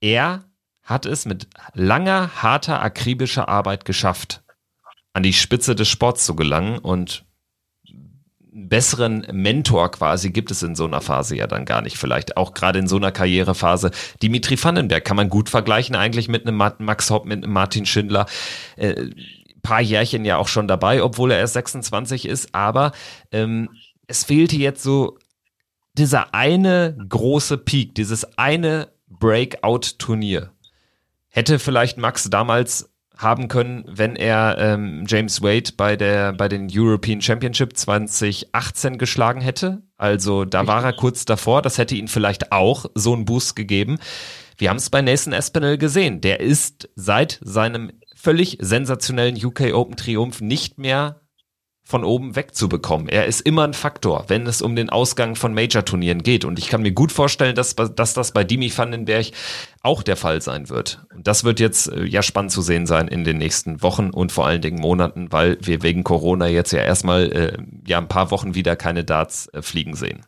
er 0.00 0.44
hat 0.82 1.06
es 1.06 1.26
mit 1.26 1.48
langer, 1.74 2.42
harter, 2.42 2.80
akribischer 2.80 3.48
Arbeit 3.48 3.84
geschafft, 3.84 4.42
an 5.12 5.22
die 5.22 5.32
Spitze 5.32 5.74
des 5.74 5.88
Sports 5.88 6.24
zu 6.24 6.34
gelangen 6.34 6.78
und 6.78 7.24
besseren 8.52 9.26
Mentor 9.32 9.90
quasi 9.90 10.30
gibt 10.30 10.50
es 10.50 10.62
in 10.62 10.74
so 10.74 10.84
einer 10.84 11.00
Phase 11.00 11.36
ja 11.36 11.46
dann 11.46 11.64
gar 11.64 11.82
nicht. 11.82 11.96
Vielleicht 11.96 12.36
auch 12.36 12.54
gerade 12.54 12.78
in 12.78 12.88
so 12.88 12.96
einer 12.96 13.12
Karrierephase. 13.12 13.90
Dimitri 14.22 14.62
Vandenberg 14.62 15.04
kann 15.04 15.16
man 15.16 15.28
gut 15.28 15.48
vergleichen 15.48 15.94
eigentlich 15.94 16.28
mit 16.28 16.46
einem 16.46 16.56
Max 16.56 17.10
Hopp, 17.10 17.26
mit 17.26 17.44
einem 17.44 17.52
Martin 17.52 17.86
Schindler. 17.86 18.26
Äh, 18.76 19.10
paar 19.62 19.80
Jährchen 19.80 20.24
ja 20.24 20.38
auch 20.38 20.48
schon 20.48 20.68
dabei, 20.68 21.02
obwohl 21.02 21.32
er 21.32 21.38
erst 21.38 21.54
26 21.54 22.26
ist. 22.26 22.54
Aber 22.54 22.92
ähm, 23.30 23.68
es 24.06 24.24
fehlte 24.24 24.56
jetzt 24.56 24.82
so 24.82 25.18
dieser 25.94 26.34
eine 26.34 26.96
große 27.08 27.58
Peak, 27.58 27.94
dieses 27.94 28.38
eine 28.38 28.88
Breakout-Turnier. 29.10 30.52
Hätte 31.28 31.58
vielleicht 31.58 31.98
Max 31.98 32.30
damals 32.30 32.90
haben 33.16 33.48
können, 33.48 33.84
wenn 33.86 34.16
er 34.16 34.56
ähm, 34.58 35.04
James 35.06 35.42
Wade 35.42 35.72
bei 35.76 35.96
der 35.96 36.32
bei 36.32 36.48
den 36.48 36.68
European 36.72 37.20
Championship 37.20 37.76
2018 37.76 38.96
geschlagen 38.96 39.40
hätte. 39.40 39.82
Also 39.96 40.44
da 40.44 40.66
war 40.66 40.82
er 40.84 40.94
kurz 40.94 41.26
davor. 41.26 41.60
Das 41.60 41.76
hätte 41.76 41.94
ihn 41.94 42.08
vielleicht 42.08 42.50
auch 42.50 42.86
so 42.94 43.12
einen 43.12 43.26
Boost 43.26 43.56
gegeben. 43.56 43.98
Wir 44.56 44.70
haben 44.70 44.78
es 44.78 44.90
bei 44.90 45.02
Nathan 45.02 45.32
Espinel 45.32 45.76
gesehen. 45.76 46.20
Der 46.20 46.40
ist 46.40 46.88
seit 46.94 47.38
seinem 47.42 47.92
völlig 48.14 48.58
sensationellen 48.60 49.42
UK 49.42 49.74
Open 49.74 49.96
Triumph 49.96 50.40
nicht 50.40 50.78
mehr 50.78 51.20
von 51.90 52.04
oben 52.04 52.36
wegzubekommen. 52.36 53.08
Er 53.08 53.26
ist 53.26 53.40
immer 53.40 53.64
ein 53.64 53.74
Faktor, 53.74 54.24
wenn 54.28 54.46
es 54.46 54.62
um 54.62 54.76
den 54.76 54.90
Ausgang 54.90 55.34
von 55.34 55.52
Major-Turnieren 55.52 56.22
geht. 56.22 56.44
Und 56.44 56.58
ich 56.60 56.68
kann 56.68 56.82
mir 56.82 56.92
gut 56.92 57.10
vorstellen, 57.10 57.56
dass, 57.56 57.74
dass 57.74 58.14
das 58.14 58.30
bei 58.30 58.44
Dimi 58.44 58.70
Vandenberg 58.74 59.26
auch 59.82 60.04
der 60.04 60.16
Fall 60.16 60.40
sein 60.40 60.68
wird. 60.68 61.04
Und 61.12 61.26
das 61.26 61.42
wird 61.42 61.58
jetzt 61.58 61.88
äh, 61.88 62.04
ja 62.04 62.22
spannend 62.22 62.52
zu 62.52 62.62
sehen 62.62 62.86
sein 62.86 63.08
in 63.08 63.24
den 63.24 63.38
nächsten 63.38 63.82
Wochen 63.82 64.10
und 64.10 64.30
vor 64.30 64.46
allen 64.46 64.62
Dingen 64.62 64.80
Monaten, 64.80 65.32
weil 65.32 65.58
wir 65.60 65.82
wegen 65.82 66.04
Corona 66.04 66.46
jetzt 66.46 66.70
ja 66.70 66.80
erstmal 66.80 67.32
äh, 67.32 67.58
ja 67.86 67.98
ein 67.98 68.08
paar 68.08 68.30
Wochen 68.30 68.54
wieder 68.54 68.76
keine 68.76 69.04
Darts 69.04 69.48
äh, 69.48 69.60
fliegen 69.60 69.96
sehen. 69.96 70.20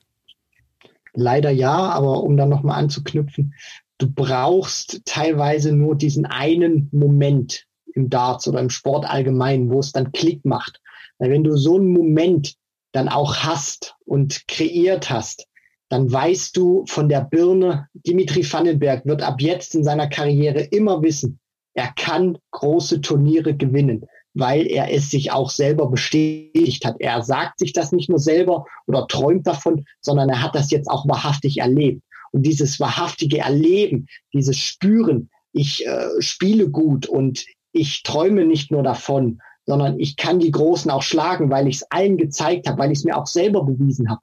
Leider 1.15 1.51
ja, 1.51 1.91
aber 1.91 2.25
um 2.25 2.37
dann 2.37 2.49
nochmal 2.49 2.79
anzuknüpfen, 2.79 3.55
du 3.99 4.11
brauchst 4.11 5.03
teilweise 5.05 5.73
nur 5.73 5.95
diesen 5.95 6.27
einen 6.27 6.89
Moment 6.91 7.67
im 7.95 8.11
Darts 8.11 8.49
oder 8.49 8.59
im 8.59 8.71
Sport 8.71 9.09
allgemein, 9.09 9.71
wo 9.71 9.79
es 9.79 9.93
dann 9.93 10.11
Klick 10.11 10.45
macht. 10.45 10.81
Weil 11.19 11.31
wenn 11.31 11.45
du 11.45 11.57
so 11.57 11.77
einen 11.77 11.93
Moment 11.93 12.55
dann 12.93 13.09
auch 13.09 13.37
hast 13.37 13.97
und 14.05 14.47
kreiert 14.49 15.11
hast, 15.11 15.47
dann 15.89 16.11
weißt 16.11 16.57
du 16.57 16.85
von 16.87 17.09
der 17.09 17.21
Birne, 17.21 17.89
Dimitri 17.93 18.51
Vandenberg 18.51 19.05
wird 19.05 19.23
ab 19.23 19.41
jetzt 19.41 19.75
in 19.75 19.85
seiner 19.85 20.09
Karriere 20.09 20.61
immer 20.61 21.03
wissen, 21.03 21.39
er 21.75 21.93
kann 21.97 22.39
große 22.51 23.01
Turniere 23.01 23.55
gewinnen, 23.55 24.07
weil 24.35 24.67
er 24.67 24.93
es 24.93 25.11
sich 25.11 25.33
auch 25.33 25.51
selber 25.51 25.91
bestätigt 25.91 26.85
hat. 26.85 26.97
Er 26.99 27.23
sagt 27.23 27.59
sich 27.59 27.73
das 27.73 27.93
nicht 27.93 28.09
nur 28.09 28.19
selber 28.19 28.67
oder 28.87 29.07
träumt 29.07 29.47
davon, 29.47 29.85
sondern 30.01 30.29
er 30.29 30.43
hat 30.43 30.55
das 30.55 30.71
jetzt 30.71 30.89
auch 30.89 31.07
wahrhaftig 31.09 31.59
erlebt. 31.59 32.03
Und 32.31 32.45
dieses 32.45 32.81
wahrhaftige 32.81 33.39
Erleben, 33.39 34.07
dieses 34.33 34.57
Spüren, 34.57 35.31
ich 35.53 35.87
äh, 35.87 36.09
spiele 36.21 36.71
gut 36.71 37.07
und 37.07 37.45
ich 37.73 38.03
träume 38.03 38.47
nicht 38.47 38.71
nur 38.71 38.83
davon, 38.83 39.41
sondern 39.67 39.99
ich 39.99 40.17
kann 40.17 40.39
die 40.39 40.51
Großen 40.51 40.91
auch 40.91 41.03
schlagen, 41.03 41.51
weil 41.51 41.69
ich 41.69 41.77
es 41.77 41.91
allen 41.91 42.17
gezeigt 42.17 42.69
habe, 42.69 42.79
weil 42.79 42.93
ich 42.93 42.99
es 42.99 43.05
mir 43.05 43.17
auch 43.17 43.27
selber 43.27 43.65
bewiesen 43.65 44.11
habe. 44.11 44.21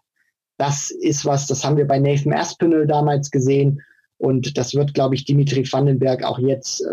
Das 0.58 0.92
ist 0.92 1.26
was, 1.26 1.48
das 1.48 1.64
haben 1.64 1.78
wir 1.78 1.88
bei 1.88 2.00
Nathan 2.00 2.34
Aspinall 2.34 2.86
damals 2.86 3.32
gesehen. 3.32 3.82
Und 4.18 4.58
das 4.58 4.76
wird, 4.76 4.94
glaube 4.94 5.16
ich, 5.16 5.24
Dimitri 5.24 5.66
Vandenberg 5.72 6.24
auch 6.24 6.40
jetzt 6.40 6.82
äh, 6.82 6.86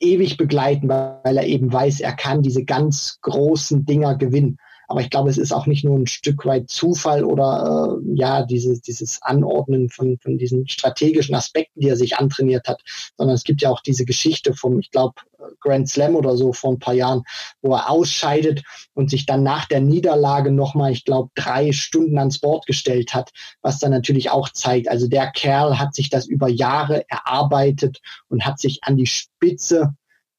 ewig 0.00 0.36
begleiten, 0.36 0.88
weil 0.88 1.36
er 1.36 1.46
eben 1.46 1.72
weiß, 1.72 2.00
er 2.00 2.14
kann 2.14 2.42
diese 2.42 2.64
ganz 2.64 3.18
großen 3.20 3.86
Dinger 3.86 4.16
gewinnen. 4.16 4.58
Aber 4.88 5.00
ich 5.00 5.10
glaube, 5.10 5.30
es 5.30 5.38
ist 5.38 5.52
auch 5.52 5.66
nicht 5.66 5.84
nur 5.84 5.98
ein 5.98 6.06
Stück 6.06 6.44
weit 6.44 6.68
Zufall 6.68 7.24
oder 7.24 7.98
äh, 8.00 8.14
ja, 8.14 8.44
dieses, 8.44 8.80
dieses 8.80 9.20
Anordnen 9.22 9.88
von, 9.88 10.18
von 10.18 10.38
diesen 10.38 10.68
strategischen 10.68 11.34
Aspekten, 11.34 11.80
die 11.80 11.88
er 11.88 11.96
sich 11.96 12.16
antrainiert 12.16 12.68
hat, 12.68 12.82
sondern 13.16 13.34
es 13.34 13.44
gibt 13.44 13.62
ja 13.62 13.70
auch 13.70 13.80
diese 13.80 14.04
Geschichte 14.04 14.54
vom, 14.54 14.78
ich 14.80 14.90
glaube, 14.90 15.14
Grand 15.60 15.88
Slam 15.88 16.14
oder 16.16 16.36
so 16.36 16.52
vor 16.52 16.72
ein 16.72 16.78
paar 16.78 16.94
Jahren, 16.94 17.22
wo 17.62 17.74
er 17.74 17.90
ausscheidet 17.90 18.62
und 18.94 19.10
sich 19.10 19.26
dann 19.26 19.42
nach 19.42 19.66
der 19.66 19.80
Niederlage 19.80 20.50
nochmal, 20.50 20.92
ich 20.92 21.04
glaube, 21.04 21.30
drei 21.34 21.72
Stunden 21.72 22.18
ans 22.18 22.38
Board 22.38 22.66
gestellt 22.66 23.14
hat, 23.14 23.30
was 23.60 23.78
dann 23.78 23.90
natürlich 23.90 24.30
auch 24.30 24.48
zeigt, 24.50 24.88
also 24.88 25.08
der 25.08 25.30
Kerl 25.30 25.78
hat 25.78 25.94
sich 25.94 26.10
das 26.10 26.26
über 26.26 26.48
Jahre 26.48 27.04
erarbeitet 27.08 28.00
und 28.28 28.44
hat 28.44 28.58
sich 28.60 28.80
an 28.82 28.96
die 28.96 29.06
Spitze 29.06 29.94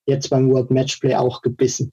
jetzt 0.06 0.30
beim 0.30 0.52
World 0.52 0.72
Matchplay 0.72 1.16
auch 1.16 1.42
gebissen. 1.42 1.92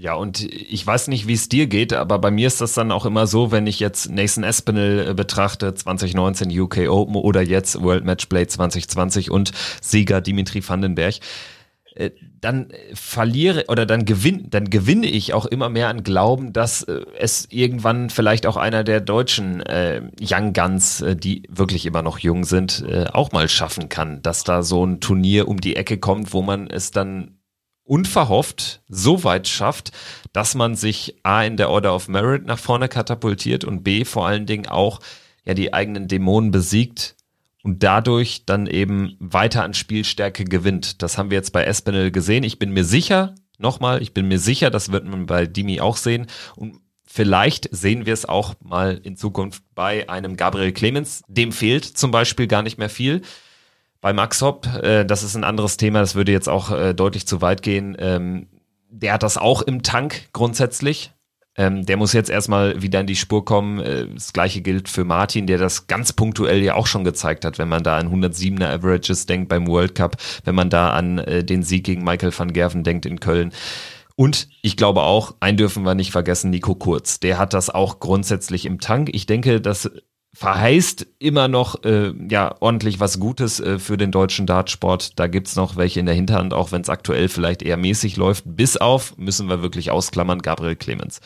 Ja, 0.00 0.14
und 0.14 0.42
ich 0.42 0.86
weiß 0.86 1.08
nicht, 1.08 1.26
wie 1.26 1.32
es 1.32 1.48
dir 1.48 1.66
geht, 1.66 1.92
aber 1.92 2.20
bei 2.20 2.30
mir 2.30 2.46
ist 2.46 2.60
das 2.60 2.72
dann 2.72 2.92
auch 2.92 3.04
immer 3.04 3.26
so, 3.26 3.50
wenn 3.50 3.66
ich 3.66 3.80
jetzt 3.80 4.08
Nathan 4.08 4.44
Espinel 4.44 5.08
äh, 5.08 5.12
betrachte, 5.12 5.74
2019 5.74 6.56
UK 6.56 6.88
Open 6.88 7.16
oder 7.16 7.42
jetzt 7.42 7.82
World 7.82 8.04
Matchplay 8.04 8.46
2020 8.46 9.28
und 9.32 9.50
Sieger 9.82 10.20
Dimitri 10.20 10.62
Vandenberg, 10.66 11.16
äh, 11.96 12.12
dann 12.40 12.68
verliere 12.94 13.64
oder 13.66 13.86
dann 13.86 14.04
gewinne, 14.04 14.44
dann 14.48 14.70
gewinne 14.70 15.08
ich 15.08 15.34
auch 15.34 15.46
immer 15.46 15.68
mehr 15.68 15.88
an 15.88 16.04
Glauben, 16.04 16.52
dass 16.52 16.84
äh, 16.84 17.00
es 17.18 17.48
irgendwann 17.50 18.08
vielleicht 18.08 18.46
auch 18.46 18.56
einer 18.56 18.84
der 18.84 19.00
deutschen 19.00 19.62
äh, 19.62 20.02
Young 20.20 20.52
Guns, 20.52 21.04
die 21.16 21.42
wirklich 21.48 21.86
immer 21.86 22.02
noch 22.02 22.20
jung 22.20 22.44
sind, 22.44 22.84
auch 23.12 23.32
mal 23.32 23.48
schaffen 23.48 23.88
kann, 23.88 24.22
dass 24.22 24.44
da 24.44 24.62
so 24.62 24.86
ein 24.86 25.00
Turnier 25.00 25.48
um 25.48 25.60
die 25.60 25.74
Ecke 25.74 25.98
kommt, 25.98 26.32
wo 26.32 26.40
man 26.40 26.68
es 26.70 26.92
dann 26.92 27.37
unverhofft 27.88 28.82
so 28.88 29.24
weit 29.24 29.48
schafft, 29.48 29.92
dass 30.32 30.54
man 30.54 30.74
sich 30.74 31.16
A 31.22 31.42
in 31.42 31.56
der 31.56 31.70
Order 31.70 31.94
of 31.94 32.08
Merit 32.08 32.44
nach 32.44 32.58
vorne 32.58 32.88
katapultiert 32.88 33.64
und 33.64 33.82
B 33.82 34.04
vor 34.04 34.26
allen 34.26 34.46
Dingen 34.46 34.66
auch 34.66 35.00
ja 35.44 35.54
die 35.54 35.72
eigenen 35.72 36.08
Dämonen 36.08 36.50
besiegt 36.50 37.16
und 37.62 37.82
dadurch 37.82 38.44
dann 38.46 38.66
eben 38.66 39.16
weiter 39.18 39.64
an 39.64 39.74
Spielstärke 39.74 40.44
gewinnt. 40.44 41.02
Das 41.02 41.18
haben 41.18 41.30
wir 41.30 41.36
jetzt 41.36 41.52
bei 41.52 41.64
Espinel 41.64 42.10
gesehen. 42.10 42.44
Ich 42.44 42.58
bin 42.58 42.72
mir 42.72 42.84
sicher, 42.84 43.34
nochmal, 43.58 44.02
ich 44.02 44.14
bin 44.14 44.28
mir 44.28 44.38
sicher, 44.38 44.70
das 44.70 44.92
wird 44.92 45.06
man 45.06 45.26
bei 45.26 45.46
Dimi 45.46 45.80
auch 45.80 45.96
sehen 45.96 46.26
und 46.56 46.80
Vielleicht 47.10 47.74
sehen 47.74 48.04
wir 48.04 48.12
es 48.12 48.26
auch 48.26 48.54
mal 48.62 49.00
in 49.02 49.16
Zukunft 49.16 49.62
bei 49.74 50.10
einem 50.10 50.36
Gabriel 50.36 50.72
Clemens. 50.72 51.22
Dem 51.26 51.52
fehlt 51.52 51.86
zum 51.86 52.10
Beispiel 52.10 52.46
gar 52.46 52.62
nicht 52.62 52.76
mehr 52.76 52.90
viel. 52.90 53.22
Bei 54.00 54.12
Max 54.12 54.42
Hopp, 54.42 54.66
äh, 54.82 55.04
das 55.04 55.22
ist 55.22 55.34
ein 55.34 55.44
anderes 55.44 55.76
Thema, 55.76 56.00
das 56.00 56.14
würde 56.14 56.32
jetzt 56.32 56.48
auch 56.48 56.70
äh, 56.70 56.94
deutlich 56.94 57.26
zu 57.26 57.40
weit 57.40 57.62
gehen. 57.62 57.96
Ähm, 57.98 58.48
der 58.90 59.12
hat 59.14 59.22
das 59.22 59.36
auch 59.36 59.62
im 59.62 59.82
Tank 59.82 60.28
grundsätzlich. 60.32 61.12
Ähm, 61.56 61.84
der 61.84 61.96
muss 61.96 62.12
jetzt 62.12 62.30
erstmal 62.30 62.80
wieder 62.80 63.00
in 63.00 63.08
die 63.08 63.16
Spur 63.16 63.44
kommen. 63.44 63.80
Äh, 63.80 64.06
das 64.14 64.32
gleiche 64.32 64.62
gilt 64.62 64.88
für 64.88 65.04
Martin, 65.04 65.48
der 65.48 65.58
das 65.58 65.88
ganz 65.88 66.12
punktuell 66.12 66.62
ja 66.62 66.74
auch 66.74 66.86
schon 66.86 67.02
gezeigt 67.02 67.44
hat, 67.44 67.58
wenn 67.58 67.68
man 67.68 67.82
da 67.82 67.98
an 67.98 68.08
107er 68.08 68.72
Averages 68.72 69.26
denkt 69.26 69.48
beim 69.48 69.66
World 69.66 69.96
Cup, 69.96 70.16
wenn 70.44 70.54
man 70.54 70.70
da 70.70 70.90
an 70.90 71.18
äh, 71.18 71.42
den 71.42 71.64
Sieg 71.64 71.82
gegen 71.82 72.04
Michael 72.04 72.32
van 72.36 72.52
Gerven 72.52 72.84
denkt 72.84 73.06
in 73.06 73.18
Köln. 73.18 73.52
Und 74.14 74.48
ich 74.62 74.76
glaube 74.76 75.02
auch, 75.02 75.34
einen 75.40 75.56
dürfen 75.56 75.84
wir 75.84 75.96
nicht 75.96 76.12
vergessen, 76.12 76.50
Nico 76.50 76.76
Kurz. 76.76 77.18
Der 77.18 77.38
hat 77.38 77.54
das 77.54 77.70
auch 77.70 77.98
grundsätzlich 77.98 78.64
im 78.64 78.80
Tank. 78.80 79.10
Ich 79.12 79.26
denke, 79.26 79.60
dass 79.60 79.90
verheißt 80.38 81.04
immer 81.18 81.48
noch 81.48 81.82
äh, 81.82 82.12
ja 82.30 82.54
ordentlich 82.60 83.00
was 83.00 83.18
Gutes 83.18 83.58
äh, 83.58 83.80
für 83.80 83.96
den 83.96 84.12
deutschen 84.12 84.46
Dartsport. 84.46 85.18
Da 85.18 85.26
gibt's 85.26 85.56
noch 85.56 85.74
welche 85.74 85.98
in 85.98 86.06
der 86.06 86.14
Hinterhand, 86.14 86.54
auch 86.54 86.70
wenn 86.70 86.80
es 86.80 86.88
aktuell 86.88 87.28
vielleicht 87.28 87.60
eher 87.60 87.76
mäßig 87.76 88.16
läuft. 88.16 88.44
Bis 88.46 88.76
auf, 88.76 89.18
müssen 89.18 89.48
wir 89.48 89.62
wirklich 89.62 89.90
ausklammern, 89.90 90.40
Gabriel 90.40 90.76
Clemens. 90.76 91.20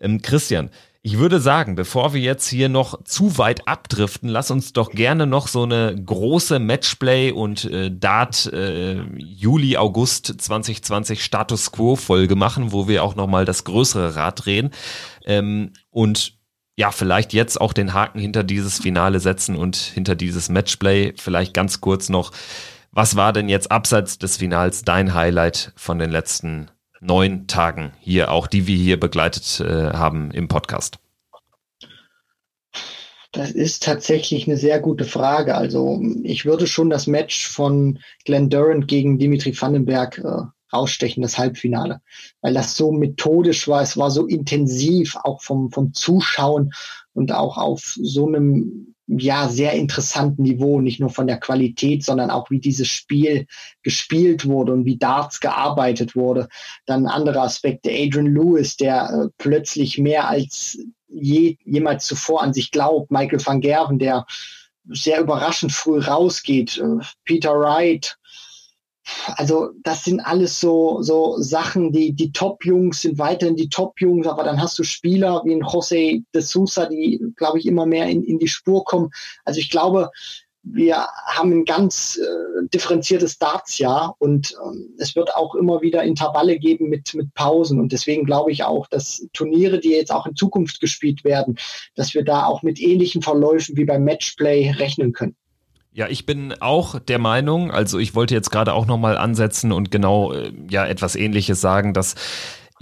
Ähm, 0.00 0.22
Christian, 0.22 0.70
ich 1.02 1.18
würde 1.18 1.40
sagen, 1.40 1.74
bevor 1.74 2.14
wir 2.14 2.20
jetzt 2.20 2.48
hier 2.48 2.68
noch 2.68 3.02
zu 3.02 3.38
weit 3.38 3.66
abdriften, 3.66 4.28
lass 4.28 4.52
uns 4.52 4.72
doch 4.72 4.92
gerne 4.92 5.26
noch 5.26 5.48
so 5.48 5.64
eine 5.64 5.92
große 5.92 6.60
Matchplay 6.60 7.32
und 7.32 7.64
äh, 7.64 7.90
Dart 7.90 8.46
äh, 8.52 9.02
Juli 9.16 9.76
August 9.76 10.26
2020 10.26 11.24
Status 11.24 11.72
Quo 11.72 11.96
Folge 11.96 12.36
machen, 12.36 12.70
wo 12.70 12.86
wir 12.86 13.02
auch 13.02 13.16
noch 13.16 13.26
mal 13.26 13.44
das 13.44 13.64
größere 13.64 14.14
Rad 14.14 14.44
drehen. 14.44 14.70
Ähm, 15.24 15.72
und 15.90 16.38
ja, 16.76 16.90
vielleicht 16.90 17.32
jetzt 17.32 17.60
auch 17.60 17.72
den 17.72 17.94
Haken 17.94 18.18
hinter 18.18 18.42
dieses 18.42 18.80
Finale 18.80 19.20
setzen 19.20 19.56
und 19.56 19.76
hinter 19.76 20.14
dieses 20.14 20.48
Matchplay. 20.48 21.14
Vielleicht 21.16 21.54
ganz 21.54 21.80
kurz 21.80 22.08
noch, 22.08 22.32
was 22.90 23.16
war 23.16 23.32
denn 23.32 23.48
jetzt 23.48 23.70
abseits 23.70 24.18
des 24.18 24.36
Finals 24.36 24.82
dein 24.82 25.14
Highlight 25.14 25.72
von 25.76 25.98
den 25.98 26.10
letzten 26.10 26.70
neun 27.00 27.46
Tagen 27.46 27.92
hier, 28.00 28.32
auch 28.32 28.46
die 28.46 28.66
wir 28.66 28.76
hier 28.76 28.98
begleitet 28.98 29.60
äh, 29.60 29.92
haben 29.92 30.30
im 30.30 30.48
Podcast? 30.48 30.98
Das 33.30 33.50
ist 33.50 33.82
tatsächlich 33.82 34.46
eine 34.46 34.56
sehr 34.56 34.78
gute 34.78 35.04
Frage. 35.04 35.56
Also 35.56 36.00
ich 36.22 36.44
würde 36.44 36.68
schon 36.68 36.88
das 36.88 37.08
Match 37.08 37.48
von 37.48 37.98
Glenn 38.24 38.48
Durant 38.48 38.86
gegen 38.86 39.18
Dimitri 39.18 39.60
Vandenberg 39.60 40.18
äh, 40.18 40.42
rausstechen, 40.74 41.22
das 41.22 41.38
Halbfinale, 41.38 42.00
weil 42.40 42.54
das 42.54 42.76
so 42.76 42.92
methodisch 42.92 43.68
war, 43.68 43.82
es 43.82 43.96
war 43.96 44.10
so 44.10 44.26
intensiv, 44.26 45.16
auch 45.22 45.42
vom, 45.42 45.70
vom 45.70 45.94
Zuschauen 45.94 46.72
und 47.12 47.32
auch 47.32 47.56
auf 47.56 47.94
so 48.00 48.26
einem 48.26 48.94
ja 49.06 49.48
sehr 49.48 49.72
interessanten 49.72 50.42
Niveau, 50.42 50.80
nicht 50.80 51.00
nur 51.00 51.10
von 51.10 51.26
der 51.26 51.38
Qualität, 51.38 52.04
sondern 52.04 52.30
auch 52.30 52.50
wie 52.50 52.58
dieses 52.58 52.88
Spiel 52.88 53.46
gespielt 53.82 54.46
wurde 54.46 54.72
und 54.72 54.84
wie 54.84 54.96
Darts 54.96 55.40
gearbeitet 55.40 56.16
wurde. 56.16 56.48
Dann 56.86 57.06
andere 57.06 57.42
Aspekte, 57.42 57.90
Adrian 57.90 58.34
Lewis, 58.34 58.76
der 58.76 59.10
äh, 59.10 59.28
plötzlich 59.38 59.98
mehr 59.98 60.28
als 60.28 60.78
je, 61.08 61.56
jemals 61.64 62.06
zuvor 62.06 62.42
an 62.42 62.54
sich 62.54 62.70
glaubt, 62.70 63.10
Michael 63.10 63.44
van 63.44 63.60
Gerven, 63.60 63.98
der 63.98 64.26
sehr 64.86 65.20
überraschend 65.20 65.72
früh 65.72 65.98
rausgeht, 65.98 66.78
äh, 66.78 67.04
Peter 67.24 67.58
Wright, 67.58 68.16
also 69.36 69.70
das 69.82 70.04
sind 70.04 70.20
alles 70.20 70.60
so, 70.60 71.02
so 71.02 71.36
Sachen, 71.38 71.92
die, 71.92 72.12
die 72.12 72.32
Top-Jungs 72.32 73.02
sind 73.02 73.18
weiterhin 73.18 73.56
die 73.56 73.68
Top-Jungs, 73.68 74.26
aber 74.26 74.44
dann 74.44 74.60
hast 74.60 74.78
du 74.78 74.82
Spieler 74.82 75.42
wie 75.44 75.54
ein 75.54 75.62
José 75.62 76.24
de 76.34 76.42
Sousa, 76.42 76.86
die, 76.86 77.20
glaube 77.36 77.58
ich, 77.58 77.66
immer 77.66 77.86
mehr 77.86 78.08
in, 78.08 78.22
in 78.22 78.38
die 78.38 78.48
Spur 78.48 78.84
kommen. 78.84 79.10
Also 79.44 79.60
ich 79.60 79.70
glaube, 79.70 80.10
wir 80.64 81.06
haben 81.26 81.52
ein 81.52 81.64
ganz 81.64 82.16
äh, 82.16 82.66
differenziertes 82.72 83.38
Darts-Jahr 83.38 84.16
und 84.18 84.56
ähm, 84.64 84.94
es 84.98 85.14
wird 85.14 85.34
auch 85.34 85.54
immer 85.54 85.82
wieder 85.82 86.02
Intervalle 86.02 86.58
geben 86.58 86.88
mit, 86.88 87.12
mit 87.14 87.34
Pausen. 87.34 87.78
Und 87.78 87.92
deswegen 87.92 88.24
glaube 88.24 88.50
ich 88.50 88.64
auch, 88.64 88.86
dass 88.86 89.26
Turniere, 89.34 89.78
die 89.78 89.90
jetzt 89.90 90.12
auch 90.12 90.26
in 90.26 90.36
Zukunft 90.36 90.80
gespielt 90.80 91.22
werden, 91.22 91.58
dass 91.94 92.14
wir 92.14 92.24
da 92.24 92.46
auch 92.46 92.62
mit 92.62 92.80
ähnlichen 92.80 93.20
Verläufen 93.20 93.76
wie 93.76 93.84
beim 93.84 94.04
Matchplay 94.04 94.70
rechnen 94.70 95.12
können. 95.12 95.36
Ja, 95.96 96.08
ich 96.08 96.26
bin 96.26 96.52
auch 96.60 96.98
der 96.98 97.20
Meinung, 97.20 97.70
also 97.70 98.00
ich 98.00 98.16
wollte 98.16 98.34
jetzt 98.34 98.50
gerade 98.50 98.72
auch 98.74 98.86
nochmal 98.86 99.16
ansetzen 99.16 99.70
und 99.70 99.92
genau 99.92 100.32
äh, 100.32 100.52
ja 100.68 100.84
etwas 100.84 101.14
ähnliches 101.14 101.60
sagen, 101.60 101.94
dass 101.94 102.16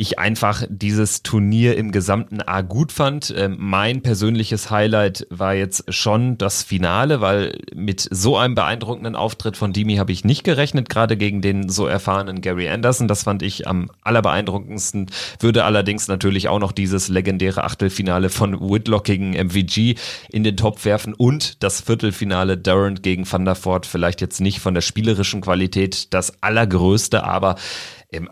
ich 0.03 0.19
einfach 0.19 0.65
dieses 0.69 1.23
Turnier 1.23 1.77
im 1.77 1.93
gesamten 1.93 2.43
A 2.43 2.61
gut 2.61 2.93
fand. 2.93 3.33
Ähm, 3.37 3.57
mein 3.59 4.03
persönliches 4.03 4.71
Highlight 4.71 5.27
war 5.31 5.55
jetzt 5.55 5.85
schon 5.95 6.37
das 6.37 6.63
Finale, 6.63 7.21
weil 7.21 7.59
mit 7.75 8.09
so 8.11 8.37
einem 8.37 8.55
beeindruckenden 8.57 9.15
Auftritt 9.15 9.57
von 9.57 9.73
Dimi 9.73 9.97
habe 9.97 10.13
ich 10.13 10.25
nicht 10.25 10.43
gerechnet, 10.43 10.89
gerade 10.89 11.17
gegen 11.17 11.41
den 11.41 11.69
so 11.69 11.87
erfahrenen 11.87 12.41
Gary 12.41 12.69
Anderson. 12.69 13.07
Das 13.07 13.23
fand 13.23 13.43
ich 13.43 13.69
am 13.69 13.91
allerbeeindruckendsten. 14.03 15.07
Würde 15.39 15.65
allerdings 15.65 16.09
natürlich 16.09 16.49
auch 16.49 16.59
noch 16.59 16.73
dieses 16.73 17.09
legendäre 17.09 17.63
Achtelfinale 17.63 18.29
von 18.29 18.61
Whitlock 18.61 19.05
gegen 19.05 19.31
MVG 19.33 19.95
in 20.31 20.43
den 20.43 20.57
Topf 20.57 20.85
werfen 20.85 21.15
und 21.15 21.63
das 21.63 21.81
Viertelfinale 21.81 22.59
Durant 22.59 23.03
gegen 23.03 23.25
Voort. 23.25 23.87
Vielleicht 23.87 24.21
jetzt 24.21 24.41
nicht 24.41 24.59
von 24.59 24.75
der 24.75 24.81
spielerischen 24.81 25.41
Qualität 25.41 26.13
das 26.13 26.43
allergrößte, 26.43 27.23
aber 27.23 27.55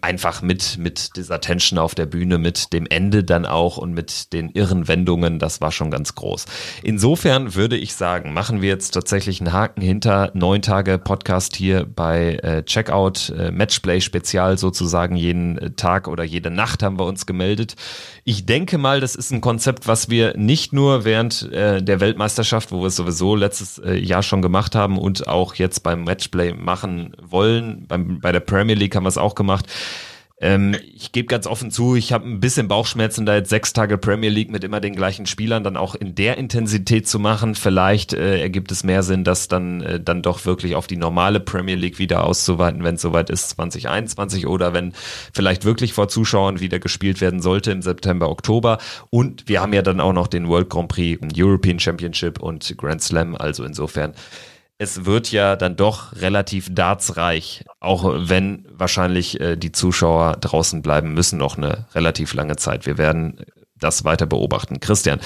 einfach 0.03 0.43
mit, 0.43 0.77
mit 0.79 1.17
dieser 1.17 1.41
Tension 1.41 1.79
auf 1.79 1.95
der 1.95 2.07
Bühne, 2.07 2.39
mit 2.39 2.73
dem 2.73 2.87
Ende 2.87 3.25
dann 3.25 3.47
auch 3.47 3.79
und 3.79 3.93
mit 3.93 4.33
den 4.33 4.51
irren 4.51 4.89
Wendungen, 4.89 5.39
das 5.39 5.61
war 5.61 5.73
schon 5.73 5.91
ganz 5.91 6.15
groß. 6.15 6.45
Insofern 6.83 7.55
würde 7.55 7.77
ich 7.77 7.95
sagen, 7.95 8.33
machen 8.33 8.61
wir 8.61 8.69
jetzt 8.69 8.91
tatsächlich 8.91 9.41
einen 9.41 9.53
Haken 9.53 9.81
hinter 9.81 10.31
neun 10.35 10.63
Tage 10.63 10.99
Podcast 10.99 11.57
hier 11.57 11.87
bei 11.87 12.35
äh, 12.43 12.63
Checkout, 12.63 13.31
äh, 13.31 13.51
Matchplay 13.51 14.01
Spezial 14.01 14.59
sozusagen 14.59 15.17
jeden 15.17 15.57
äh, 15.59 15.71
Tag 15.71 16.09
oder 16.09 16.25
jede 16.25 16.51
Nacht 16.51 16.83
haben 16.83 16.99
wir 16.99 17.07
uns 17.07 17.25
gemeldet. 17.25 17.77
Ich 18.25 18.45
denke 18.45 18.77
mal, 18.77 19.01
das 19.01 19.15
ist 19.15 19.31
ein 19.33 19.41
Konzept, 19.41 19.87
was 19.87 20.11
wir 20.11 20.37
nicht 20.37 20.73
nur 20.73 21.05
während 21.05 21.51
äh, 21.53 21.83
der 21.83 22.01
Weltmeisterschaft, 22.01 22.71
wo 22.71 22.81
wir 22.81 22.89
es 22.89 22.97
sowieso 22.97 23.35
letztes 23.35 23.79
äh, 23.79 23.95
Jahr 23.95 24.23
schon 24.23 24.43
gemacht 24.43 24.75
haben 24.75 24.99
und 24.99 25.27
auch 25.27 25.55
jetzt 25.55 25.83
beim 25.83 26.05
Matchplay 26.05 26.53
machen 26.53 27.17
wollen. 27.23 27.87
Beim, 27.89 28.21
bei 28.21 28.33
der 28.33 28.41
Premier 28.41 28.75
League 28.75 28.95
haben 28.95 29.05
wir 29.05 29.09
es 29.09 29.19
auch 29.19 29.35
gemacht 29.35 29.70
ähm, 30.43 30.75
ich 30.95 31.13
gebe 31.13 31.27
ganz 31.27 31.47
offen 31.47 31.71
zu, 31.71 31.95
ich 31.95 32.15
habe 32.15 32.27
ein 32.27 32.41
bisschen 32.41 32.67
Bauchschmerzen, 32.67 33.27
da 33.27 33.35
jetzt 33.35 33.51
sechs 33.51 33.75
Tage 33.75 33.99
Premier 33.99 34.31
League 34.31 34.51
mit 34.51 34.65
immer 34.65 34.81
den 34.81 34.97
gleichen 34.97 35.27
Spielern 35.27 35.63
dann 35.63 35.77
auch 35.77 35.95
in 35.95 36.15
der 36.15 36.39
Intensität 36.39 37.07
zu 37.07 37.19
machen. 37.19 37.55
Vielleicht 37.55 38.15
äh, 38.15 38.41
ergibt 38.41 38.73
es 38.73 38.83
mehr 38.83 39.03
Sinn, 39.03 39.23
das 39.23 39.49
dann, 39.49 39.83
äh, 39.83 40.01
dann 40.01 40.23
doch 40.23 40.47
wirklich 40.47 40.77
auf 40.77 40.87
die 40.87 40.97
normale 40.97 41.41
Premier 41.41 41.75
League 41.75 41.99
wieder 41.99 42.25
auszuweiten, 42.25 42.83
wenn 42.85 42.95
es 42.95 43.03
soweit 43.03 43.29
ist, 43.29 43.51
2021 43.51 44.47
oder 44.47 44.73
wenn 44.73 44.95
vielleicht 45.35 45.67
wirklich 45.67 45.93
vor 45.93 46.09
Zuschauern 46.09 46.61
wieder 46.61 46.79
gespielt 46.79 47.21
werden 47.21 47.43
sollte 47.43 47.71
im 47.71 47.83
September, 47.83 48.31
Oktober. 48.31 48.79
Und 49.11 49.47
wir 49.47 49.61
haben 49.61 49.75
ja 49.75 49.83
dann 49.83 50.01
auch 50.01 50.15
noch 50.15 50.27
den 50.27 50.49
World 50.49 50.71
Grand 50.71 50.89
Prix, 50.89 51.21
European 51.37 51.79
Championship 51.79 52.41
und 52.41 52.75
Grand 52.79 53.03
Slam. 53.03 53.37
Also 53.37 53.63
insofern 53.63 54.15
es 54.81 55.05
wird 55.05 55.31
ja 55.31 55.57
dann 55.57 55.77
doch 55.77 56.17
relativ 56.17 56.75
dartsreich, 56.75 57.67
auch 57.81 58.11
wenn 58.17 58.67
wahrscheinlich 58.71 59.39
äh, 59.39 59.57
die 59.57 59.73
Zuschauer 59.73 60.39
draußen 60.41 60.81
bleiben 60.81 61.13
müssen 61.13 61.39
noch 61.39 61.59
eine 61.59 61.85
relativ 61.95 62.33
lange 62.33 62.57
Zeit. 62.57 62.87
Wir 62.87 62.97
werden 62.97 63.45
das 63.79 64.05
weiter 64.05 64.25
beobachten. 64.25 64.81
Christian, 64.81 65.21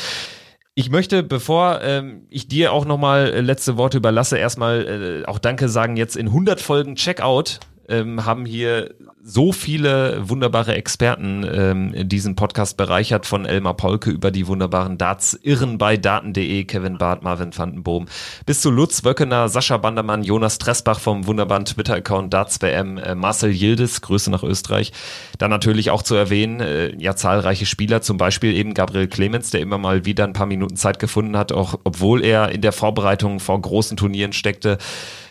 ich 0.75 0.91
möchte, 0.91 1.23
bevor 1.23 1.83
ähm, 1.83 2.27
ich 2.31 2.49
dir 2.49 2.73
auch 2.73 2.85
nochmal 2.85 3.33
äh, 3.33 3.41
letzte 3.43 3.77
Worte 3.77 3.99
überlasse, 3.99 4.39
erstmal 4.39 5.23
äh, 5.23 5.29
auch 5.29 5.39
Danke 5.39 5.69
sagen. 5.69 5.97
Jetzt 5.97 6.17
in 6.17 6.27
100 6.27 6.61
Folgen 6.61 6.97
Checkout 6.97 7.61
ähm, 7.89 8.25
haben 8.25 8.47
hier 8.47 8.95
so 9.23 9.53
viele 9.53 10.29
wunderbare 10.29 10.75
Experten 10.75 11.47
ähm, 11.51 12.09
diesen 12.09 12.37
Podcast 12.37 12.77
bereichert, 12.77 13.25
von 13.25 13.47
Elmar 13.47 13.75
Polke 13.75 14.11
über 14.11 14.31
die 14.31 14.47
wunderbaren 14.47 14.99
Darts 14.99 15.39
Irren 15.43 15.79
bei 15.79 15.97
Daten.de, 15.97 16.65
Kevin 16.65 16.99
Barth, 16.99 17.23
Marvin 17.23 17.57
Vandenboom, 17.57 18.07
bis 18.45 18.61
zu 18.61 18.71
Lutz 18.71 19.05
Wöckener, 19.05 19.49
Sascha 19.49 19.79
Bandermann, 19.79 20.25
Jonas 20.25 20.59
Tressbach 20.59 21.01
vom 21.01 21.27
wunderbaren 21.27 21.65
Twitter-Account 21.65 22.35
DartsWM, 22.35 22.99
äh, 22.99 23.15
Marcel 23.15 23.51
Yildiz, 23.51 24.03
Grüße 24.03 24.31
nach 24.31 24.43
Österreich. 24.43 24.93
Dann 25.39 25.51
natürlich 25.51 25.91
auch 25.91 26.03
zu 26.03 26.15
erwähnen, 26.15 26.61
äh, 26.61 26.95
ja 26.99 27.17
zahlreiche 27.17 27.67
Spieler, 27.67 28.03
zum 28.03 28.19
Beispiel 28.19 28.55
eben 28.55 28.75
Gabriel 28.75 29.09
Clemens, 29.09 29.51
der 29.51 29.61
immer 29.61 29.79
mal 29.79 30.05
wieder 30.05 30.25
ein 30.25 30.35
paar 30.35 30.47
Minuten 30.47 30.77
Zeit 30.77 30.99
gefunden 30.99 31.39
hat, 31.39 31.53
auch 31.53 31.79
obwohl 31.85 32.23
er 32.23 32.51
in 32.51 32.61
der 32.61 32.73
Vorbereitung 32.73 33.41
vor 33.41 33.61
großen 33.61 33.97
Turnieren 33.97 34.33
steckte. 34.33 34.79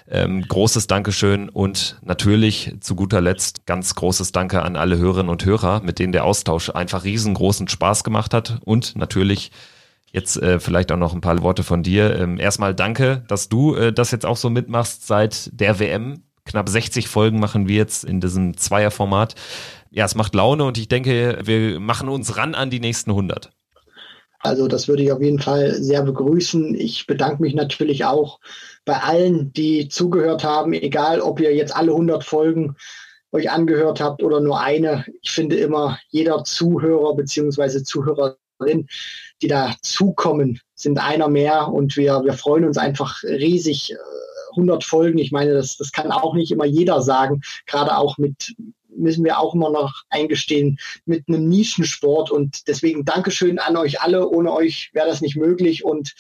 Ähm, 0.10 0.42
großes 0.48 0.88
Dankeschön 0.88 1.50
und 1.50 1.98
natürlich 2.02 2.76
zu 2.82 2.96
guter 2.96 3.22
Letzt 3.22 3.66
ganz 3.66 3.96
großes 3.96 4.32
Danke 4.32 4.62
an 4.62 4.76
alle 4.76 4.98
Hörerinnen 4.98 5.30
und 5.30 5.46
Hörer, 5.46 5.82
mit 5.82 6.00
denen 6.00 6.12
der 6.12 6.26
Austausch 6.26 6.70
einfach 6.70 7.04
riesengroßen 7.04 7.68
Spaß 7.68 8.04
gemacht 8.04 8.34
hat 8.34 8.60
und 8.64 8.96
natürlich 8.96 9.52
Jetzt 10.14 10.38
äh, 10.38 10.60
vielleicht 10.60 10.92
auch 10.92 10.98
noch 10.98 11.16
ein 11.16 11.22
paar 11.22 11.42
Worte 11.42 11.64
von 11.64 11.82
dir. 11.82 12.16
Ähm, 12.16 12.40
erstmal 12.40 12.76
danke, 12.76 13.24
dass 13.28 13.50
du 13.50 13.74
äh, 13.74 13.92
das 13.92 14.12
jetzt 14.12 14.28
auch 14.28 14.38
so 14.38 14.52
mitmachst 14.52 15.08
seit 15.08 15.50
der 15.60 15.80
WM. 15.80 16.22
Knapp 16.46 16.70
60 16.70 17.08
Folgen 17.08 17.40
machen 17.40 17.68
wir 17.68 17.78
jetzt 17.78 18.04
in 18.04 18.22
diesem 18.22 18.56
Zweierformat. 18.56 19.34
Ja, 19.90 20.06
es 20.06 20.14
macht 20.14 20.36
Laune 20.36 20.66
und 20.66 20.78
ich 20.78 20.88
denke, 20.88 21.40
wir 21.44 21.80
machen 21.80 22.10
uns 22.10 22.38
ran 22.38 22.54
an 22.54 22.70
die 22.70 22.80
nächsten 22.80 23.10
100. 23.10 23.52
Also 24.40 24.68
das 24.68 24.88
würde 24.88 25.02
ich 25.02 25.12
auf 25.12 25.22
jeden 25.22 25.40
Fall 25.40 25.74
sehr 25.74 26.04
begrüßen. 26.04 26.76
Ich 26.76 27.08
bedanke 27.08 27.42
mich 27.42 27.56
natürlich 27.56 28.06
auch 28.06 28.40
bei 28.86 29.00
allen, 29.00 29.54
die 29.54 29.88
zugehört 29.88 30.44
haben, 30.44 30.74
egal 30.74 31.22
ob 31.22 31.40
ihr 31.40 31.56
jetzt 31.56 31.76
alle 31.76 31.92
100 31.92 32.24
Folgen 32.24 32.76
euch 33.34 33.50
angehört 33.50 34.00
habt 34.00 34.24
oder 34.24 34.40
nur 34.40 34.60
eine. 34.60 35.06
Ich 35.22 35.32
finde 35.32 35.56
immer, 35.56 36.00
jeder 36.10 36.44
Zuhörer 36.44 37.16
beziehungsweise 37.16 37.84
Zuhörerin, 37.84 38.88
die 39.42 39.48
da 39.48 39.76
zukommen, 39.82 40.60
sind 40.76 41.00
einer 41.00 41.28
mehr 41.28 41.68
und 41.70 41.98
wir, 41.98 42.24
wir 42.24 42.34
freuen 42.34 42.66
uns 42.66 42.78
einfach 42.78 43.24
riesig. 43.24 43.96
100 44.52 44.84
äh, 44.84 44.86
Folgen, 44.86 45.18
ich 45.18 45.32
meine, 45.32 45.54
das, 45.54 45.78
das 45.78 45.92
kann 45.92 46.12
auch 46.12 46.36
nicht 46.36 46.52
immer 46.52 46.66
jeder 46.66 47.02
sagen, 47.02 47.42
gerade 47.66 47.98
auch 47.98 48.20
mit, 48.20 48.54
müssen 48.96 49.26
wir 49.26 49.40
auch 49.40 49.56
immer 49.56 49.72
noch 49.72 50.04
eingestehen, 50.10 50.78
mit 51.06 51.28
einem 51.28 51.50
Nischensport. 51.50 52.30
Und 52.30 52.68
deswegen 52.68 53.04
Dankeschön 53.04 53.58
an 53.58 53.78
euch 53.78 54.02
alle. 54.02 54.30
Ohne 54.30 54.54
euch 54.54 54.92
wäre 54.94 55.08
das 55.08 55.22
nicht 55.22 55.36
möglich. 55.36 55.84
Und 55.84 56.14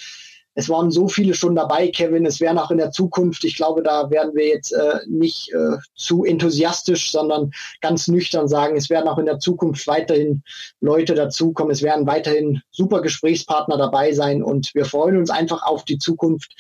es 0.56 0.70
waren 0.70 0.92
so 0.92 1.08
viele 1.08 1.34
schon 1.34 1.56
dabei, 1.56 1.88
Kevin. 1.88 2.26
Es 2.26 2.40
wären 2.40 2.60
auch 2.60 2.72
in 2.72 2.78
der 2.78 2.92
Zukunft. 2.92 3.44
Ich 3.44 3.56
glaube, 3.56 3.82
da 3.82 4.10
werden 4.12 4.36
wir 4.36 4.48
jetzt 4.48 4.72
äh, 4.72 5.00
nicht 5.08 5.52
äh, 5.52 5.78
zu 5.96 6.24
enthusiastisch, 6.24 7.12
sondern 7.12 7.52
ganz 7.82 8.08
nüchtern 8.08 8.48
sagen, 8.48 8.76
es 8.78 8.90
werden 8.90 9.08
auch 9.08 9.18
in 9.18 9.26
der 9.26 9.40
Zukunft 9.40 9.88
weiterhin 9.88 10.44
Leute 10.80 11.16
dazukommen. 11.16 11.72
Es 11.72 11.82
werden 11.82 12.06
weiterhin 12.06 12.62
super 12.72 13.02
Gesprächspartner 13.02 13.78
dabei 13.78 14.14
sein 14.14 14.44
und 14.44 14.74
wir 14.76 14.86
freuen 14.86 15.18
uns 15.18 15.30
einfach 15.30 15.64
auf 15.64 15.86
die 15.86 15.98
Zukunft. 15.98 16.56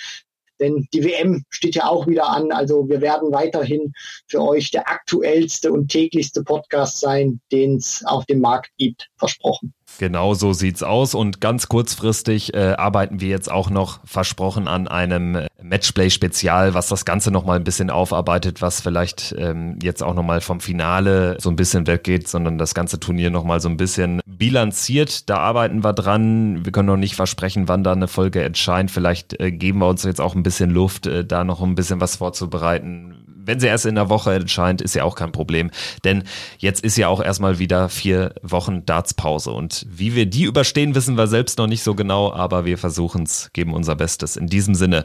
Denn 0.59 0.87
die 0.93 1.03
WM 1.03 1.43
steht 1.49 1.75
ja 1.75 1.87
auch 1.87 2.07
wieder 2.07 2.29
an. 2.29 2.51
Also 2.51 2.87
wir 2.87 3.01
werden 3.01 3.31
weiterhin 3.31 3.91
für 4.27 4.41
euch 4.41 4.71
der 4.71 4.89
aktuellste 4.89 5.71
und 5.71 5.89
täglichste 5.89 6.43
Podcast 6.43 6.99
sein, 6.99 7.41
den 7.51 7.77
es 7.77 8.03
auf 8.05 8.25
dem 8.25 8.39
Markt 8.39 8.71
gibt. 8.77 9.09
Versprochen. 9.17 9.73
Genau 9.99 10.33
so 10.33 10.53
sieht's 10.53 10.83
aus 10.83 11.13
und 11.13 11.41
ganz 11.41 11.67
kurzfristig 11.67 12.53
äh, 12.53 12.73
arbeiten 12.77 13.21
wir 13.21 13.29
jetzt 13.29 13.51
auch 13.51 13.69
noch 13.69 13.99
versprochen 14.05 14.67
an 14.67 14.87
einem 14.87 15.35
äh, 15.35 15.47
Matchplay-Spezial, 15.61 16.73
was 16.73 16.87
das 16.87 17.05
Ganze 17.05 17.31
nochmal 17.31 17.57
ein 17.57 17.63
bisschen 17.63 17.89
aufarbeitet, 17.89 18.61
was 18.61 18.81
vielleicht 18.81 19.33
ähm, 19.37 19.77
jetzt 19.81 20.03
auch 20.03 20.13
nochmal 20.13 20.41
vom 20.41 20.59
Finale 20.59 21.37
so 21.39 21.49
ein 21.49 21.55
bisschen 21.55 21.87
weggeht, 21.87 22.27
sondern 22.27 22.57
das 22.57 22.73
ganze 22.73 22.99
Turnier 22.99 23.29
nochmal 23.29 23.59
so 23.59 23.69
ein 23.69 23.77
bisschen 23.77 24.21
bilanziert. 24.25 25.29
Da 25.29 25.37
arbeiten 25.37 25.83
wir 25.83 25.93
dran. 25.93 26.65
Wir 26.65 26.71
können 26.71 26.87
noch 26.87 26.97
nicht 26.97 27.15
versprechen, 27.15 27.67
wann 27.67 27.83
da 27.83 27.93
eine 27.93 28.07
Folge 28.07 28.41
erscheint. 28.41 28.91
Vielleicht 28.91 29.39
äh, 29.39 29.51
geben 29.51 29.79
wir 29.79 29.87
uns 29.87 30.03
jetzt 30.03 30.21
auch 30.21 30.35
ein 30.35 30.43
bisschen 30.43 30.69
Luft, 30.69 31.07
äh, 31.07 31.23
da 31.23 31.43
noch 31.43 31.61
ein 31.61 31.75
bisschen 31.75 32.01
was 32.01 32.17
vorzubereiten 32.17 33.22
wenn 33.45 33.59
sie 33.59 33.67
erst 33.67 33.85
in 33.85 33.95
der 33.95 34.09
Woche 34.09 34.33
entscheidet, 34.33 34.81
ist 34.81 34.95
ja 34.95 35.03
auch 35.03 35.15
kein 35.15 35.31
Problem. 35.31 35.71
Denn 36.03 36.23
jetzt 36.57 36.83
ist 36.83 36.97
ja 36.97 37.07
auch 37.07 37.21
erstmal 37.21 37.59
wieder 37.59 37.89
vier 37.89 38.33
Wochen 38.41 38.85
Dartspause. 38.85 39.51
Und 39.51 39.85
wie 39.89 40.15
wir 40.15 40.25
die 40.25 40.43
überstehen, 40.43 40.95
wissen 40.95 41.17
wir 41.17 41.27
selbst 41.27 41.57
noch 41.57 41.67
nicht 41.67 41.83
so 41.83 41.95
genau, 41.95 42.33
aber 42.33 42.65
wir 42.65 42.77
versuchen 42.77 43.23
es, 43.23 43.51
geben 43.53 43.73
unser 43.73 43.95
Bestes. 43.95 44.37
In 44.37 44.47
diesem 44.47 44.75
Sinne, 44.75 45.03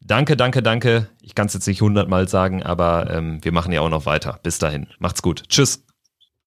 danke, 0.00 0.36
danke, 0.36 0.62
danke. 0.62 1.08
Ich 1.22 1.34
kann 1.34 1.46
es 1.46 1.54
jetzt 1.54 1.66
nicht 1.66 1.80
hundertmal 1.80 2.28
sagen, 2.28 2.62
aber 2.62 3.10
ähm, 3.10 3.38
wir 3.42 3.52
machen 3.52 3.72
ja 3.72 3.80
auch 3.80 3.90
noch 3.90 4.06
weiter. 4.06 4.38
Bis 4.42 4.58
dahin. 4.58 4.86
Macht's 4.98 5.22
gut. 5.22 5.44
Tschüss. 5.48 5.85